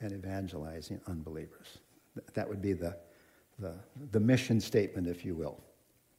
and 0.00 0.12
evangelizing 0.12 1.00
unbelievers. 1.06 1.78
That 2.34 2.48
would 2.48 2.60
be 2.60 2.72
the, 2.72 2.96
the, 3.58 3.74
the 4.10 4.20
mission 4.20 4.60
statement, 4.60 5.06
if 5.06 5.24
you 5.24 5.34
will. 5.34 5.60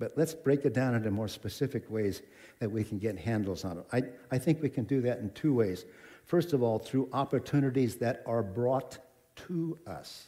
But 0.01 0.13
let's 0.17 0.33
break 0.33 0.65
it 0.65 0.73
down 0.73 0.95
into 0.95 1.11
more 1.11 1.27
specific 1.27 1.87
ways 1.87 2.23
that 2.57 2.71
we 2.71 2.83
can 2.83 2.97
get 2.97 3.19
handles 3.19 3.63
on 3.63 3.77
it. 3.77 3.85
I, 3.93 4.35
I 4.35 4.39
think 4.39 4.59
we 4.59 4.67
can 4.67 4.83
do 4.85 4.99
that 5.01 5.19
in 5.19 5.29
two 5.33 5.53
ways. 5.53 5.85
First 6.25 6.53
of 6.53 6.63
all, 6.63 6.79
through 6.79 7.07
opportunities 7.13 7.97
that 7.97 8.23
are 8.25 8.41
brought 8.41 8.97
to 9.47 9.77
us. 9.85 10.25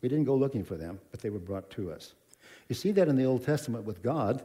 We 0.00 0.08
didn't 0.08 0.24
go 0.24 0.34
looking 0.34 0.64
for 0.64 0.74
them, 0.74 0.98
but 1.12 1.20
they 1.20 1.30
were 1.30 1.38
brought 1.38 1.70
to 1.70 1.92
us. 1.92 2.14
You 2.68 2.74
see 2.74 2.90
that 2.90 3.06
in 3.06 3.14
the 3.14 3.26
Old 3.26 3.44
Testament 3.44 3.84
with 3.84 4.02
God 4.02 4.42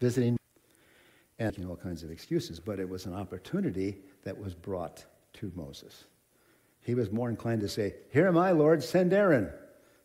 visiting 0.00 0.36
and 1.38 1.56
making 1.56 1.70
all 1.70 1.76
kinds 1.76 2.02
of 2.02 2.10
excuses, 2.10 2.58
but 2.58 2.80
it 2.80 2.88
was 2.88 3.06
an 3.06 3.14
opportunity 3.14 3.98
that 4.24 4.36
was 4.36 4.54
brought 4.54 5.04
to 5.34 5.52
Moses. 5.54 6.06
He 6.80 6.96
was 6.96 7.12
more 7.12 7.28
inclined 7.28 7.60
to 7.60 7.68
say, 7.68 7.94
Here 8.10 8.26
am 8.26 8.36
I, 8.36 8.50
Lord, 8.50 8.82
send 8.82 9.12
Aaron, 9.12 9.52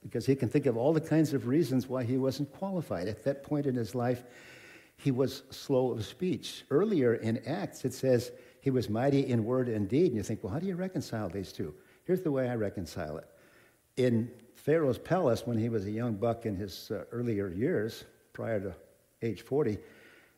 because 0.04 0.26
he 0.26 0.36
can 0.36 0.50
think 0.50 0.66
of 0.66 0.78
all 0.78 0.94
the 0.94 1.02
kinds 1.02 1.34
of 1.34 1.48
reasons 1.48 1.88
why 1.88 2.04
he 2.04 2.18
wasn't 2.18 2.52
qualified. 2.54 3.08
At 3.08 3.24
that 3.24 3.44
point 3.44 3.66
in 3.66 3.76
his 3.76 3.94
life, 3.94 4.24
he 4.98 5.12
was 5.12 5.44
slow 5.50 5.92
of 5.92 6.06
speech. 6.06 6.64
Earlier 6.70 7.16
in 7.16 7.40
Acts, 7.48 7.86
it 7.86 7.94
says 7.94 8.32
he 8.62 8.70
was 8.70 8.90
mighty 8.90 9.28
in 9.28 9.46
word 9.46 9.68
and 9.68 9.88
deed. 9.88 10.08
And 10.08 10.16
you 10.16 10.24
think, 10.24 10.44
well, 10.44 10.54
how 10.54 10.60
do 10.60 10.68
you 10.68 10.76
reconcile 10.76 11.30
these 11.30 11.52
two? 11.52 11.74
Here's 12.06 12.22
the 12.22 12.32
way 12.32 12.50
I 12.50 12.56
reconcile 12.56 13.18
it. 13.18 13.28
In 13.98 14.32
Pharaoh's 14.56 14.98
palace, 14.98 15.46
when 15.46 15.58
he 15.58 15.70
was 15.70 15.86
a 15.86 15.92
young 15.92 16.16
buck 16.16 16.46
in 16.46 16.56
his 16.56 16.92
uh, 16.92 17.04
earlier 17.12 17.50
years, 17.50 18.06
prior 18.34 18.60
to 18.60 18.76
age 19.22 19.42
40, 19.42 19.78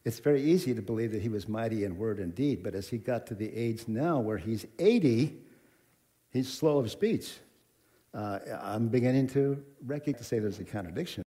it's 0.05 0.19
very 0.19 0.43
easy 0.43 0.73
to 0.73 0.81
believe 0.81 1.11
that 1.11 1.21
he 1.21 1.29
was 1.29 1.47
mighty 1.47 1.85
in 1.85 1.97
word 1.97 2.19
and 2.19 2.35
deed, 2.35 2.63
but 2.63 2.75
as 2.75 2.89
he 2.89 2.97
got 2.97 3.27
to 3.27 3.35
the 3.35 3.53
age 3.55 3.87
now 3.87 4.19
where 4.19 4.37
he's 4.37 4.65
80, 4.79 5.37
he's 6.31 6.51
slow 6.51 6.79
of 6.79 6.91
speech. 6.91 7.33
Uh, 8.13 8.39
I'm 8.61 8.89
beginning 8.89 9.27
to 9.29 9.63
recognize 9.85 10.19
to 10.19 10.23
say 10.23 10.39
there's 10.39 10.59
a 10.59 10.63
contradiction. 10.63 11.23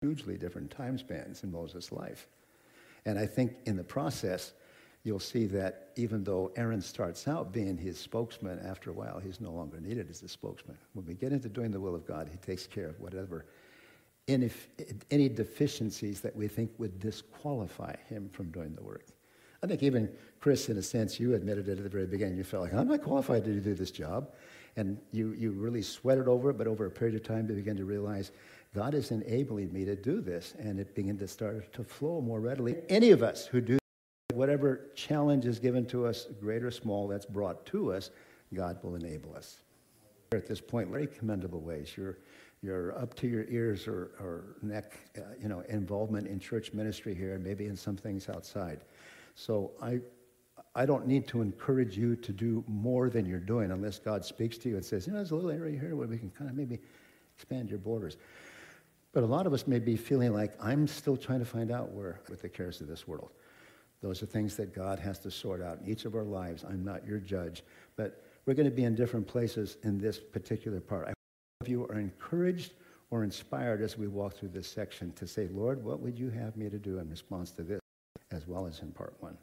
Hugely 0.00 0.38
different 0.38 0.70
time 0.70 0.96
spans 0.96 1.42
in 1.42 1.52
Moses' 1.52 1.92
life. 1.92 2.28
And 3.04 3.18
I 3.18 3.26
think 3.26 3.54
in 3.66 3.76
the 3.76 3.84
process, 3.84 4.52
you'll 5.04 5.20
see 5.20 5.46
that 5.46 5.90
even 5.96 6.24
though 6.24 6.52
Aaron 6.56 6.80
starts 6.80 7.28
out 7.28 7.52
being 7.52 7.76
his 7.76 7.98
spokesman, 7.98 8.58
after 8.60 8.90
a 8.90 8.92
while 8.92 9.18
he's 9.18 9.40
no 9.40 9.50
longer 9.50 9.80
needed 9.80 10.08
as 10.10 10.22
a 10.22 10.28
spokesman. 10.28 10.78
When 10.94 11.04
we 11.04 11.14
get 11.14 11.32
into 11.32 11.48
doing 11.48 11.70
the 11.70 11.80
will 11.80 11.94
of 11.94 12.06
God, 12.06 12.28
he 12.30 12.38
takes 12.38 12.66
care 12.66 12.88
of 12.88 13.00
whatever 13.00 13.46
any, 14.28 14.50
any 15.10 15.28
deficiencies 15.28 16.20
that 16.20 16.36
we 16.36 16.48
think 16.48 16.70
would 16.78 17.00
disqualify 17.00 17.94
him 18.08 18.28
from 18.30 18.50
doing 18.50 18.74
the 18.74 18.82
work. 18.82 19.06
I 19.62 19.66
think 19.66 19.82
even 19.82 20.10
Chris, 20.38 20.68
in 20.68 20.76
a 20.76 20.82
sense, 20.82 21.18
you 21.18 21.34
admitted 21.34 21.68
it 21.68 21.78
at 21.78 21.82
the 21.82 21.88
very 21.88 22.06
beginning. 22.06 22.36
You 22.36 22.44
felt 22.44 22.64
like, 22.64 22.74
I'm 22.74 22.88
not 22.88 23.02
qualified 23.02 23.44
to 23.44 23.60
do 23.60 23.74
this 23.74 23.90
job. 23.90 24.30
And 24.76 24.98
you, 25.12 25.32
you 25.32 25.52
really 25.52 25.82
sweated 25.82 26.28
over 26.28 26.50
it, 26.50 26.58
but 26.58 26.66
over 26.66 26.86
a 26.86 26.90
period 26.90 27.16
of 27.16 27.22
time, 27.22 27.48
you 27.48 27.54
begin 27.54 27.76
to 27.76 27.84
realize 27.84 28.30
God 28.74 28.94
is 28.94 29.10
enabling 29.10 29.72
me 29.72 29.84
to 29.84 29.96
do 29.96 30.20
this. 30.20 30.54
And 30.58 30.78
it 30.78 30.94
began 30.94 31.18
to 31.18 31.28
start 31.28 31.72
to 31.72 31.84
flow 31.84 32.20
more 32.20 32.40
readily. 32.40 32.76
Any 32.88 33.10
of 33.10 33.22
us 33.22 33.46
who 33.46 33.60
do 33.60 33.78
whatever 34.32 34.90
challenge 34.94 35.46
is 35.46 35.58
given 35.58 35.86
to 35.86 36.06
us, 36.06 36.26
great 36.40 36.62
or 36.62 36.70
small, 36.70 37.08
that's 37.08 37.26
brought 37.26 37.66
to 37.66 37.92
us, 37.92 38.10
God 38.54 38.78
will 38.82 38.94
enable 38.94 39.34
us. 39.34 39.58
At 40.32 40.46
this 40.46 40.60
point, 40.60 40.90
very 40.90 41.06
commendable 41.06 41.60
ways. 41.60 41.94
You're 41.96 42.18
your 42.62 42.96
up 42.98 43.14
to 43.14 43.28
your 43.28 43.44
ears 43.44 43.86
or, 43.86 44.10
or 44.18 44.56
neck, 44.62 44.98
uh, 45.16 45.20
you 45.40 45.48
know, 45.48 45.60
involvement 45.68 46.26
in 46.26 46.40
church 46.40 46.72
ministry 46.72 47.14
here, 47.14 47.34
and 47.34 47.44
maybe 47.44 47.66
in 47.66 47.76
some 47.76 47.96
things 47.96 48.28
outside. 48.28 48.80
So 49.34 49.70
I, 49.80 50.00
I 50.78 50.86
don't 50.86 51.08
need 51.08 51.26
to 51.28 51.42
encourage 51.42 51.98
you 51.98 52.14
to 52.14 52.30
do 52.30 52.62
more 52.68 53.10
than 53.10 53.26
you're 53.26 53.40
doing 53.40 53.72
unless 53.72 53.98
God 53.98 54.24
speaks 54.24 54.56
to 54.58 54.68
you 54.68 54.76
and 54.76 54.84
says, 54.84 55.08
you 55.08 55.12
know, 55.12 55.18
there's 55.18 55.32
a 55.32 55.34
little 55.34 55.50
area 55.50 55.76
here 55.76 55.96
where 55.96 56.06
we 56.06 56.18
can 56.18 56.30
kind 56.30 56.48
of 56.48 56.54
maybe 56.54 56.78
expand 57.34 57.68
your 57.68 57.80
borders. 57.80 58.16
But 59.12 59.24
a 59.24 59.26
lot 59.26 59.48
of 59.48 59.52
us 59.52 59.66
may 59.66 59.80
be 59.80 59.96
feeling 59.96 60.32
like 60.32 60.52
I'm 60.62 60.86
still 60.86 61.16
trying 61.16 61.40
to 61.40 61.44
find 61.44 61.72
out 61.72 61.90
where 61.90 62.20
with 62.30 62.42
the 62.42 62.48
cares 62.48 62.80
of 62.80 62.86
this 62.86 63.08
world. 63.08 63.32
Those 64.02 64.22
are 64.22 64.26
things 64.26 64.54
that 64.54 64.72
God 64.72 65.00
has 65.00 65.18
to 65.20 65.32
sort 65.32 65.60
out 65.60 65.80
in 65.80 65.90
each 65.90 66.04
of 66.04 66.14
our 66.14 66.22
lives. 66.22 66.62
I'm 66.62 66.84
not 66.84 67.04
your 67.04 67.18
judge, 67.18 67.64
but 67.96 68.22
we're 68.46 68.54
going 68.54 68.70
to 68.70 68.76
be 68.76 68.84
in 68.84 68.94
different 68.94 69.26
places 69.26 69.78
in 69.82 69.98
this 69.98 70.20
particular 70.20 70.80
part 70.80 71.08
I 71.08 71.12
hope 71.60 71.68
you 71.68 71.86
are 71.86 71.98
encouraged 71.98 72.74
or 73.10 73.24
inspired 73.24 73.82
as 73.82 73.98
we 73.98 74.06
walk 74.06 74.34
through 74.34 74.50
this 74.50 74.68
section 74.68 75.12
to 75.14 75.26
say, 75.26 75.48
Lord, 75.48 75.82
what 75.82 75.98
would 75.98 76.16
you 76.16 76.30
have 76.30 76.56
me 76.56 76.70
to 76.70 76.78
do 76.78 77.00
in 77.00 77.10
response 77.10 77.50
to 77.52 77.64
this, 77.64 77.80
as 78.30 78.46
well 78.46 78.64
as 78.64 78.78
in 78.78 78.92
part 78.92 79.16
one? 79.18 79.36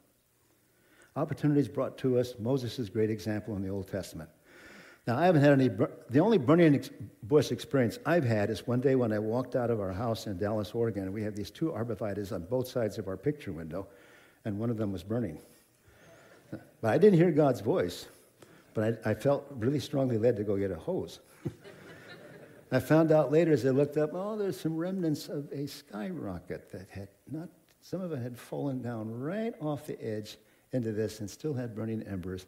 Opportunities 1.16 1.66
brought 1.66 1.96
to 1.98 2.18
us, 2.18 2.34
Moses' 2.38 2.90
great 2.90 3.10
example 3.10 3.56
in 3.56 3.62
the 3.62 3.70
Old 3.70 3.88
Testament. 3.88 4.28
Now, 5.06 5.16
I 5.16 5.24
haven't 5.24 5.40
had 5.40 5.52
any, 5.52 5.70
the 6.10 6.18
only 6.18 6.36
burning 6.36 6.84
bush 7.22 7.52
experience 7.52 7.98
I've 8.04 8.24
had 8.24 8.50
is 8.50 8.66
one 8.66 8.80
day 8.80 8.96
when 8.96 9.12
I 9.12 9.18
walked 9.18 9.56
out 9.56 9.70
of 9.70 9.80
our 9.80 9.92
house 9.92 10.26
in 10.26 10.36
Dallas, 10.36 10.72
Oregon, 10.72 11.04
and 11.04 11.14
we 11.14 11.22
had 11.22 11.34
these 11.34 11.50
two 11.50 11.70
arborvitaes 11.70 12.32
on 12.32 12.42
both 12.42 12.68
sides 12.68 12.98
of 12.98 13.08
our 13.08 13.16
picture 13.16 13.52
window, 13.52 13.86
and 14.44 14.58
one 14.58 14.68
of 14.68 14.76
them 14.76 14.92
was 14.92 15.04
burning. 15.04 15.38
But 16.50 16.92
I 16.92 16.98
didn't 16.98 17.18
hear 17.18 17.30
God's 17.30 17.60
voice, 17.60 18.08
but 18.74 19.00
I, 19.06 19.10
I 19.10 19.14
felt 19.14 19.46
really 19.50 19.80
strongly 19.80 20.18
led 20.18 20.36
to 20.36 20.44
go 20.44 20.56
get 20.56 20.70
a 20.70 20.76
hose. 20.76 21.20
I 22.72 22.80
found 22.80 23.12
out 23.12 23.30
later 23.30 23.52
as 23.52 23.64
I 23.64 23.70
looked 23.70 23.96
up, 23.96 24.10
oh, 24.12 24.36
there's 24.36 24.58
some 24.58 24.76
remnants 24.76 25.28
of 25.28 25.50
a 25.52 25.66
skyrocket 25.66 26.72
that 26.72 26.88
had 26.90 27.08
not, 27.30 27.48
some 27.80 28.00
of 28.00 28.12
it 28.12 28.20
had 28.20 28.36
fallen 28.36 28.82
down 28.82 29.08
right 29.08 29.54
off 29.60 29.86
the 29.86 30.02
edge 30.04 30.36
into 30.76 30.92
this 30.92 31.18
and 31.20 31.28
still 31.28 31.54
had 31.54 31.74
burning 31.74 32.02
embers. 32.04 32.46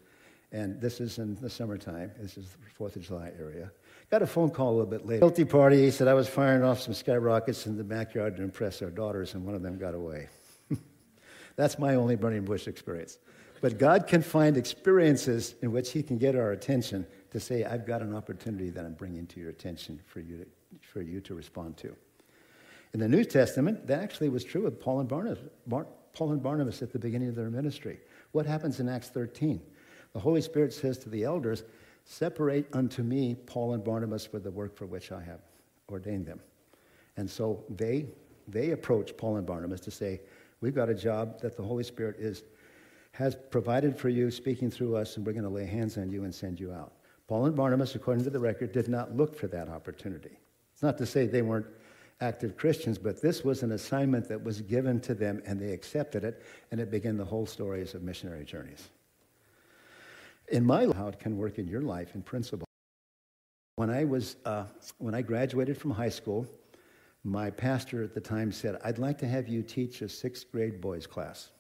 And 0.53 0.81
this 0.81 1.01
is 1.01 1.19
in 1.19 1.35
the 1.37 1.51
summertime. 1.51 2.13
This 2.21 2.39
is 2.39 2.51
the 2.51 2.71
Fourth 2.75 2.97
of 2.97 3.03
July 3.03 3.33
area. 3.39 3.71
Got 4.11 4.23
a 4.23 4.27
phone 4.27 4.51
call 4.51 4.71
a 4.71 4.77
little 4.77 4.87
bit 4.87 5.05
later. 5.05 5.21
Guilty 5.21 5.45
party. 5.45 5.83
He 5.83 5.91
said 5.91 6.09
I 6.09 6.15
was 6.15 6.29
firing 6.29 6.63
off 6.63 6.81
some 6.81 6.95
skyrockets 6.95 7.67
in 7.67 7.77
the 7.77 7.85
backyard 7.85 8.37
to 8.37 8.43
impress 8.43 8.81
our 8.81 8.89
daughters, 8.89 9.35
and 9.35 9.45
one 9.45 9.55
of 9.55 9.63
them 9.63 9.79
got 9.79 9.95
away. 9.95 10.29
That's 11.57 11.79
my 11.79 11.97
only 11.97 12.17
burning 12.17 12.45
bush 12.45 12.67
experience. 12.67 13.19
But 13.61 13.79
God 13.79 14.07
can 14.07 14.23
find 14.23 14.57
experiences 14.57 15.57
in 15.61 15.73
which 15.73 15.91
He 15.93 16.03
can 16.03 16.17
get 16.17 16.37
our 16.37 16.53
attention 16.53 17.07
to 17.33 17.41
say, 17.41 17.65
I've 17.65 17.87
got 17.87 18.01
an 18.01 18.15
opportunity 18.15 18.71
that 18.71 18.85
I'm 18.85 18.95
bringing 18.95 19.27
to 19.27 19.41
your 19.41 19.51
attention 19.51 20.01
for 20.07 20.21
you 20.21 20.39
to, 20.39 20.47
for 20.81 21.03
you 21.03 21.21
to 21.23 21.35
respond 21.35 21.77
to. 21.79 21.95
In 22.95 23.01
the 23.01 23.09
New 23.09 23.25
Testament, 23.25 23.87
that 23.87 24.03
actually 24.03 24.31
was 24.31 24.45
true 24.45 24.67
of 24.67 24.81
Paul 24.81 25.01
and 25.01 25.09
Barnabas, 25.09 25.41
Bar, 25.67 25.87
Paul 26.15 26.33
and 26.33 26.43
Barnabas 26.43 26.81
at 26.81 26.93
the 26.93 26.99
beginning 26.99 27.29
of 27.29 27.35
their 27.35 27.51
ministry. 27.51 28.01
What 28.33 28.47
happens 28.47 28.81
in 28.81 28.89
Acts 28.89 29.09
13? 29.09 29.61
The 30.13 30.21
Holy 30.21 30.41
Spirit 30.41 30.73
says 30.73 30.99
to 30.99 31.09
the 31.09 31.25
elders, 31.25 31.65
Separate 32.05 32.67
unto 32.73 33.03
me 33.03 33.35
Paul 33.35 33.75
and 33.75 33.85
Barnabas 33.85 34.25
for 34.25 34.39
the 34.39 34.51
work 34.51 34.75
for 34.75 34.87
which 34.87 35.13
I 35.13 35.21
have 35.23 35.41
ordained 35.91 36.27
them. 36.27 36.41
And 37.17 37.29
so 37.29 37.65
they, 37.69 38.07
they 38.47 38.71
approach 38.71 39.17
Paul 39.17 39.37
and 39.37 39.47
Barnabas 39.47 39.81
to 39.83 39.91
say, 39.91 40.21
We've 40.61 40.75
got 40.75 40.89
a 40.89 40.95
job 40.95 41.41
that 41.41 41.57
the 41.57 41.63
Holy 41.63 41.85
Spirit 41.85 42.17
is, 42.19 42.43
has 43.13 43.37
provided 43.51 43.97
for 43.97 44.09
you, 44.09 44.31
speaking 44.31 44.71
through 44.71 44.97
us, 44.97 45.17
and 45.17 45.25
we're 45.25 45.33
going 45.33 45.45
to 45.45 45.51
lay 45.51 45.67
hands 45.67 45.99
on 45.99 46.11
you 46.11 46.25
and 46.25 46.35
send 46.35 46.59
you 46.59 46.73
out. 46.73 46.95
Paul 47.29 47.47
and 47.47 47.55
Barnabas, 47.55 47.95
according 47.95 48.25
to 48.25 48.31
the 48.31 48.41
record, 48.41 48.73
did 48.73 48.89
not 48.89 49.17
look 49.17 49.37
for 49.37 49.47
that 49.49 49.69
opportunity. 49.69 50.39
It's 50.73 50.83
not 50.83 50.99
to 50.99 51.07
say 51.07 51.27
they 51.27 51.43
weren't 51.43 51.67
active 52.21 52.57
Christians, 52.57 52.99
but 52.99 53.23
this 53.23 53.45
was 53.45 53.63
an 53.63 53.73
assignment 53.73 54.29
that 54.29 54.43
was 54.43 54.61
given 54.61 55.01
to 55.01 55.15
them 55.15 55.43
and 55.47 55.61
they 55.61 55.73
accepted 55.73 56.25
it, 56.25 56.43
and 56.71 56.81
it 56.81 56.91
began 56.91 57.17
the 57.17 57.25
whole 57.25 57.47
stories 57.47 57.95
of 57.95 58.03
missionary 58.03 58.45
journeys. 58.45 58.89
In 60.49 60.65
my 60.65 60.85
life, 60.85 60.97
how 60.97 61.09
it 61.09 61.21
can 61.21 61.37
work 61.37 61.59
in 61.59 61.69
your 61.69 61.83
life 61.83 62.15
in 62.15 62.23
principle. 62.23 62.67
When 63.77 63.91
I 63.91 64.05
was, 64.05 64.37
uh, 64.45 64.65
when 64.99 65.15
I 65.15 65.23
graduated 65.23 65.79
from 65.79 65.93
high 65.93 66.09
school, 66.09 66.47
my 67.23 67.51
pastor 67.51 68.03
at 68.03 68.15
the 68.15 68.21
time 68.21 68.51
said, 68.51 68.79
I'd 68.83 68.99
like 68.99 69.19
to 69.19 69.29
have 69.29 69.49
you 69.49 69.63
teach 69.63 70.03
a 70.03 70.09
sixth 70.09 70.51
grade 70.51 70.81
boys 70.81 71.07
class. 71.07 71.51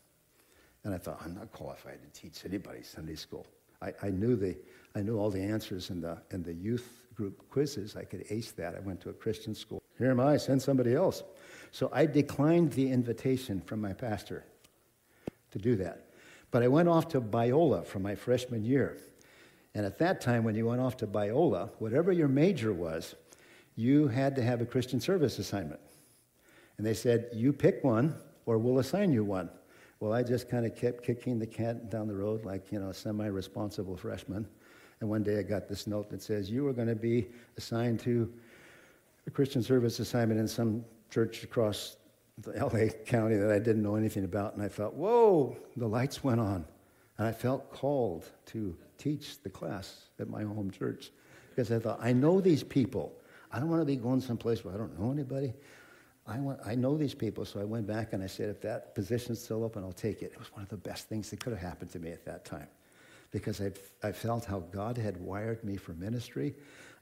And 0.84 0.94
I 0.94 0.98
thought, 0.98 1.20
I'm 1.24 1.34
not 1.34 1.52
qualified 1.52 1.98
to 2.02 2.20
teach 2.20 2.44
anybody 2.44 2.82
Sunday 2.82 3.14
school. 3.14 3.46
I, 3.82 3.92
I, 4.02 4.10
knew 4.10 4.34
the, 4.36 4.56
I 4.94 5.02
knew 5.02 5.18
all 5.18 5.30
the 5.30 5.42
answers 5.42 5.90
in 5.90 6.00
the, 6.00 6.18
in 6.30 6.42
the 6.42 6.54
youth 6.54 7.06
group 7.14 7.48
quizzes. 7.50 7.96
I 7.96 8.04
could 8.04 8.24
ace 8.30 8.52
that. 8.52 8.74
I 8.74 8.80
went 8.80 9.00
to 9.02 9.10
a 9.10 9.12
Christian 9.12 9.54
school. 9.54 9.77
Here 9.98 10.10
am 10.10 10.20
I, 10.20 10.36
send 10.36 10.62
somebody 10.62 10.94
else. 10.94 11.22
So 11.70 11.90
I 11.92 12.06
declined 12.06 12.72
the 12.72 12.90
invitation 12.90 13.60
from 13.60 13.80
my 13.80 13.92
pastor 13.92 14.44
to 15.50 15.58
do 15.58 15.76
that. 15.76 16.06
But 16.50 16.62
I 16.62 16.68
went 16.68 16.88
off 16.88 17.08
to 17.08 17.20
Biola 17.20 17.84
for 17.84 17.98
my 17.98 18.14
freshman 18.14 18.64
year. 18.64 18.98
And 19.74 19.84
at 19.84 19.98
that 19.98 20.20
time, 20.20 20.44
when 20.44 20.54
you 20.54 20.66
went 20.66 20.80
off 20.80 20.96
to 20.98 21.06
Biola, 21.06 21.70
whatever 21.78 22.10
your 22.10 22.28
major 22.28 22.72
was, 22.72 23.14
you 23.76 24.08
had 24.08 24.34
to 24.36 24.42
have 24.42 24.60
a 24.60 24.66
Christian 24.66 25.00
service 25.00 25.38
assignment. 25.38 25.80
And 26.78 26.86
they 26.86 26.94
said, 26.94 27.28
You 27.32 27.52
pick 27.52 27.84
one, 27.84 28.14
or 28.46 28.58
we'll 28.58 28.78
assign 28.78 29.12
you 29.12 29.24
one. 29.24 29.50
Well, 30.00 30.12
I 30.12 30.22
just 30.22 30.48
kind 30.48 30.64
of 30.64 30.74
kept 30.74 31.04
kicking 31.04 31.38
the 31.38 31.46
cat 31.46 31.90
down 31.90 32.06
the 32.08 32.14
road 32.14 32.44
like, 32.44 32.72
you 32.72 32.78
know, 32.78 32.88
a 32.88 32.94
semi 32.94 33.26
responsible 33.26 33.96
freshman. 33.96 34.46
And 35.00 35.10
one 35.10 35.22
day 35.22 35.38
I 35.38 35.42
got 35.42 35.68
this 35.68 35.86
note 35.86 36.08
that 36.10 36.22
says, 36.22 36.50
You 36.50 36.66
are 36.66 36.72
going 36.72 36.88
to 36.88 36.96
be 36.96 37.28
assigned 37.56 38.00
to 38.00 38.32
a 39.28 39.30
Christian 39.30 39.62
service 39.62 40.00
assignment 40.00 40.40
in 40.40 40.48
some 40.48 40.82
church 41.10 41.44
across 41.44 41.96
the 42.38 42.52
LA 42.52 42.88
County 43.04 43.36
that 43.36 43.50
I 43.50 43.58
didn't 43.58 43.82
know 43.82 43.94
anything 43.94 44.24
about. 44.24 44.54
And 44.54 44.62
I 44.62 44.68
thought, 44.68 44.94
Whoa, 44.94 45.54
the 45.76 45.86
lights 45.86 46.24
went 46.24 46.40
on. 46.40 46.64
And 47.18 47.26
I 47.26 47.32
felt 47.32 47.70
called 47.70 48.30
to 48.46 48.74
teach 48.96 49.42
the 49.42 49.50
class 49.50 50.08
at 50.18 50.28
my 50.28 50.44
home 50.44 50.70
church 50.70 51.10
because 51.50 51.70
I 51.70 51.78
thought, 51.78 51.98
I 52.00 52.12
know 52.12 52.40
these 52.40 52.62
people. 52.62 53.12
I 53.52 53.58
don't 53.58 53.68
want 53.68 53.82
to 53.82 53.86
be 53.86 53.96
going 53.96 54.20
someplace 54.20 54.64
where 54.64 54.72
I 54.74 54.78
don't 54.78 54.98
know 54.98 55.12
anybody. 55.12 55.52
I, 56.26 56.38
want, 56.38 56.60
I 56.64 56.74
know 56.74 56.96
these 56.96 57.14
people, 57.14 57.44
so 57.44 57.60
I 57.60 57.64
went 57.64 57.86
back 57.86 58.12
and 58.12 58.22
I 58.22 58.26
said, 58.26 58.48
if 58.48 58.60
that 58.62 58.94
position's 58.94 59.42
still 59.42 59.64
open, 59.64 59.82
I'll 59.82 59.92
take 59.92 60.22
it. 60.22 60.32
It 60.32 60.38
was 60.38 60.52
one 60.52 60.62
of 60.62 60.68
the 60.68 60.76
best 60.76 61.08
things 61.08 61.30
that 61.30 61.40
could 61.40 61.52
have 61.52 61.62
happened 61.62 61.90
to 61.92 61.98
me 61.98 62.12
at 62.12 62.24
that 62.24 62.44
time 62.44 62.68
because 63.30 63.60
I, 63.60 63.72
I 64.02 64.12
felt 64.12 64.44
how 64.44 64.60
God 64.60 64.96
had 64.96 65.18
wired 65.18 65.62
me 65.64 65.76
for 65.76 65.92
ministry. 65.94 66.54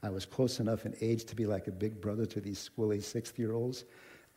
I 0.03 0.09
was 0.09 0.25
close 0.25 0.59
enough 0.59 0.85
in 0.85 0.95
age 1.01 1.25
to 1.25 1.35
be 1.35 1.45
like 1.45 1.67
a 1.67 1.71
big 1.71 1.99
brother 1.99 2.25
to 2.27 2.41
these 2.41 2.69
squilly 2.69 3.03
sixth 3.03 3.37
year 3.39 3.53
olds, 3.53 3.85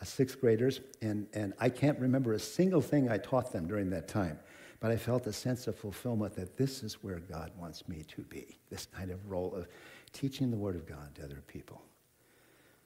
uh, 0.00 0.04
sixth 0.04 0.40
graders, 0.40 0.80
and, 1.02 1.26
and 1.34 1.52
I 1.60 1.68
can't 1.68 1.98
remember 1.98 2.32
a 2.32 2.38
single 2.38 2.80
thing 2.80 3.10
I 3.10 3.18
taught 3.18 3.52
them 3.52 3.66
during 3.66 3.90
that 3.90 4.08
time. 4.08 4.38
But 4.80 4.90
I 4.90 4.96
felt 4.96 5.26
a 5.26 5.32
sense 5.32 5.66
of 5.66 5.76
fulfillment 5.76 6.34
that 6.36 6.56
this 6.56 6.82
is 6.82 7.02
where 7.02 7.20
God 7.20 7.52
wants 7.58 7.86
me 7.86 8.04
to 8.08 8.22
be 8.22 8.58
this 8.70 8.86
kind 8.86 9.10
of 9.10 9.30
role 9.30 9.54
of 9.54 9.68
teaching 10.12 10.50
the 10.50 10.56
Word 10.56 10.74
of 10.74 10.86
God 10.86 11.14
to 11.16 11.24
other 11.24 11.42
people 11.46 11.82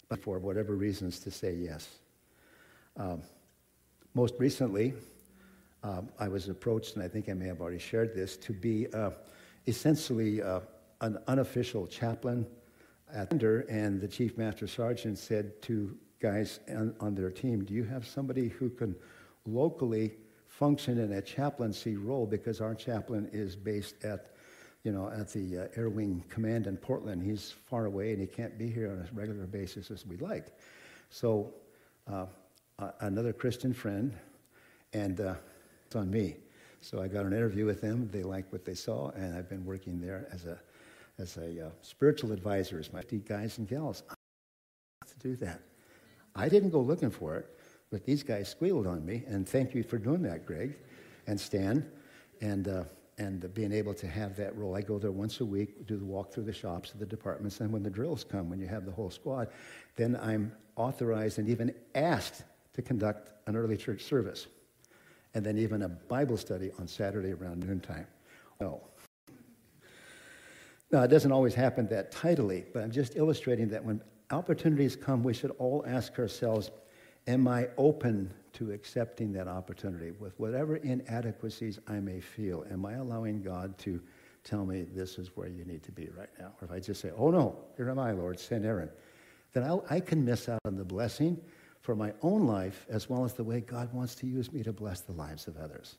but 0.08 0.22
for 0.22 0.38
whatever 0.38 0.74
reasons 0.74 1.18
to 1.20 1.30
say 1.30 1.54
yes. 1.54 1.98
Um, 2.96 3.22
most 4.14 4.34
recently, 4.38 4.94
um, 5.82 6.08
I 6.18 6.28
was 6.28 6.48
approached, 6.48 6.94
and 6.94 7.04
I 7.04 7.08
think 7.08 7.28
I 7.28 7.32
may 7.32 7.46
have 7.46 7.60
already 7.60 7.78
shared 7.78 8.14
this, 8.14 8.36
to 8.38 8.52
be 8.52 8.86
uh, 8.92 9.10
essentially 9.66 10.42
uh, 10.42 10.60
an 11.00 11.18
unofficial 11.26 11.86
chaplain 11.86 12.46
at 13.12 13.32
and 13.32 14.00
the 14.00 14.08
chief 14.08 14.36
master 14.38 14.66
sergeant 14.66 15.18
said 15.18 15.60
to 15.62 15.96
guys 16.20 16.60
on, 16.68 16.94
on 17.00 17.14
their 17.14 17.30
team, 17.30 17.64
"Do 17.64 17.74
you 17.74 17.84
have 17.84 18.06
somebody 18.06 18.48
who 18.48 18.70
can 18.70 18.94
locally 19.46 20.16
function 20.48 20.98
in 20.98 21.12
a 21.12 21.22
chaplaincy 21.22 21.96
role? 21.96 22.26
Because 22.26 22.60
our 22.60 22.74
chaplain 22.74 23.28
is 23.32 23.56
based 23.56 24.04
at 24.04 24.34
you 24.84 24.92
know, 24.92 25.08
at 25.08 25.32
the 25.32 25.58
uh, 25.58 25.66
Air 25.76 25.88
Wing 25.88 26.22
Command 26.28 26.66
in 26.66 26.76
Portland. 26.76 27.22
He's 27.22 27.50
far 27.50 27.86
away 27.86 28.12
and 28.12 28.20
he 28.20 28.26
can't 28.26 28.58
be 28.58 28.70
here 28.70 28.92
on 28.92 28.98
a 28.98 29.08
regular 29.18 29.46
basis 29.46 29.90
as 29.90 30.06
we'd 30.06 30.20
like. 30.20 30.48
So, 31.08 31.54
uh, 32.06 32.26
uh, 32.78 32.90
another 33.00 33.32
Christian 33.32 33.72
friend, 33.72 34.12
and 34.92 35.20
uh, 35.20 35.34
it's 35.86 35.96
on 35.96 36.10
me. 36.10 36.36
So 36.80 37.00
I 37.00 37.08
got 37.08 37.24
an 37.24 37.32
interview 37.32 37.64
with 37.64 37.80
them. 37.80 38.10
They 38.12 38.22
liked 38.22 38.52
what 38.52 38.64
they 38.64 38.74
saw, 38.74 39.10
and 39.10 39.34
I've 39.34 39.48
been 39.48 39.64
working 39.64 40.00
there 40.00 40.28
as 40.32 40.44
a 40.44 40.58
as 41.18 41.36
a 41.36 41.66
uh, 41.66 41.70
spiritual 41.82 42.32
advisor, 42.32 42.78
as 42.78 42.92
my 42.92 43.02
guys 43.02 43.58
and 43.58 43.68
gals. 43.68 44.02
to 45.06 45.18
do 45.18 45.36
that. 45.36 45.60
I 46.34 46.48
didn't 46.48 46.70
go 46.70 46.80
looking 46.80 47.10
for 47.10 47.36
it, 47.36 47.46
but 47.90 48.04
these 48.04 48.22
guys 48.22 48.48
squealed 48.48 48.86
on 48.86 49.04
me, 49.06 49.22
and 49.26 49.48
thank 49.48 49.74
you 49.74 49.82
for 49.82 49.98
doing 49.98 50.22
that, 50.22 50.46
Greg 50.46 50.76
and 51.26 51.40
Stan. 51.40 51.88
And 52.40 52.68
uh, 52.68 52.84
and 53.18 53.52
being 53.54 53.72
able 53.72 53.94
to 53.94 54.08
have 54.08 54.36
that 54.36 54.56
role. 54.56 54.74
I 54.74 54.80
go 54.80 54.98
there 54.98 55.12
once 55.12 55.40
a 55.40 55.44
week, 55.44 55.86
do 55.86 55.96
the 55.96 56.04
walk 56.04 56.32
through 56.32 56.44
the 56.44 56.52
shops 56.52 56.92
of 56.92 56.98
the 56.98 57.06
departments, 57.06 57.60
and 57.60 57.72
when 57.72 57.82
the 57.82 57.90
drills 57.90 58.24
come, 58.24 58.50
when 58.50 58.58
you 58.58 58.66
have 58.66 58.84
the 58.84 58.92
whole 58.92 59.10
squad, 59.10 59.48
then 59.96 60.18
I'm 60.20 60.52
authorized 60.76 61.38
and 61.38 61.48
even 61.48 61.74
asked 61.94 62.42
to 62.72 62.82
conduct 62.82 63.30
an 63.46 63.56
early 63.56 63.76
church 63.76 64.02
service, 64.02 64.48
and 65.34 65.44
then 65.44 65.58
even 65.58 65.82
a 65.82 65.88
Bible 65.88 66.36
study 66.36 66.72
on 66.78 66.88
Saturday 66.88 67.32
around 67.32 67.64
noontime. 67.64 68.06
No. 68.60 68.82
Now, 70.94 71.02
it 71.02 71.08
doesn't 71.08 71.32
always 71.32 71.56
happen 71.56 71.88
that 71.88 72.12
tidily, 72.12 72.66
but 72.72 72.84
I'm 72.84 72.92
just 72.92 73.16
illustrating 73.16 73.68
that 73.70 73.84
when 73.84 74.00
opportunities 74.30 74.94
come, 74.94 75.24
we 75.24 75.34
should 75.34 75.50
all 75.58 75.84
ask 75.88 76.20
ourselves, 76.20 76.70
am 77.26 77.48
I 77.48 77.66
open 77.76 78.32
to 78.52 78.70
accepting 78.70 79.32
that 79.32 79.48
opportunity 79.48 80.12
with 80.12 80.38
whatever 80.38 80.76
inadequacies 80.76 81.80
I 81.88 81.98
may 81.98 82.20
feel. 82.20 82.64
Am 82.70 82.86
I 82.86 82.92
allowing 82.92 83.42
God 83.42 83.76
to 83.78 84.00
tell 84.44 84.64
me 84.64 84.84
this 84.84 85.18
is 85.18 85.36
where 85.36 85.48
you 85.48 85.64
need 85.64 85.82
to 85.82 85.90
be 85.90 86.10
right 86.16 86.28
now? 86.38 86.52
Or 86.60 86.66
if 86.66 86.70
I 86.70 86.78
just 86.78 87.00
say, 87.00 87.10
oh 87.16 87.32
no, 87.32 87.58
here 87.76 87.90
am 87.90 87.98
I, 87.98 88.12
Lord, 88.12 88.38
send 88.38 88.64
Aaron, 88.64 88.88
then 89.52 89.64
I'll, 89.64 89.84
I 89.90 89.98
can 89.98 90.24
miss 90.24 90.48
out 90.48 90.60
on 90.64 90.76
the 90.76 90.84
blessing 90.84 91.40
for 91.80 91.96
my 91.96 92.12
own 92.22 92.46
life 92.46 92.86
as 92.88 93.10
well 93.10 93.24
as 93.24 93.32
the 93.32 93.42
way 93.42 93.60
God 93.60 93.92
wants 93.92 94.14
to 94.16 94.28
use 94.28 94.52
me 94.52 94.62
to 94.62 94.72
bless 94.72 95.00
the 95.00 95.12
lives 95.12 95.48
of 95.48 95.56
others. 95.56 95.96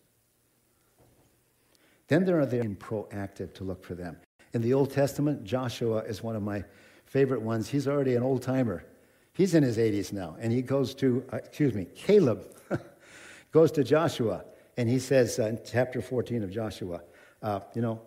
Then 2.07 2.23
there 2.23 2.39
are 2.39 2.45
the 2.45 2.59
proactive 2.59 3.53
to 3.55 3.65
look 3.65 3.83
for 3.83 3.95
them. 3.95 4.15
In 4.55 4.61
the 4.61 4.73
Old 4.73 4.89
Testament, 4.89 5.43
Joshua 5.43 5.97
is 6.03 6.23
one 6.23 6.37
of 6.37 6.41
my 6.41 6.63
favorite 7.03 7.41
ones. 7.41 7.67
He's 7.67 7.89
already 7.89 8.15
an 8.15 8.23
old 8.23 8.41
timer. 8.41 8.85
He's 9.33 9.53
in 9.53 9.63
his 9.63 9.77
80s 9.77 10.13
now, 10.13 10.37
and 10.39 10.49
he 10.49 10.61
goes 10.61 10.95
to, 10.95 11.25
uh, 11.33 11.37
excuse 11.37 11.73
me, 11.73 11.87
Caleb 11.93 12.47
goes 13.51 13.69
to 13.73 13.83
Joshua, 13.83 14.45
and 14.77 14.87
he 14.87 14.97
says 14.97 15.39
uh, 15.39 15.47
in 15.47 15.59
chapter 15.65 16.01
14 16.01 16.41
of 16.41 16.51
Joshua, 16.51 17.01
uh, 17.43 17.59
you 17.73 17.81
know, 17.81 18.01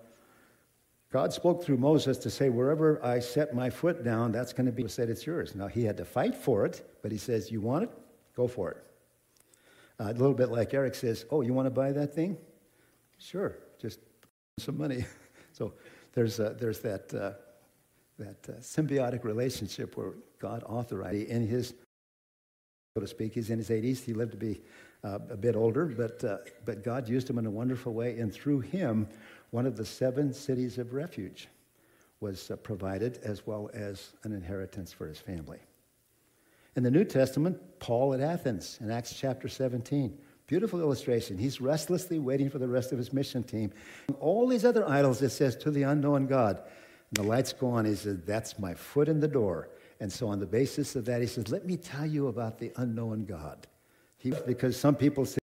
God 1.13 1.35
spoke 1.35 1.63
through 1.63 1.77
Moses 1.77 2.17
to 2.17 2.31
say, 2.31 2.49
wherever 2.49 3.05
I 3.05 3.19
set 3.19 3.55
my 3.55 3.69
foot 3.69 4.03
down, 4.03 4.33
that's 4.33 4.55
going 4.55 4.65
to 4.65 4.73
be 4.73 4.89
said 4.89 5.11
it's 5.11 5.27
yours. 5.27 5.55
Now, 5.55 5.67
he 5.67 5.85
had 5.85 5.99
to 5.99 6.07
fight 6.07 6.35
for 6.35 6.65
it, 6.65 6.99
but 7.03 7.13
he 7.13 7.19
says, 7.19 7.53
you 7.53 7.61
want 7.61 7.85
it? 7.85 7.91
Go 8.35 8.49
for 8.49 8.71
it. 8.71 8.85
Uh, 10.01 10.05
a 10.05 10.15
little 10.15 10.33
bit 10.33 10.49
like 10.49 10.73
Eric 10.73 10.95
says, 10.95 11.27
oh, 11.31 11.43
you 11.43 11.53
want 11.53 11.67
to 11.67 11.71
buy 11.71 11.93
that 11.93 12.15
thing? 12.15 12.39
Sure, 13.19 13.59
just 13.79 14.01
some 14.59 14.79
money. 14.79 15.05
so 15.53 15.75
there's, 16.19 16.41
uh, 16.41 16.53
there's 16.59 16.81
that, 16.81 17.15
uh, 17.15 17.31
that 18.19 18.49
uh, 18.49 18.59
symbiotic 18.61 19.23
relationship 19.23 19.97
where 19.97 20.15
God 20.41 20.65
authorized 20.65 21.29
in 21.29 21.47
his, 21.47 21.75
so 22.97 23.01
to 23.01 23.07
speak, 23.07 23.35
he's 23.35 23.51
in 23.51 23.59
his 23.59 23.69
80s. 23.69 24.03
He 24.03 24.15
lived 24.15 24.33
to 24.33 24.37
be 24.37 24.61
uh, 25.05 25.21
a 25.31 25.37
bit 25.37 25.55
older, 25.55 25.87
but, 25.87 26.25
uh, 26.25 26.39
but 26.65 26.83
God 26.83 27.09
used 27.09 27.31
him 27.31 27.39
in 27.39 27.47
a 27.47 27.51
wonderful 27.51 27.95
way. 27.95 28.19
And 28.19 28.33
through 28.33 28.59
him, 28.59 29.07
one 29.51 29.65
of 29.65 29.77
the 29.77 29.85
seven 29.85 30.35
cities 30.35 30.77
of 30.79 30.93
refuge 30.93 31.47
was 32.19 32.51
uh, 32.51 32.57
provided, 32.57 33.21
as 33.23 33.47
well 33.47 33.71
as 33.73 34.15
an 34.25 34.33
inheritance 34.33 34.93
for 34.93 35.07
his 35.07 35.21
family. 35.21 35.61
In 36.75 36.83
the 36.83 36.91
New 36.91 37.05
Testament, 37.05 37.61
Paul 37.79 38.13
at 38.13 38.21
Athens 38.21 38.79
in 38.81 38.91
Acts 38.91 39.15
chapter 39.17 39.47
17. 39.47 40.19
Beautiful 40.49 40.81
illustration. 40.81 41.37
He's 41.37 41.61
restlessly 41.61 42.19
waiting 42.19 42.49
for 42.49 42.59
the 42.59 42.67
rest 42.67 42.91
of 42.91 42.97
his 42.97 43.13
mission 43.13 43.45
team. 43.45 43.71
All 44.19 44.49
these 44.49 44.65
other 44.65 44.89
idols, 44.89 45.21
it 45.21 45.29
says, 45.29 45.55
to 45.57 45.71
the 45.71 45.83
unknown 45.83 46.27
God. 46.27 46.63
And 47.11 47.25
the 47.25 47.29
lights 47.29 47.53
go 47.53 47.69
on. 47.69 47.85
He 47.85 47.95
says, 47.95 48.21
That's 48.25 48.59
my 48.59 48.73
foot 48.73 49.09
in 49.11 49.21
the 49.21 49.29
door. 49.29 49.69
And 50.01 50.11
so, 50.11 50.27
on 50.29 50.41
the 50.41 50.47
basis 50.47 50.97
of 50.97 51.05
that, 51.05 51.21
he 51.21 51.27
says, 51.27 51.51
Let 51.51 51.67
me 51.67 51.77
tell 51.77 52.07
you 52.07 52.29
about 52.29 52.59
the 52.59 52.73
unknown 52.77 53.27
God. 53.27 53.67
He, 54.17 54.33
because 54.47 54.79
some 54.79 54.95
people 54.95 55.27
say 55.27 55.39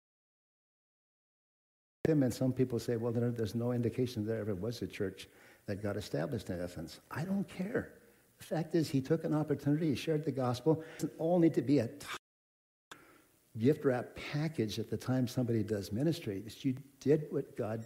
him, 2.09 2.23
and 2.23 2.33
some 2.33 2.53
people 2.53 2.79
say, 2.79 2.97
Well, 2.97 3.13
there's 3.13 3.55
no 3.55 3.73
indication 3.73 4.27
there 4.27 4.41
ever 4.41 4.55
was 4.55 4.81
a 4.81 4.87
church 4.87 5.29
that 5.67 5.83
got 5.83 5.99
established 5.99 6.49
in 6.49 6.63
Athens. 6.63 7.01
I 7.11 7.25
don't 7.25 7.47
care. 7.47 7.93
The 8.39 8.45
fact 8.45 8.75
is, 8.75 8.89
he 8.89 9.03
took 9.03 9.25
an 9.25 9.35
opportunity, 9.35 9.91
he 9.91 9.95
shared 9.97 10.25
the 10.25 10.33
gospel. 10.33 10.83
It 11.01 11.11
all 11.19 11.39
need 11.39 11.55
to 11.55 11.63
be 11.63 11.81
a 11.81 11.89
gift 13.59 13.85
wrap 13.85 14.17
package 14.33 14.79
at 14.79 14.91
the 14.91 14.97
time 14.97 15.29
somebody 15.29 15.63
does 15.63 15.93
ministry. 15.93 16.43
You 16.61 16.75
did 17.01 17.27
what 17.31 17.57
God 17.57 17.85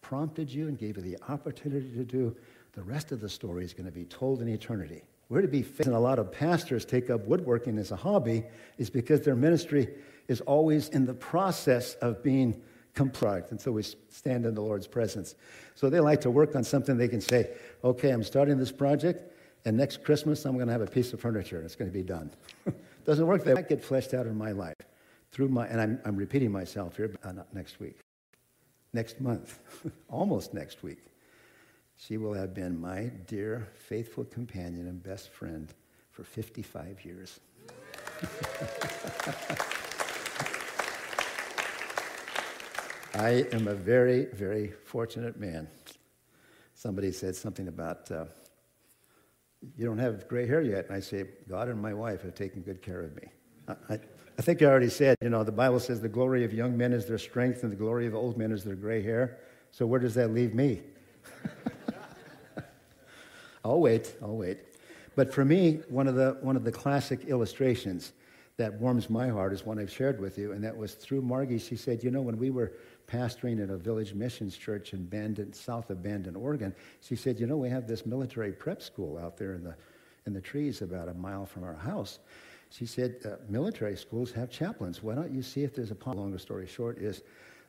prompted 0.00 0.50
you 0.50 0.68
and 0.68 0.78
gave 0.78 0.96
you 0.96 1.02
the 1.02 1.18
opportunity 1.28 1.90
to 1.94 2.04
do. 2.04 2.36
The 2.72 2.82
rest 2.82 3.12
of 3.12 3.20
the 3.20 3.28
story 3.28 3.64
is 3.64 3.72
going 3.72 3.86
to 3.86 3.92
be 3.92 4.04
told 4.04 4.42
in 4.42 4.48
eternity. 4.48 5.02
We're 5.28 5.42
to 5.42 5.48
be 5.48 5.62
facing 5.62 5.94
a 5.94 6.00
lot 6.00 6.18
of 6.18 6.30
pastors 6.32 6.84
take 6.84 7.10
up 7.10 7.26
woodworking 7.26 7.78
as 7.78 7.92
a 7.92 7.96
hobby 7.96 8.44
is 8.76 8.90
because 8.90 9.22
their 9.22 9.36
ministry 9.36 9.88
is 10.28 10.40
always 10.42 10.88
in 10.88 11.06
the 11.06 11.14
process 11.14 11.94
of 11.94 12.22
being 12.22 12.60
complete 12.94 13.44
until 13.50 13.72
we 13.72 13.82
stand 13.82 14.44
in 14.44 14.54
the 14.54 14.60
Lord's 14.60 14.86
presence. 14.86 15.34
So 15.74 15.88
they 15.88 16.00
like 16.00 16.20
to 16.22 16.30
work 16.30 16.54
on 16.54 16.62
something 16.64 16.96
they 16.96 17.08
can 17.08 17.20
say, 17.20 17.50
okay, 17.82 18.10
I'm 18.10 18.22
starting 18.22 18.58
this 18.58 18.70
project, 18.72 19.32
and 19.64 19.76
next 19.76 20.04
Christmas 20.04 20.44
I'm 20.44 20.54
going 20.54 20.66
to 20.66 20.72
have 20.72 20.82
a 20.82 20.86
piece 20.86 21.12
of 21.12 21.20
furniture. 21.20 21.62
It's 21.62 21.74
going 21.74 21.90
to 21.90 21.94
be 21.94 22.02
done. 22.04 22.30
Doesn't 23.04 23.26
work 23.26 23.44
that 23.44 23.56
way. 23.56 23.64
get 23.68 23.82
fleshed 23.82 24.14
out 24.14 24.26
in 24.26 24.36
my 24.36 24.52
life 24.52 24.76
through 25.34 25.48
my, 25.48 25.66
and 25.66 25.80
I'm, 25.80 26.00
I'm 26.04 26.16
repeating 26.16 26.52
myself 26.52 26.96
here, 26.96 27.08
but 27.08 27.34
not 27.34 27.52
next 27.52 27.80
week. 27.80 27.98
Next 28.92 29.20
month, 29.20 29.58
almost 30.08 30.54
next 30.54 30.84
week. 30.84 30.98
She 31.96 32.18
will 32.18 32.34
have 32.34 32.54
been 32.54 32.80
my 32.80 33.10
dear, 33.26 33.66
faithful 33.74 34.24
companion 34.24 34.86
and 34.86 35.02
best 35.02 35.30
friend 35.30 35.74
for 36.12 36.22
55 36.22 37.04
years. 37.04 37.40
I 43.16 43.46
am 43.52 43.66
a 43.66 43.74
very, 43.74 44.26
very 44.26 44.72
fortunate 44.84 45.38
man. 45.38 45.66
Somebody 46.74 47.10
said 47.10 47.34
something 47.34 47.66
about, 47.66 48.10
uh, 48.10 48.26
you 49.76 49.84
don't 49.84 49.98
have 49.98 50.28
gray 50.28 50.46
hair 50.46 50.62
yet. 50.62 50.86
And 50.86 50.94
I 50.94 51.00
say, 51.00 51.24
God 51.48 51.68
and 51.68 51.80
my 51.80 51.94
wife 51.94 52.22
have 52.22 52.34
taken 52.34 52.62
good 52.62 52.82
care 52.82 53.00
of 53.00 53.16
me. 53.16 53.28
I, 53.66 53.94
I, 53.94 53.98
I 54.36 54.42
think 54.42 54.62
I 54.62 54.66
already 54.66 54.90
said, 54.90 55.16
you 55.22 55.30
know, 55.30 55.44
the 55.44 55.52
Bible 55.52 55.78
says 55.78 56.00
the 56.00 56.08
glory 56.08 56.44
of 56.44 56.52
young 56.52 56.76
men 56.76 56.92
is 56.92 57.06
their 57.06 57.18
strength 57.18 57.62
and 57.62 57.70
the 57.70 57.76
glory 57.76 58.06
of 58.06 58.14
old 58.14 58.36
men 58.36 58.50
is 58.50 58.64
their 58.64 58.74
gray 58.74 59.00
hair. 59.00 59.38
So 59.70 59.86
where 59.86 60.00
does 60.00 60.14
that 60.14 60.32
leave 60.32 60.54
me? 60.54 60.82
I'll 63.64 63.80
wait, 63.80 64.14
I'll 64.20 64.36
wait. 64.36 64.58
But 65.14 65.32
for 65.32 65.44
me, 65.44 65.82
one 65.88 66.08
of 66.08 66.16
the, 66.16 66.36
one 66.40 66.56
of 66.56 66.64
the 66.64 66.72
classic 66.72 67.26
illustrations 67.26 68.12
that 68.56 68.74
warms 68.74 69.08
my 69.08 69.28
heart 69.28 69.52
is 69.52 69.64
one 69.64 69.78
I've 69.78 69.90
shared 69.90 70.20
with 70.20 70.36
you, 70.36 70.52
and 70.52 70.62
that 70.64 70.76
was 70.76 70.94
through 70.94 71.22
Margie. 71.22 71.58
She 71.58 71.76
said, 71.76 72.02
You 72.02 72.10
know, 72.10 72.20
when 72.20 72.36
we 72.36 72.50
were 72.50 72.72
pastoring 73.08 73.62
at 73.62 73.70
a 73.70 73.76
village 73.76 74.14
missions 74.14 74.56
church 74.56 74.92
in 74.92 75.06
Bandon, 75.06 75.52
south 75.52 75.90
of 75.90 76.02
Bandon, 76.02 76.36
Oregon, 76.36 76.74
she 77.00 77.16
said, 77.16 77.38
You 77.38 77.46
know, 77.46 77.56
we 77.56 77.68
have 77.68 77.86
this 77.86 78.06
military 78.06 78.52
prep 78.52 78.82
school 78.82 79.18
out 79.18 79.36
there 79.36 79.54
in 79.54 79.64
the, 79.64 79.74
in 80.26 80.32
the 80.32 80.40
trees 80.40 80.82
about 80.82 81.08
a 81.08 81.14
mile 81.14 81.46
from 81.46 81.64
our 81.64 81.74
house. 81.74 82.18
She 82.70 82.86
said, 82.86 83.16
uh, 83.24 83.36
Military 83.48 83.96
schools 83.96 84.32
have 84.32 84.50
chaplains. 84.50 85.02
Why 85.02 85.14
don't 85.14 85.32
you 85.32 85.42
see 85.42 85.62
if 85.62 85.74
there's 85.74 85.90
a. 85.90 85.96
Longer 86.04 86.38
story 86.38 86.66
short 86.66 86.98
is 86.98 87.22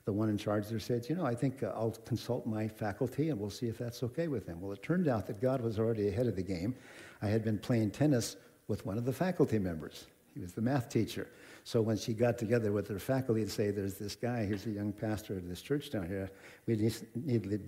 the 0.06 0.14
one 0.14 0.30
in 0.30 0.38
charge 0.38 0.68
there 0.68 0.80
said, 0.80 1.06
You 1.10 1.16
know, 1.16 1.26
I 1.26 1.34
think 1.34 1.64
uh, 1.64 1.72
I'll 1.76 1.96
consult 2.06 2.46
my 2.46 2.68
faculty 2.68 3.30
and 3.30 3.40
we'll 3.40 3.50
see 3.50 3.68
if 3.68 3.78
that's 3.78 4.04
okay 4.04 4.28
with 4.28 4.46
them. 4.46 4.62
Well, 4.62 4.72
it 4.72 4.84
turned 4.84 5.08
out 5.08 5.26
that 5.28 5.42
God 5.42 5.62
was 5.62 5.80
already 5.80 6.08
ahead 6.08 6.28
of 6.28 6.36
the 6.36 6.44
game. 6.44 6.76
I 7.22 7.28
had 7.28 7.44
been 7.44 7.58
playing 7.58 7.92
tennis 7.92 8.36
with 8.68 8.86
one 8.86 8.98
of 8.98 9.06
the 9.06 9.14
faculty 9.14 9.58
members. 9.58 10.06
He 10.34 10.42
was 10.42 10.54
the 10.54 10.62
math 10.62 10.90
teacher. 10.90 11.28
So 11.64 11.82
when 11.82 11.98
she 11.98 12.14
got 12.14 12.38
together 12.38 12.72
with 12.72 12.88
her 12.90 13.00
faculty 13.00 13.44
to 13.44 13.50
say, 13.50 13.72
There's 13.72 13.96
this 13.96 14.16
guy, 14.16 14.46
he's 14.46 14.68
a 14.68 14.72
young 14.72 14.92
pastor 14.92 15.38
at 15.38 15.48
this 15.48 15.62
church 15.62 15.90
down 15.90 16.08
here, 16.08 16.30
we 16.68 16.76
need 16.76 17.68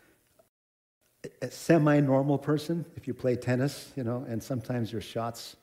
a 1.42 1.50
semi 1.50 2.00
normal 2.00 2.38
person, 2.38 2.86
if 2.96 3.08
you 3.08 3.14
play 3.14 3.36
tennis, 3.36 3.92
you 3.96 4.04
know, 4.04 4.26
and 4.30 4.42
sometimes 4.42 4.92
your 4.92 5.02
shots 5.02 5.56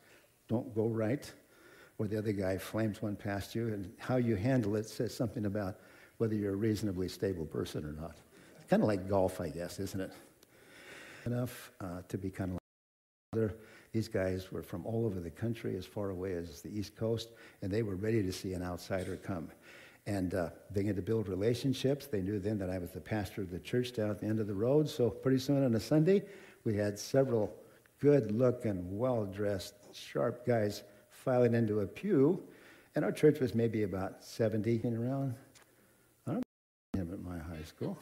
don't 0.49 0.75
go 0.75 0.89
right, 0.89 1.33
or 1.99 2.07
the 2.07 2.19
other 2.19 2.33
guy 2.33 2.59
flames 2.59 3.01
one 3.01 3.17
past 3.17 3.55
you, 3.55 3.69
and 3.69 3.93
how 3.99 4.17
you 4.17 4.37
handle 4.37 4.77
it 4.77 4.89
says 4.89 5.15
something 5.15 5.47
about 5.47 5.77
whether 6.19 6.35
you're 6.35 6.55
a 6.55 6.57
reasonably 6.57 7.09
stable 7.09 7.47
person 7.47 7.85
or 7.85 7.93
not. 7.93 8.17
It's 8.57 8.71
kind 8.71 8.83
of 8.83 8.89
like 8.89 9.09
golf, 9.09 9.41
I 9.41 9.49
guess, 9.49 9.79
isn't 9.79 10.01
it? 10.01 10.13
Enough 11.27 11.73
uh, 11.81 12.03
to 12.09 12.19
be 12.19 12.31
kind 12.31 12.53
of 12.53 12.59
like 13.41 13.53
these 13.93 14.09
guys 14.09 14.51
were 14.51 14.63
from 14.63 14.85
all 14.87 15.07
over 15.07 15.21
the 15.21 15.31
country, 15.31 15.77
as 15.77 15.87
far 15.87 16.11
away 16.11 16.33
as 16.33 16.63
the 16.63 16.77
East 16.77 16.97
Coast, 16.97 17.31
and 17.63 17.71
they 17.71 17.83
were 17.83 17.95
ready 17.95 18.23
to 18.23 18.33
see 18.33 18.53
an 18.53 18.63
outsider 18.63 19.17
come. 19.17 19.51
And 20.07 20.35
uh, 20.35 20.51
had 20.75 20.97
to 20.97 21.03
build 21.03 21.29
relationships. 21.29 22.07
They 22.07 22.21
knew 22.21 22.39
then 22.39 22.59
that 22.59 22.69
I 22.69 22.79
was 22.79 22.91
the 22.91 23.01
pastor 23.01 23.41
of 23.41 23.51
the 23.51 23.59
church 23.61 23.95
down 23.95 24.11
at 24.11 24.21
the 24.21 24.27
end 24.27 24.41
of 24.41 24.47
the 24.47 24.55
road. 24.55 24.89
So 24.89 25.09
pretty 25.11 25.39
soon 25.39 25.65
on 25.65 25.75
a 25.75 25.81
Sunday, 25.81 26.25
we 26.65 26.77
had 26.77 26.99
several 26.99 27.55
good-looking, 28.01 28.99
well-dressed, 28.99 29.75
sharp 29.95 30.45
guys 30.45 30.83
filing 31.25 31.55
into 31.55 31.81
a 31.81 31.87
pew. 31.87 32.43
And 32.95 33.05
our 33.05 33.13
church 33.13 33.41
was 33.41 33.55
maybe 33.55 33.83
about 33.83 34.23
70 34.23 34.81
in 34.85 34.97
around 34.97 35.35
I 36.27 36.33
don't 36.33 36.45
him 36.97 37.11
at 37.13 37.21
my 37.23 37.39
high 37.39 37.65
school. 37.65 37.99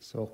So 0.00 0.30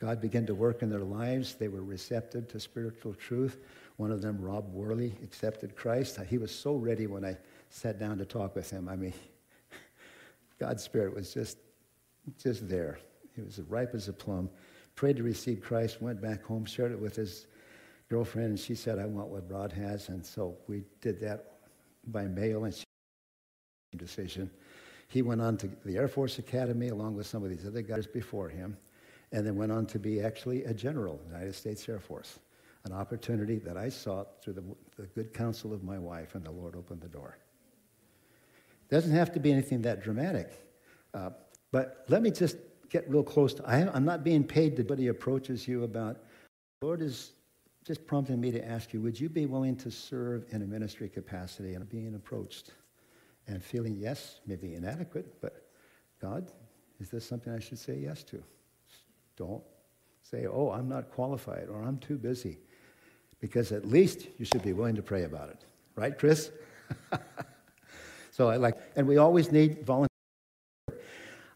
God 0.00 0.20
began 0.20 0.44
to 0.46 0.54
work 0.54 0.82
in 0.82 0.90
their 0.90 1.00
lives. 1.00 1.54
They 1.54 1.68
were 1.68 1.82
receptive 1.82 2.48
to 2.48 2.60
spiritual 2.60 3.14
truth. 3.14 3.58
One 3.96 4.10
of 4.10 4.20
them, 4.20 4.40
Rob 4.40 4.72
Worley, 4.74 5.14
accepted 5.22 5.76
Christ. 5.76 6.18
He 6.28 6.36
was 6.36 6.50
so 6.54 6.74
ready 6.74 7.06
when 7.06 7.24
I 7.24 7.36
sat 7.70 7.98
down 7.98 8.18
to 8.18 8.24
talk 8.24 8.56
with 8.56 8.68
him. 8.68 8.88
I 8.88 8.96
mean, 8.96 9.14
God's 10.58 10.82
Spirit 10.82 11.14
was 11.14 11.32
just, 11.32 11.58
just 12.42 12.68
there. 12.68 12.98
He 13.36 13.42
was 13.42 13.58
as 13.58 13.64
ripe 13.66 13.94
as 13.94 14.08
a 14.08 14.12
plum. 14.12 14.50
Prayed 14.96 15.16
to 15.16 15.22
receive 15.22 15.60
Christ, 15.60 16.02
went 16.02 16.20
back 16.20 16.42
home, 16.44 16.64
shared 16.64 16.92
it 16.92 17.00
with 17.00 17.16
his 17.16 17.46
girlfriend, 18.14 18.50
and 18.50 18.60
she 18.60 18.76
said, 18.76 19.00
I 19.00 19.06
want 19.06 19.28
what 19.28 19.50
Rod 19.50 19.72
has. 19.72 20.08
And 20.08 20.24
so 20.24 20.56
we 20.68 20.84
did 21.00 21.18
that 21.20 21.54
by 22.06 22.26
mail, 22.26 22.64
and 22.64 22.72
she 22.72 22.84
made 23.92 24.00
a 24.00 24.04
decision. 24.04 24.48
He 25.08 25.20
went 25.20 25.40
on 25.40 25.56
to 25.56 25.68
the 25.84 25.96
Air 25.96 26.06
Force 26.06 26.38
Academy 26.38 26.90
along 26.90 27.16
with 27.16 27.26
some 27.26 27.42
of 27.42 27.50
these 27.50 27.66
other 27.66 27.82
guys 27.82 28.06
before 28.06 28.48
him, 28.48 28.76
and 29.32 29.44
then 29.44 29.56
went 29.56 29.72
on 29.72 29.84
to 29.86 29.98
be 29.98 30.20
actually 30.20 30.62
a 30.62 30.72
general 30.72 31.18
the 31.24 31.32
United 31.32 31.56
States 31.56 31.88
Air 31.88 31.98
Force. 31.98 32.38
An 32.84 32.92
opportunity 32.92 33.58
that 33.58 33.76
I 33.76 33.88
sought 33.88 34.40
through 34.40 34.52
the, 34.52 34.64
the 34.96 35.06
good 35.08 35.34
counsel 35.34 35.72
of 35.72 35.82
my 35.82 35.98
wife, 35.98 36.36
and 36.36 36.44
the 36.44 36.52
Lord 36.52 36.76
opened 36.76 37.00
the 37.00 37.08
door. 37.08 37.36
Doesn't 38.90 39.12
have 39.12 39.32
to 39.32 39.40
be 39.40 39.50
anything 39.50 39.82
that 39.82 40.04
dramatic. 40.04 40.52
Uh, 41.12 41.30
but 41.72 42.04
let 42.08 42.22
me 42.22 42.30
just 42.30 42.58
get 42.90 43.10
real 43.10 43.24
close 43.24 43.54
to 43.54 43.66
I, 43.66 43.78
am 43.96 44.04
not 44.04 44.22
being 44.22 44.44
paid 44.44 44.76
to, 44.76 44.94
he 44.94 45.08
approaches 45.08 45.66
you 45.66 45.82
about, 45.82 46.18
Lord 46.80 47.02
is 47.02 47.32
just 47.84 48.06
prompting 48.06 48.40
me 48.40 48.50
to 48.50 48.66
ask 48.66 48.92
you, 48.92 49.00
would 49.00 49.18
you 49.18 49.28
be 49.28 49.46
willing 49.46 49.76
to 49.76 49.90
serve 49.90 50.46
in 50.50 50.62
a 50.62 50.66
ministry 50.66 51.08
capacity 51.08 51.74
and 51.74 51.88
being 51.88 52.14
approached? 52.14 52.72
and 53.46 53.62
feeling 53.62 53.96
yes, 53.96 54.40
maybe 54.46 54.74
inadequate, 54.74 55.40
but 55.40 55.66
God, 56.20 56.50
is 57.00 57.10
this 57.10 57.26
something 57.26 57.52
I 57.52 57.60
should 57.60 57.78
say 57.78 57.98
yes 57.98 58.22
to? 58.24 58.42
Don't 59.36 59.62
say, 60.22 60.46
oh, 60.46 60.70
I'm 60.70 60.88
not 60.88 61.10
qualified 61.10 61.68
or 61.68 61.82
I'm 61.82 61.98
too 61.98 62.16
busy. 62.16 62.58
Because 63.40 63.72
at 63.72 63.84
least 63.84 64.28
you 64.38 64.46
should 64.46 64.62
be 64.62 64.72
willing 64.72 64.96
to 64.96 65.02
pray 65.02 65.24
about 65.24 65.50
it. 65.50 65.64
Right, 65.96 66.16
Chris? 66.16 66.50
so 68.30 68.48
I 68.48 68.56
like, 68.56 68.76
and 68.96 69.06
we 69.06 69.18
always 69.18 69.52
need 69.52 69.84
volunteers. 69.84 70.08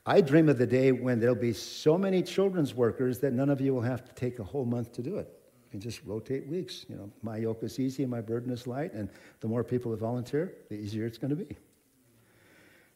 I 0.04 0.20
dream 0.20 0.48
of 0.48 0.58
the 0.58 0.66
day 0.66 0.92
when 0.92 1.20
there'll 1.20 1.34
be 1.34 1.52
so 1.52 1.96
many 1.96 2.22
children's 2.22 2.74
workers 2.74 3.20
that 3.20 3.32
none 3.32 3.50
of 3.50 3.60
you 3.60 3.74
will 3.74 3.82
have 3.82 4.04
to 4.04 4.14
take 4.14 4.38
a 4.38 4.44
whole 4.44 4.64
month 4.64 4.92
to 4.94 5.02
do 5.02 5.16
it. 5.16 5.28
Can 5.70 5.80
just 5.80 6.02
rotate 6.04 6.46
weeks. 6.46 6.86
You 6.88 6.96
know, 6.96 7.10
my 7.22 7.36
yoke 7.36 7.62
is 7.62 7.78
easy 7.78 8.02
and 8.02 8.10
my 8.10 8.20
burden 8.20 8.52
is 8.52 8.66
light, 8.66 8.94
and 8.94 9.10
the 9.40 9.48
more 9.48 9.62
people 9.62 9.90
that 9.90 10.00
volunteer, 10.00 10.54
the 10.68 10.76
easier 10.76 11.04
it's 11.04 11.18
going 11.18 11.30
to 11.30 11.36
be. 11.36 11.56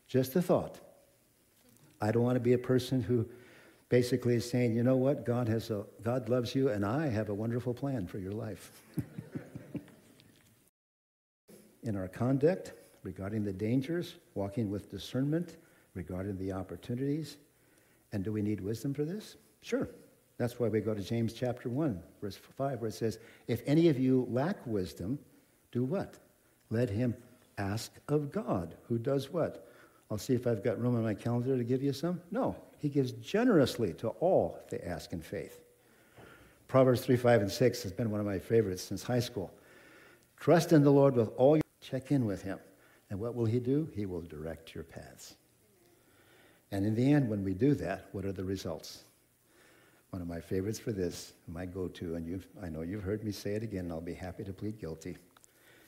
Just 0.09 0.35
a 0.37 0.43
thought. 0.43 0.79
I 2.01 2.11
don't 2.11 2.23
want 2.23 2.37
to 2.37 2.41
be 2.41 2.55
a 2.55 2.59
person 2.59 3.01
who 3.01 3.27
basically 3.89 4.35
is 4.35 4.49
saying, 4.49 4.75
you 4.75 4.83
know 4.83 4.97
what, 4.97 5.27
God, 5.27 5.49
has 5.49 5.71
a, 5.71 5.85
God 6.03 6.29
loves 6.29 6.55
you, 6.55 6.71
and 6.71 6.85
I 6.85 7.09
have 7.09 7.29
a 7.29 7.35
wonderful 7.35 7.75
plan 7.75 8.07
for 8.07 8.19
your 8.19 8.33
life. 8.33 8.73
In 11.83 11.95
our 11.97 12.09
conduct 12.09 12.73
regarding 13.03 13.45
the 13.45 13.53
dangers, 13.53 14.15
walking 14.35 14.71
with 14.71 14.91
discernment 14.91 15.57
regarding 15.95 16.39
the 16.39 16.53
opportunities, 16.53 17.37
and 18.13 18.25
do 18.25 18.33
we 18.33 18.43
need 18.43 18.61
wisdom 18.61 18.95
for 18.95 19.05
this? 19.05 19.37
Sure. 19.61 19.89
That's 20.39 20.59
why 20.59 20.69
we 20.69 20.81
go 20.81 20.95
to 20.95 21.03
James 21.03 21.33
chapter 21.33 21.69
1, 21.69 22.03
verse 22.21 22.37
5, 22.37 22.81
where 22.81 22.89
it 22.89 22.95
says, 22.95 23.19
If 23.47 23.63
any 23.67 23.89
of 23.89 23.99
you 23.99 24.27
lack 24.31 24.57
wisdom, 24.67 25.19
do 25.71 25.85
what? 25.85 26.15
Let 26.71 26.91
him 26.91 27.15
ask 27.59 27.93
of 28.09 28.33
God, 28.33 28.77
who 28.89 28.99
does 28.99 29.31
what? 29.31 29.69
I'll 30.11 30.19
see 30.19 30.35
if 30.35 30.47
I've 30.47 30.65
got 30.65 30.81
room 30.81 30.97
on 30.97 31.03
my 31.03 31.15
calendar 31.15 31.57
to 31.57 31.65
give 31.65 31.83
you 31.83 31.93
some. 31.93 32.21
No, 32.31 32.57
he 32.79 32.89
gives 32.89 33.13
generously 33.13 33.95
to 33.95 34.09
all 34.09 34.59
they 34.71 34.79
ask 34.81 35.13
in 35.13 35.23
faith. 35.23 35.61
Proverbs 36.69 37.03
3, 37.03 37.17
5, 37.17 37.43
and 37.43 37.51
6 37.53 37.83
has 37.83 37.93
been 37.93 38.11
one 38.11 38.21
of 38.21 38.27
my 38.27 38.39
favorites 38.39 38.83
since 38.83 39.03
high 39.03 39.21
school. 39.21 39.53
Trust 40.39 40.73
in 40.73 40.83
the 40.83 40.91
Lord 40.91 41.15
with 41.15 41.31
all 41.37 41.57
your 41.57 41.63
check 41.81 42.11
in 42.11 42.25
with 42.25 42.43
him. 42.43 42.59
And 43.11 43.21
what 43.21 43.35
will 43.35 43.45
he 43.45 43.61
do? 43.61 43.89
He 43.95 44.07
will 44.07 44.23
direct 44.23 44.75
your 44.75 44.85
paths. 44.85 45.35
And 46.71 46.87
in 46.87 46.95
the 46.95 47.13
end, 47.13 47.29
when 47.29 47.45
we 47.45 47.53
do 47.53 47.75
that, 47.75 48.09
what 48.13 48.25
are 48.25 48.33
the 48.33 48.45
results? 48.45 49.05
One 50.13 50.21
of 50.21 50.29
my 50.29 50.41
favorites 50.41 50.79
for 50.79 50.93
this, 50.93 51.33
my 51.49 51.65
go 51.65 51.89
to, 51.89 52.17
and 52.17 52.45
I 52.63 52.69
know 52.69 52.83
you've 52.83 53.03
heard 53.03 53.25
me 53.25 53.33
say 53.33 53.55
it 53.55 53.63
again, 53.63 53.91
I'll 53.91 54.03
be 54.03 54.13
happy 54.13 54.45
to 54.45 54.53
plead 54.53 54.79
guilty. 54.79 55.17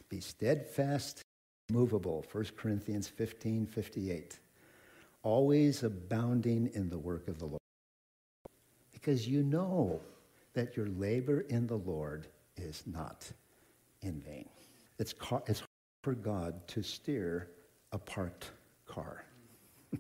Be 0.09 0.19
steadfast 0.19 1.23
movable 1.71 2.25
1 2.33 2.47
corinthians 2.57 3.07
15 3.07 3.67
58 3.67 4.39
always 5.23 5.83
abounding 5.83 6.71
in 6.75 6.89
the 6.89 6.99
work 6.99 7.29
of 7.29 7.39
the 7.39 7.45
lord. 7.45 7.61
Because 8.93 9.29
you 9.29 9.43
know 9.43 10.01
that 10.55 10.75
your 10.75 10.87
labor 10.87 11.41
in 11.51 11.67
the 11.67 11.77
lord 11.77 12.27
is 12.57 12.83
not 12.87 13.31
in 14.01 14.21
vain. 14.21 14.49
It's, 14.99 15.13
car, 15.13 15.43
it's 15.47 15.63
for 16.03 16.15
god 16.15 16.67
to 16.69 16.83
steer 16.83 17.51
a 17.93 17.99
parked 17.99 18.51
car. 18.87 19.25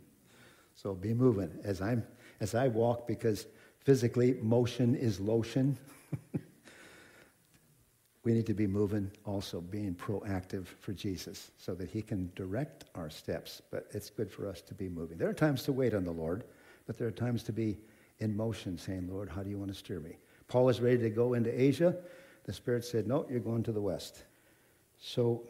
So 0.76 0.94
be 0.94 1.14
moving 1.14 1.50
as 1.62 1.80
i'm 1.80 2.02
as 2.40 2.54
i 2.54 2.68
walk 2.68 3.06
because 3.06 3.46
physically 3.84 4.34
motion 4.42 4.94
is 4.94 5.20
lotion 5.20 5.78
we 8.24 8.32
need 8.32 8.46
to 8.46 8.54
be 8.54 8.66
moving 8.66 9.10
also, 9.26 9.60
being 9.60 9.94
proactive 9.94 10.66
for 10.80 10.92
Jesus 10.92 11.50
so 11.58 11.74
that 11.74 11.90
he 11.90 12.00
can 12.00 12.32
direct 12.34 12.84
our 12.94 13.10
steps. 13.10 13.60
But 13.70 13.86
it's 13.90 14.08
good 14.08 14.30
for 14.30 14.48
us 14.48 14.62
to 14.62 14.74
be 14.74 14.88
moving. 14.88 15.18
There 15.18 15.28
are 15.28 15.34
times 15.34 15.62
to 15.64 15.72
wait 15.72 15.94
on 15.94 16.04
the 16.04 16.10
Lord, 16.10 16.44
but 16.86 16.96
there 16.96 17.06
are 17.06 17.12
times 17.12 17.42
to 17.44 17.52
be 17.52 17.76
in 18.20 18.34
motion 18.34 18.78
saying, 18.78 19.08
Lord, 19.12 19.28
how 19.28 19.42
do 19.42 19.50
you 19.50 19.58
want 19.58 19.72
to 19.72 19.78
steer 19.78 20.00
me? 20.00 20.16
Paul 20.48 20.64
was 20.64 20.80
ready 20.80 20.98
to 20.98 21.10
go 21.10 21.34
into 21.34 21.60
Asia. 21.60 21.96
The 22.44 22.52
Spirit 22.52 22.84
said, 22.84 23.06
No, 23.06 23.26
you're 23.28 23.40
going 23.40 23.62
to 23.64 23.72
the 23.72 23.80
West. 23.80 24.24
So 24.98 25.42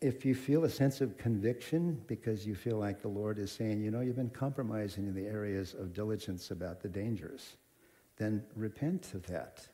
if 0.00 0.24
you 0.24 0.34
feel 0.34 0.64
a 0.64 0.70
sense 0.70 1.00
of 1.00 1.18
conviction 1.18 2.00
because 2.06 2.46
you 2.46 2.54
feel 2.54 2.78
like 2.78 3.02
the 3.02 3.08
Lord 3.08 3.38
is 3.38 3.52
saying, 3.52 3.82
you 3.82 3.90
know, 3.90 4.00
you've 4.00 4.16
been 4.16 4.30
compromising 4.30 5.06
in 5.06 5.14
the 5.14 5.26
areas 5.26 5.74
of 5.74 5.92
diligence 5.92 6.50
about 6.50 6.80
the 6.80 6.88
dangers, 6.88 7.56
then 8.16 8.42
repent 8.56 9.12
of 9.14 9.26
that. 9.26 9.66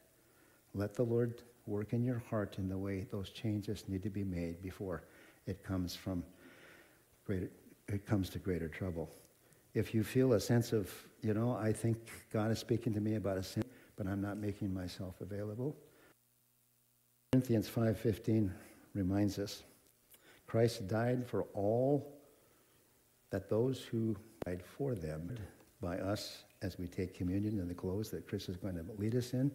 Let 0.74 0.95
the 0.95 1.05
Lord 1.05 1.43
work 1.66 1.93
in 1.93 2.05
your 2.05 2.22
heart 2.31 2.59
in 2.59 2.68
the 2.68 2.79
way 2.79 3.07
those 3.11 3.31
changes 3.31 3.85
need 3.89 4.03
to 4.03 4.11
be 4.11 4.24
made 4.24 4.61
before 4.62 5.05
it 5.47 5.62
comes 5.62 5.95
from 5.95 6.24
greater, 7.24 7.51
it 7.89 8.05
comes 8.05 8.29
to 8.31 8.39
greater 8.39 8.68
trouble. 8.68 9.09
If 9.74 9.95
you 9.95 10.03
feel 10.03 10.33
a 10.33 10.41
sense 10.41 10.72
of, 10.72 10.91
you 11.22 11.35
know, 11.35 11.53
I 11.53 11.72
think 11.72 11.99
God 12.33 12.51
is 12.51 12.59
speaking 12.59 12.93
to 12.95 13.01
me 13.01 13.14
about 13.14 13.37
a 13.37 13.43
sin, 13.43 13.62
but 13.97 14.07
I'm 14.09 14.20
not 14.20 14.39
making 14.39 14.74
myself 14.74 15.20
available. 15.20 15.77
Corinthians 17.33 17.68
5:15 17.68 18.51
reminds 18.95 19.39
us 19.39 19.62
Christ 20.47 20.89
died 20.89 21.27
for 21.27 21.45
all 21.55 22.17
that 23.31 23.49
those 23.49 23.83
who 23.83 24.17
died 24.45 24.63
for 24.63 24.95
them 24.95 25.37
by 25.81 25.99
us 25.99 26.45
as 26.63 26.79
we 26.79 26.87
take 26.87 27.15
communion 27.15 27.59
in 27.59 27.69
the 27.69 27.75
close 27.75 28.11
that 28.11 28.27
Chris 28.27 28.49
is 28.49 28.57
going 28.57 28.75
to 28.75 28.85
lead 28.99 29.15
us 29.15 29.33
in. 29.33 29.51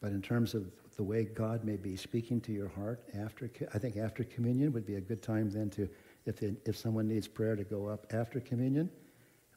But 0.00 0.12
in 0.12 0.20
terms 0.20 0.54
of 0.54 0.70
the 0.96 1.02
way 1.02 1.24
God 1.24 1.64
may 1.64 1.76
be 1.76 1.96
speaking 1.96 2.40
to 2.42 2.52
your 2.52 2.68
heart 2.68 3.02
after, 3.18 3.50
I 3.72 3.78
think 3.78 3.96
after 3.96 4.22
communion 4.24 4.72
would 4.72 4.86
be 4.86 4.96
a 4.96 5.00
good 5.00 5.22
time 5.22 5.50
then 5.50 5.70
to, 5.70 5.88
if, 6.26 6.42
if 6.42 6.76
someone 6.76 7.08
needs 7.08 7.26
prayer, 7.26 7.56
to 7.56 7.64
go 7.64 7.86
up 7.86 8.06
after 8.12 8.38
communion, 8.40 8.90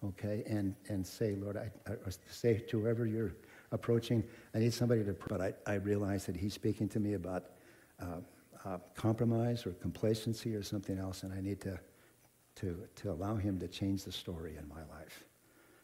okay, 0.03 0.43
and, 0.47 0.73
and 0.87 1.05
say, 1.05 1.35
Lord, 1.35 1.57
I, 1.57 1.69
say 2.29 2.59
to 2.59 2.79
whoever 2.79 3.05
you're 3.05 3.33
approaching, 3.71 4.23
I 4.55 4.59
need 4.59 4.73
somebody 4.73 5.03
to. 5.03 5.15
But 5.27 5.41
I, 5.41 5.53
I 5.65 5.75
realize 5.75 6.25
that 6.27 6.37
he's 6.37 6.53
speaking 6.53 6.87
to 6.89 6.99
me 6.99 7.13
about 7.13 7.45
uh, 8.01 8.21
uh, 8.65 8.77
compromise 8.95 9.65
or 9.65 9.71
complacency 9.71 10.55
or 10.55 10.63
something 10.63 10.97
else, 10.97 11.23
and 11.23 11.33
I 11.33 11.41
need 11.41 11.61
to, 11.61 11.79
to, 12.55 12.83
to 12.95 13.11
allow 13.11 13.35
him 13.35 13.59
to 13.59 13.67
change 13.67 14.03
the 14.03 14.11
story 14.11 14.55
in 14.57 14.67
my 14.67 14.81
life. 14.95 15.23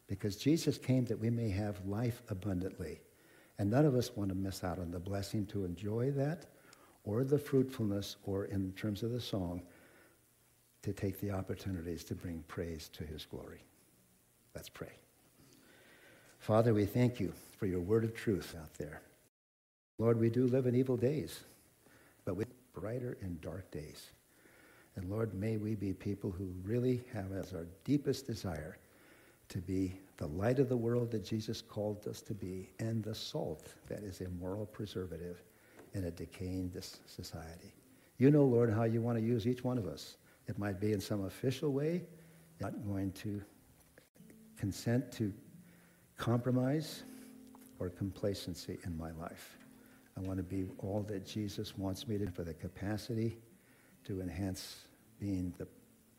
Because 0.08 0.36
Jesus 0.36 0.78
came 0.78 1.06
that 1.06 1.20
we 1.20 1.30
may 1.30 1.50
have 1.50 1.86
life 1.86 2.22
abundantly. 2.30 3.02
And 3.60 3.70
none 3.70 3.86
of 3.86 3.96
us 3.96 4.16
want 4.16 4.30
to 4.30 4.36
miss 4.36 4.64
out 4.64 4.80
on 4.80 4.92
the 4.92 5.00
blessing 5.00 5.46
to 5.48 5.64
enjoy 5.64 6.12
that 6.12 6.48
or 7.04 7.24
the 7.24 7.38
fruitfulness, 7.38 8.16
or 8.24 8.46
in 8.46 8.72
terms 8.74 9.04
of 9.04 9.12
the 9.12 9.20
song, 9.20 9.62
to 10.82 10.94
take 10.94 11.20
the 11.20 11.32
opportunities 11.32 12.04
to 12.06 12.16
bring 12.16 12.44
praise 12.48 12.90
to 12.94 13.04
his 13.04 13.26
glory. 13.26 13.62
Let's 14.56 14.70
pray. 14.70 14.92
Father, 16.40 16.74
we 16.74 16.86
thank 16.86 17.20
you 17.20 17.34
for 17.58 17.66
your 17.66 17.82
word 17.82 18.04
of 18.04 18.14
truth 18.14 18.56
out 18.60 18.74
there. 18.76 19.02
Lord, 19.98 20.20
we 20.20 20.30
do 20.30 20.48
live 20.48 20.66
in 20.66 20.76
evil 20.76 20.98
days, 20.98 21.42
but 22.26 22.36
we 22.36 22.46
brighter 22.74 23.18
in 23.22 23.40
dark 23.42 23.70
days. 23.72 24.12
And 24.96 25.10
Lord, 25.10 25.34
may 25.34 25.58
we 25.58 25.76
be 25.76 25.94
people 25.94 26.32
who 26.32 26.54
really 26.64 27.04
have 27.14 27.32
as 27.32 27.54
our 27.54 27.68
deepest 27.84 28.28
desire 28.28 28.78
to 29.50 29.60
be 29.60 29.94
the 30.18 30.28
light 30.28 30.60
of 30.60 30.70
the 30.70 30.78
world 30.78 31.12
that 31.12 31.26
Jesus 31.26 31.62
called 31.62 32.08
us 32.08 32.22
to 32.22 32.34
be 32.34 32.70
and 32.80 33.04
the 33.04 33.16
salt 33.16 33.74
that 33.88 34.04
is 34.04 34.22
a 34.22 34.30
moral 34.30 34.66
preservative 34.66 35.44
in 35.94 36.06
a 36.06 36.12
decaying 36.12 36.72
society. 37.06 37.74
You 38.18 38.32
know, 38.32 38.46
Lord, 38.46 38.72
how 38.72 38.84
you 38.84 39.02
want 39.02 39.18
to 39.18 39.24
use 39.24 39.48
each 39.48 39.64
one 39.64 39.78
of 39.78 39.88
us. 39.88 40.18
It 40.48 40.58
might 40.58 40.80
be 40.80 40.94
in 40.94 41.00
some 41.00 41.26
official 41.26 41.72
way, 41.72 42.04
not 42.60 42.74
going 42.86 43.12
to 43.14 43.42
consent 44.58 45.12
to 45.14 45.34
compromise 46.18 47.04
or 47.80 47.90
complacency 47.90 48.78
in 48.86 48.98
my 48.98 49.12
life. 49.12 49.58
I 50.18 50.22
want 50.22 50.38
to 50.38 50.44
be 50.44 50.66
all 50.80 51.04
that 51.10 51.26
Jesus 51.26 51.78
wants 51.78 52.08
me 52.08 52.18
to 52.18 52.28
for 52.30 52.44
the 52.44 52.54
capacity 52.54 53.38
to 54.06 54.22
enhance 54.22 54.84
being, 55.20 55.54
the, 55.58 55.68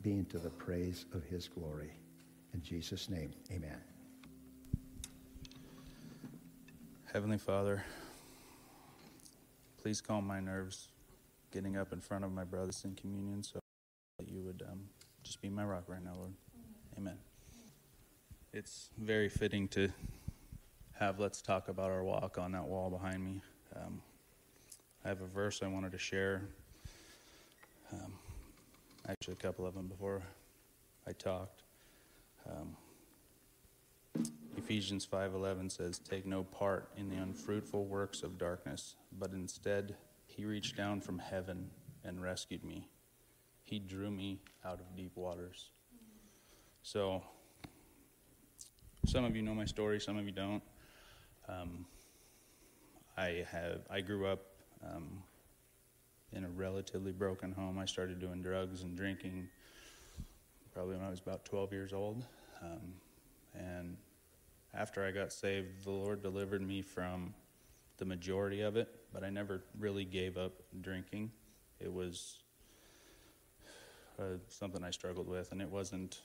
being 0.01 0.25
to 0.25 0.39
the 0.39 0.49
praise 0.49 1.05
of 1.13 1.23
his 1.23 1.47
glory. 1.47 1.91
In 2.53 2.61
Jesus' 2.61 3.09
name, 3.09 3.31
amen. 3.51 3.81
Heavenly 7.11 7.37
Father, 7.37 7.83
please 9.81 10.01
calm 10.01 10.27
my 10.27 10.39
nerves 10.39 10.89
getting 11.51 11.77
up 11.77 11.93
in 11.93 12.01
front 12.01 12.25
of 12.25 12.31
my 12.33 12.43
brothers 12.43 12.83
in 12.83 12.95
communion 12.95 13.41
so 13.41 13.59
that 14.19 14.27
you 14.27 14.41
would 14.41 14.61
um, 14.69 14.81
just 15.23 15.41
be 15.41 15.49
my 15.49 15.63
rock 15.63 15.83
right 15.87 16.03
now, 16.03 16.13
Lord. 16.17 16.33
Amen. 16.97 17.17
It's 18.51 18.89
very 18.97 19.29
fitting 19.29 19.69
to 19.69 19.89
have 20.99 21.19
Let's 21.19 21.41
Talk 21.41 21.69
About 21.69 21.91
Our 21.91 22.03
Walk 22.03 22.37
on 22.37 22.51
that 22.53 22.65
wall 22.65 22.89
behind 22.89 23.23
me. 23.23 23.41
Um, 23.75 24.01
I 25.03 25.09
have 25.09 25.21
a 25.21 25.27
verse 25.27 25.61
I 25.63 25.67
wanted 25.67 25.91
to 25.91 25.97
share. 25.97 26.41
Um, 27.91 28.13
actually, 29.07 29.33
a 29.33 29.37
couple 29.37 29.65
of 29.65 29.75
them 29.75 29.87
before 29.87 30.23
I 31.07 31.11
talked. 31.11 31.63
Um, 32.49 32.75
Ephesians 34.57 35.05
5:11 35.05 35.69
says, 35.69 35.99
"Take 35.99 36.25
no 36.25 36.43
part 36.43 36.89
in 36.95 37.09
the 37.09 37.17
unfruitful 37.17 37.85
works 37.85 38.23
of 38.23 38.37
darkness, 38.37 38.95
but 39.11 39.31
instead 39.31 39.97
he 40.27 40.45
reached 40.45 40.75
down 40.75 41.01
from 41.01 41.19
heaven 41.19 41.71
and 42.03 42.21
rescued 42.21 42.63
me. 42.63 42.89
He 43.63 43.79
drew 43.79 44.09
me 44.09 44.41
out 44.63 44.79
of 44.79 44.95
deep 44.95 45.15
waters." 45.15 45.71
So, 46.81 47.23
some 49.05 49.25
of 49.25 49.35
you 49.35 49.41
know 49.41 49.53
my 49.53 49.65
story, 49.65 49.99
some 49.99 50.17
of 50.17 50.25
you 50.25 50.31
don't. 50.31 50.63
Um, 51.47 51.85
I 53.17 53.45
have 53.51 53.81
I 53.89 54.01
grew 54.01 54.27
up 54.27 54.41
um, 54.83 55.23
in 56.33 56.43
a 56.43 56.49
relatively 56.49 57.11
broken 57.11 57.51
home. 57.51 57.79
I 57.79 57.85
started 57.85 58.19
doing 58.19 58.41
drugs 58.41 58.83
and 58.83 58.95
drinking 58.95 59.47
probably 60.73 60.97
when 60.97 61.05
I 61.05 61.09
was 61.09 61.21
about 61.21 61.45
12 61.45 61.71
years 61.71 61.93
old, 61.93 62.25
um, 62.61 62.93
and 63.53 63.95
after 64.73 65.05
I 65.05 65.11
got 65.11 65.31
saved, 65.31 65.85
the 65.85 65.91
Lord 65.91 66.21
delivered 66.21 66.61
me 66.61 66.81
from 66.81 67.33
the 67.97 68.03
majority 68.03 68.59
of 68.59 68.75
it, 68.75 68.89
but 69.13 69.23
I 69.23 69.29
never 69.29 69.63
really 69.79 70.03
gave 70.03 70.37
up 70.37 70.51
drinking. 70.81 71.31
It 71.79 71.91
was 71.91 72.39
uh, 74.19 74.37
something 74.49 74.83
I 74.83 74.91
struggled 74.91 75.29
with, 75.29 75.53
and 75.53 75.61
it 75.61 75.69
wasn't. 75.69 76.19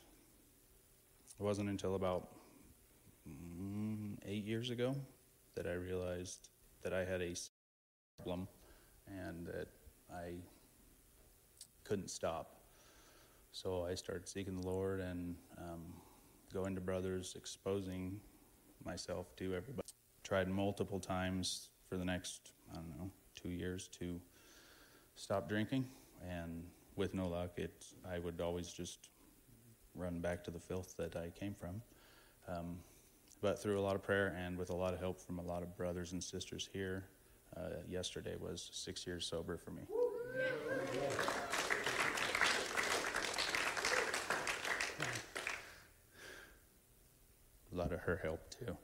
It 1.39 1.43
wasn't 1.43 1.71
until 1.71 1.95
about 1.95 2.29
mm, 3.29 4.17
eight 4.27 4.45
years 4.45 4.71
ago 4.71 4.95
that 5.55 5.67
I 5.67 5.73
realized 5.73 6.51
that 6.83 6.93
I 6.93 7.05
had 7.05 7.23
a 7.23 7.35
problem 8.19 8.49
and 9.07 9.47
that 9.47 9.69
I 10.13 10.35
couldn't 11.85 12.11
stop. 12.11 12.57
So 13.53 13.85
I 13.85 13.95
started 13.95 14.29
seeking 14.29 14.61
the 14.61 14.67
Lord 14.67 15.01
and 15.01 15.35
um, 15.59 15.83
going 16.53 16.75
to 16.75 16.81
brothers, 16.81 17.35
exposing 17.37 18.21
myself 18.85 19.35
to 19.37 19.55
everybody. 19.55 19.87
Tried 20.23 20.49
multiple 20.49 21.01
times 21.01 21.71
for 21.89 21.97
the 21.97 22.05
next, 22.05 22.53
I 22.71 22.77
don't 22.77 22.91
know, 22.91 23.11
two 23.35 23.49
years 23.49 23.89
to 23.99 24.21
stop 25.17 25.49
drinking, 25.49 25.87
and 26.29 26.65
with 26.97 27.15
no 27.15 27.29
luck, 27.29 27.59
it 27.59 27.87
I 28.09 28.19
would 28.19 28.41
always 28.41 28.69
just 28.69 29.09
run 29.95 30.21
back 30.21 30.45
to 30.45 30.51
the 30.51 30.61
filth 30.61 30.97
that 30.97 31.17
I 31.17 31.31
came 31.31 31.55
from. 31.55 31.83
Um, 32.49 32.77
but 33.41 33.63
through 33.63 33.79
a 33.79 33.83
lot 33.83 33.95
of 33.95 34.03
prayer 34.03 34.37
and 34.39 34.57
with 34.57 34.71
a 34.71 34.75
lot 34.75 34.93
of 34.93 35.01
help 35.01 35.21
from 35.21 35.39
a 35.39 35.43
lot 35.43 35.63
of 35.63 35.77
brothers 35.77 36.13
and 36.13 36.23
sisters 36.23 36.69
here, 36.73 37.05
uh, 37.57 37.81
yesterday 37.89 38.37
was 38.39 38.71
six 38.73 39.07
years 39.07 39.27
sober 39.27 39.57
for 39.57 39.71
me. 39.71 39.83
A 47.73 47.77
lot 47.77 47.93
of 47.93 48.01
her 48.01 48.21
help 48.23 48.41
too. 48.51 48.77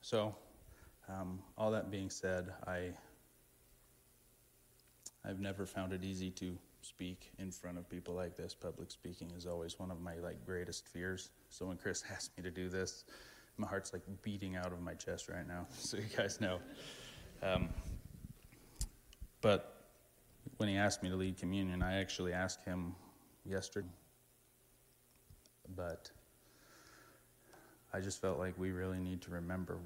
So, 0.00 0.34
um, 1.08 1.40
all 1.56 1.70
that 1.70 1.90
being 1.90 2.10
said, 2.10 2.52
I 2.66 2.90
I've 5.24 5.40
never 5.40 5.64
found 5.64 5.92
it 5.92 6.04
easy 6.04 6.30
to 6.32 6.58
speak 6.82 7.32
in 7.38 7.50
front 7.50 7.78
of 7.78 7.88
people 7.88 8.14
like 8.14 8.36
this. 8.36 8.54
Public 8.54 8.90
speaking 8.90 9.30
is 9.36 9.46
always 9.46 9.78
one 9.78 9.90
of 9.90 10.00
my 10.00 10.16
like 10.16 10.44
greatest 10.44 10.86
fears. 10.88 11.30
So 11.48 11.66
when 11.66 11.76
Chris 11.76 12.04
asked 12.12 12.36
me 12.36 12.42
to 12.42 12.50
do 12.50 12.68
this, 12.68 13.04
my 13.56 13.66
heart's 13.66 13.92
like 13.92 14.02
beating 14.22 14.56
out 14.56 14.72
of 14.72 14.80
my 14.80 14.94
chest 14.94 15.28
right 15.28 15.46
now, 15.46 15.66
so 15.78 15.96
you 15.96 16.04
guys 16.16 16.40
know. 16.40 16.58
Um, 17.42 17.68
but 19.40 19.86
when 20.56 20.68
he 20.68 20.76
asked 20.76 21.02
me 21.02 21.08
to 21.08 21.16
lead 21.16 21.36
communion, 21.36 21.82
I 21.82 21.98
actually 21.98 22.32
asked 22.32 22.62
him 22.64 22.94
yesterday. 23.44 23.88
But 25.74 26.10
I 27.92 28.00
just 28.00 28.20
felt 28.20 28.38
like 28.38 28.58
we 28.58 28.70
really 28.70 28.98
need 28.98 29.22
to 29.22 29.30
remember 29.30 29.78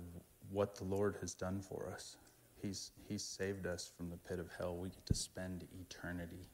what 0.50 0.74
the 0.76 0.84
Lord 0.84 1.16
has 1.20 1.34
done 1.34 1.60
for 1.60 1.88
us. 1.92 2.16
He's, 2.60 2.92
he's 3.08 3.22
saved 3.22 3.66
us 3.66 3.90
from 3.96 4.10
the 4.10 4.16
pit 4.16 4.38
of 4.38 4.48
hell. 4.58 4.76
We 4.76 4.88
get 4.88 5.04
to 5.06 5.14
spend 5.14 5.66
eternity 5.80 6.48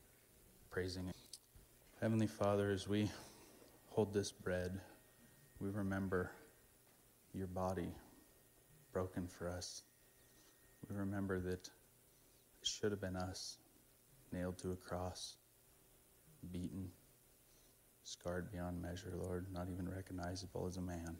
praising 0.72 1.04
Him. 1.04 1.12
Heavenly 2.00 2.26
Father, 2.26 2.70
as 2.70 2.88
we 2.88 3.10
hold 3.90 4.14
this 4.14 4.32
bread, 4.32 4.80
we 5.60 5.68
remember 5.68 6.30
your 7.34 7.46
body 7.46 7.94
broken 8.90 9.26
for 9.26 9.48
us. 9.48 9.82
We 10.88 10.96
remember 10.96 11.40
that 11.40 11.68
it 11.68 11.70
should 12.62 12.90
have 12.90 13.02
been 13.02 13.16
us 13.16 13.58
nailed 14.32 14.56
to 14.60 14.72
a 14.72 14.76
cross, 14.76 15.36
beaten, 16.50 16.88
scarred 18.02 18.50
beyond 18.50 18.80
measure, 18.80 19.12
Lord, 19.14 19.48
not 19.52 19.68
even 19.70 19.86
recognizable 19.86 20.66
as 20.66 20.78
a 20.78 20.80
man, 20.80 21.18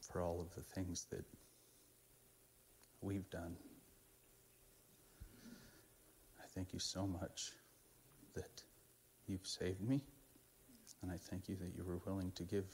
for 0.00 0.22
all 0.22 0.40
of 0.40 0.54
the 0.54 0.62
things 0.62 1.06
that 1.10 1.26
we've 3.02 3.28
done. 3.28 3.56
Thank 6.56 6.72
you 6.72 6.78
so 6.78 7.06
much 7.06 7.52
that 8.34 8.62
you've 9.26 9.46
saved 9.46 9.82
me, 9.82 10.02
and 11.02 11.12
I 11.12 11.18
thank 11.18 11.50
you 11.50 11.56
that 11.56 11.74
you 11.76 11.84
were 11.84 11.98
willing 12.06 12.32
to 12.32 12.44
give. 12.44 12.64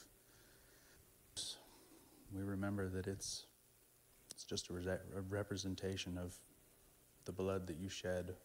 We 2.33 2.43
remember 2.43 2.87
that 2.87 3.07
it's 3.07 3.45
it's 4.31 4.45
just 4.45 4.69
a, 4.69 4.73
re- 4.73 4.87
a 4.87 5.21
representation 5.29 6.17
of 6.17 6.33
the 7.25 7.33
blood 7.33 7.67
that 7.67 7.75
you 7.75 7.89
shed. 7.89 8.35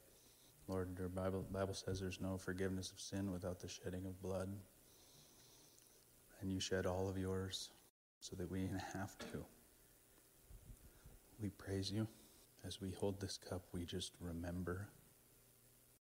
Lord, 0.67 0.99
your 0.99 1.09
Bible, 1.09 1.47
Bible 1.53 1.75
says 1.75 2.01
there's 2.01 2.21
no 2.21 2.37
forgiveness 2.37 2.91
of 2.91 2.99
sin 2.99 3.31
without 3.31 3.61
the 3.61 3.69
shedding 3.69 4.07
of 4.07 4.21
blood. 4.21 4.49
And 6.41 6.53
you 6.53 6.59
shed 6.59 6.85
all 6.85 7.09
of 7.09 7.17
yours 7.17 7.71
so 8.19 8.35
that 8.35 8.51
we 8.51 8.63
didn't 8.63 8.83
have 8.93 9.17
to. 9.33 9.45
We 11.41 11.51
praise 11.51 11.93
you. 11.93 12.09
As 12.67 12.81
we 12.81 12.91
hold 12.91 13.21
this 13.21 13.39
cup, 13.39 13.63
we 13.73 13.85
just 13.85 14.13
remember 14.21 14.89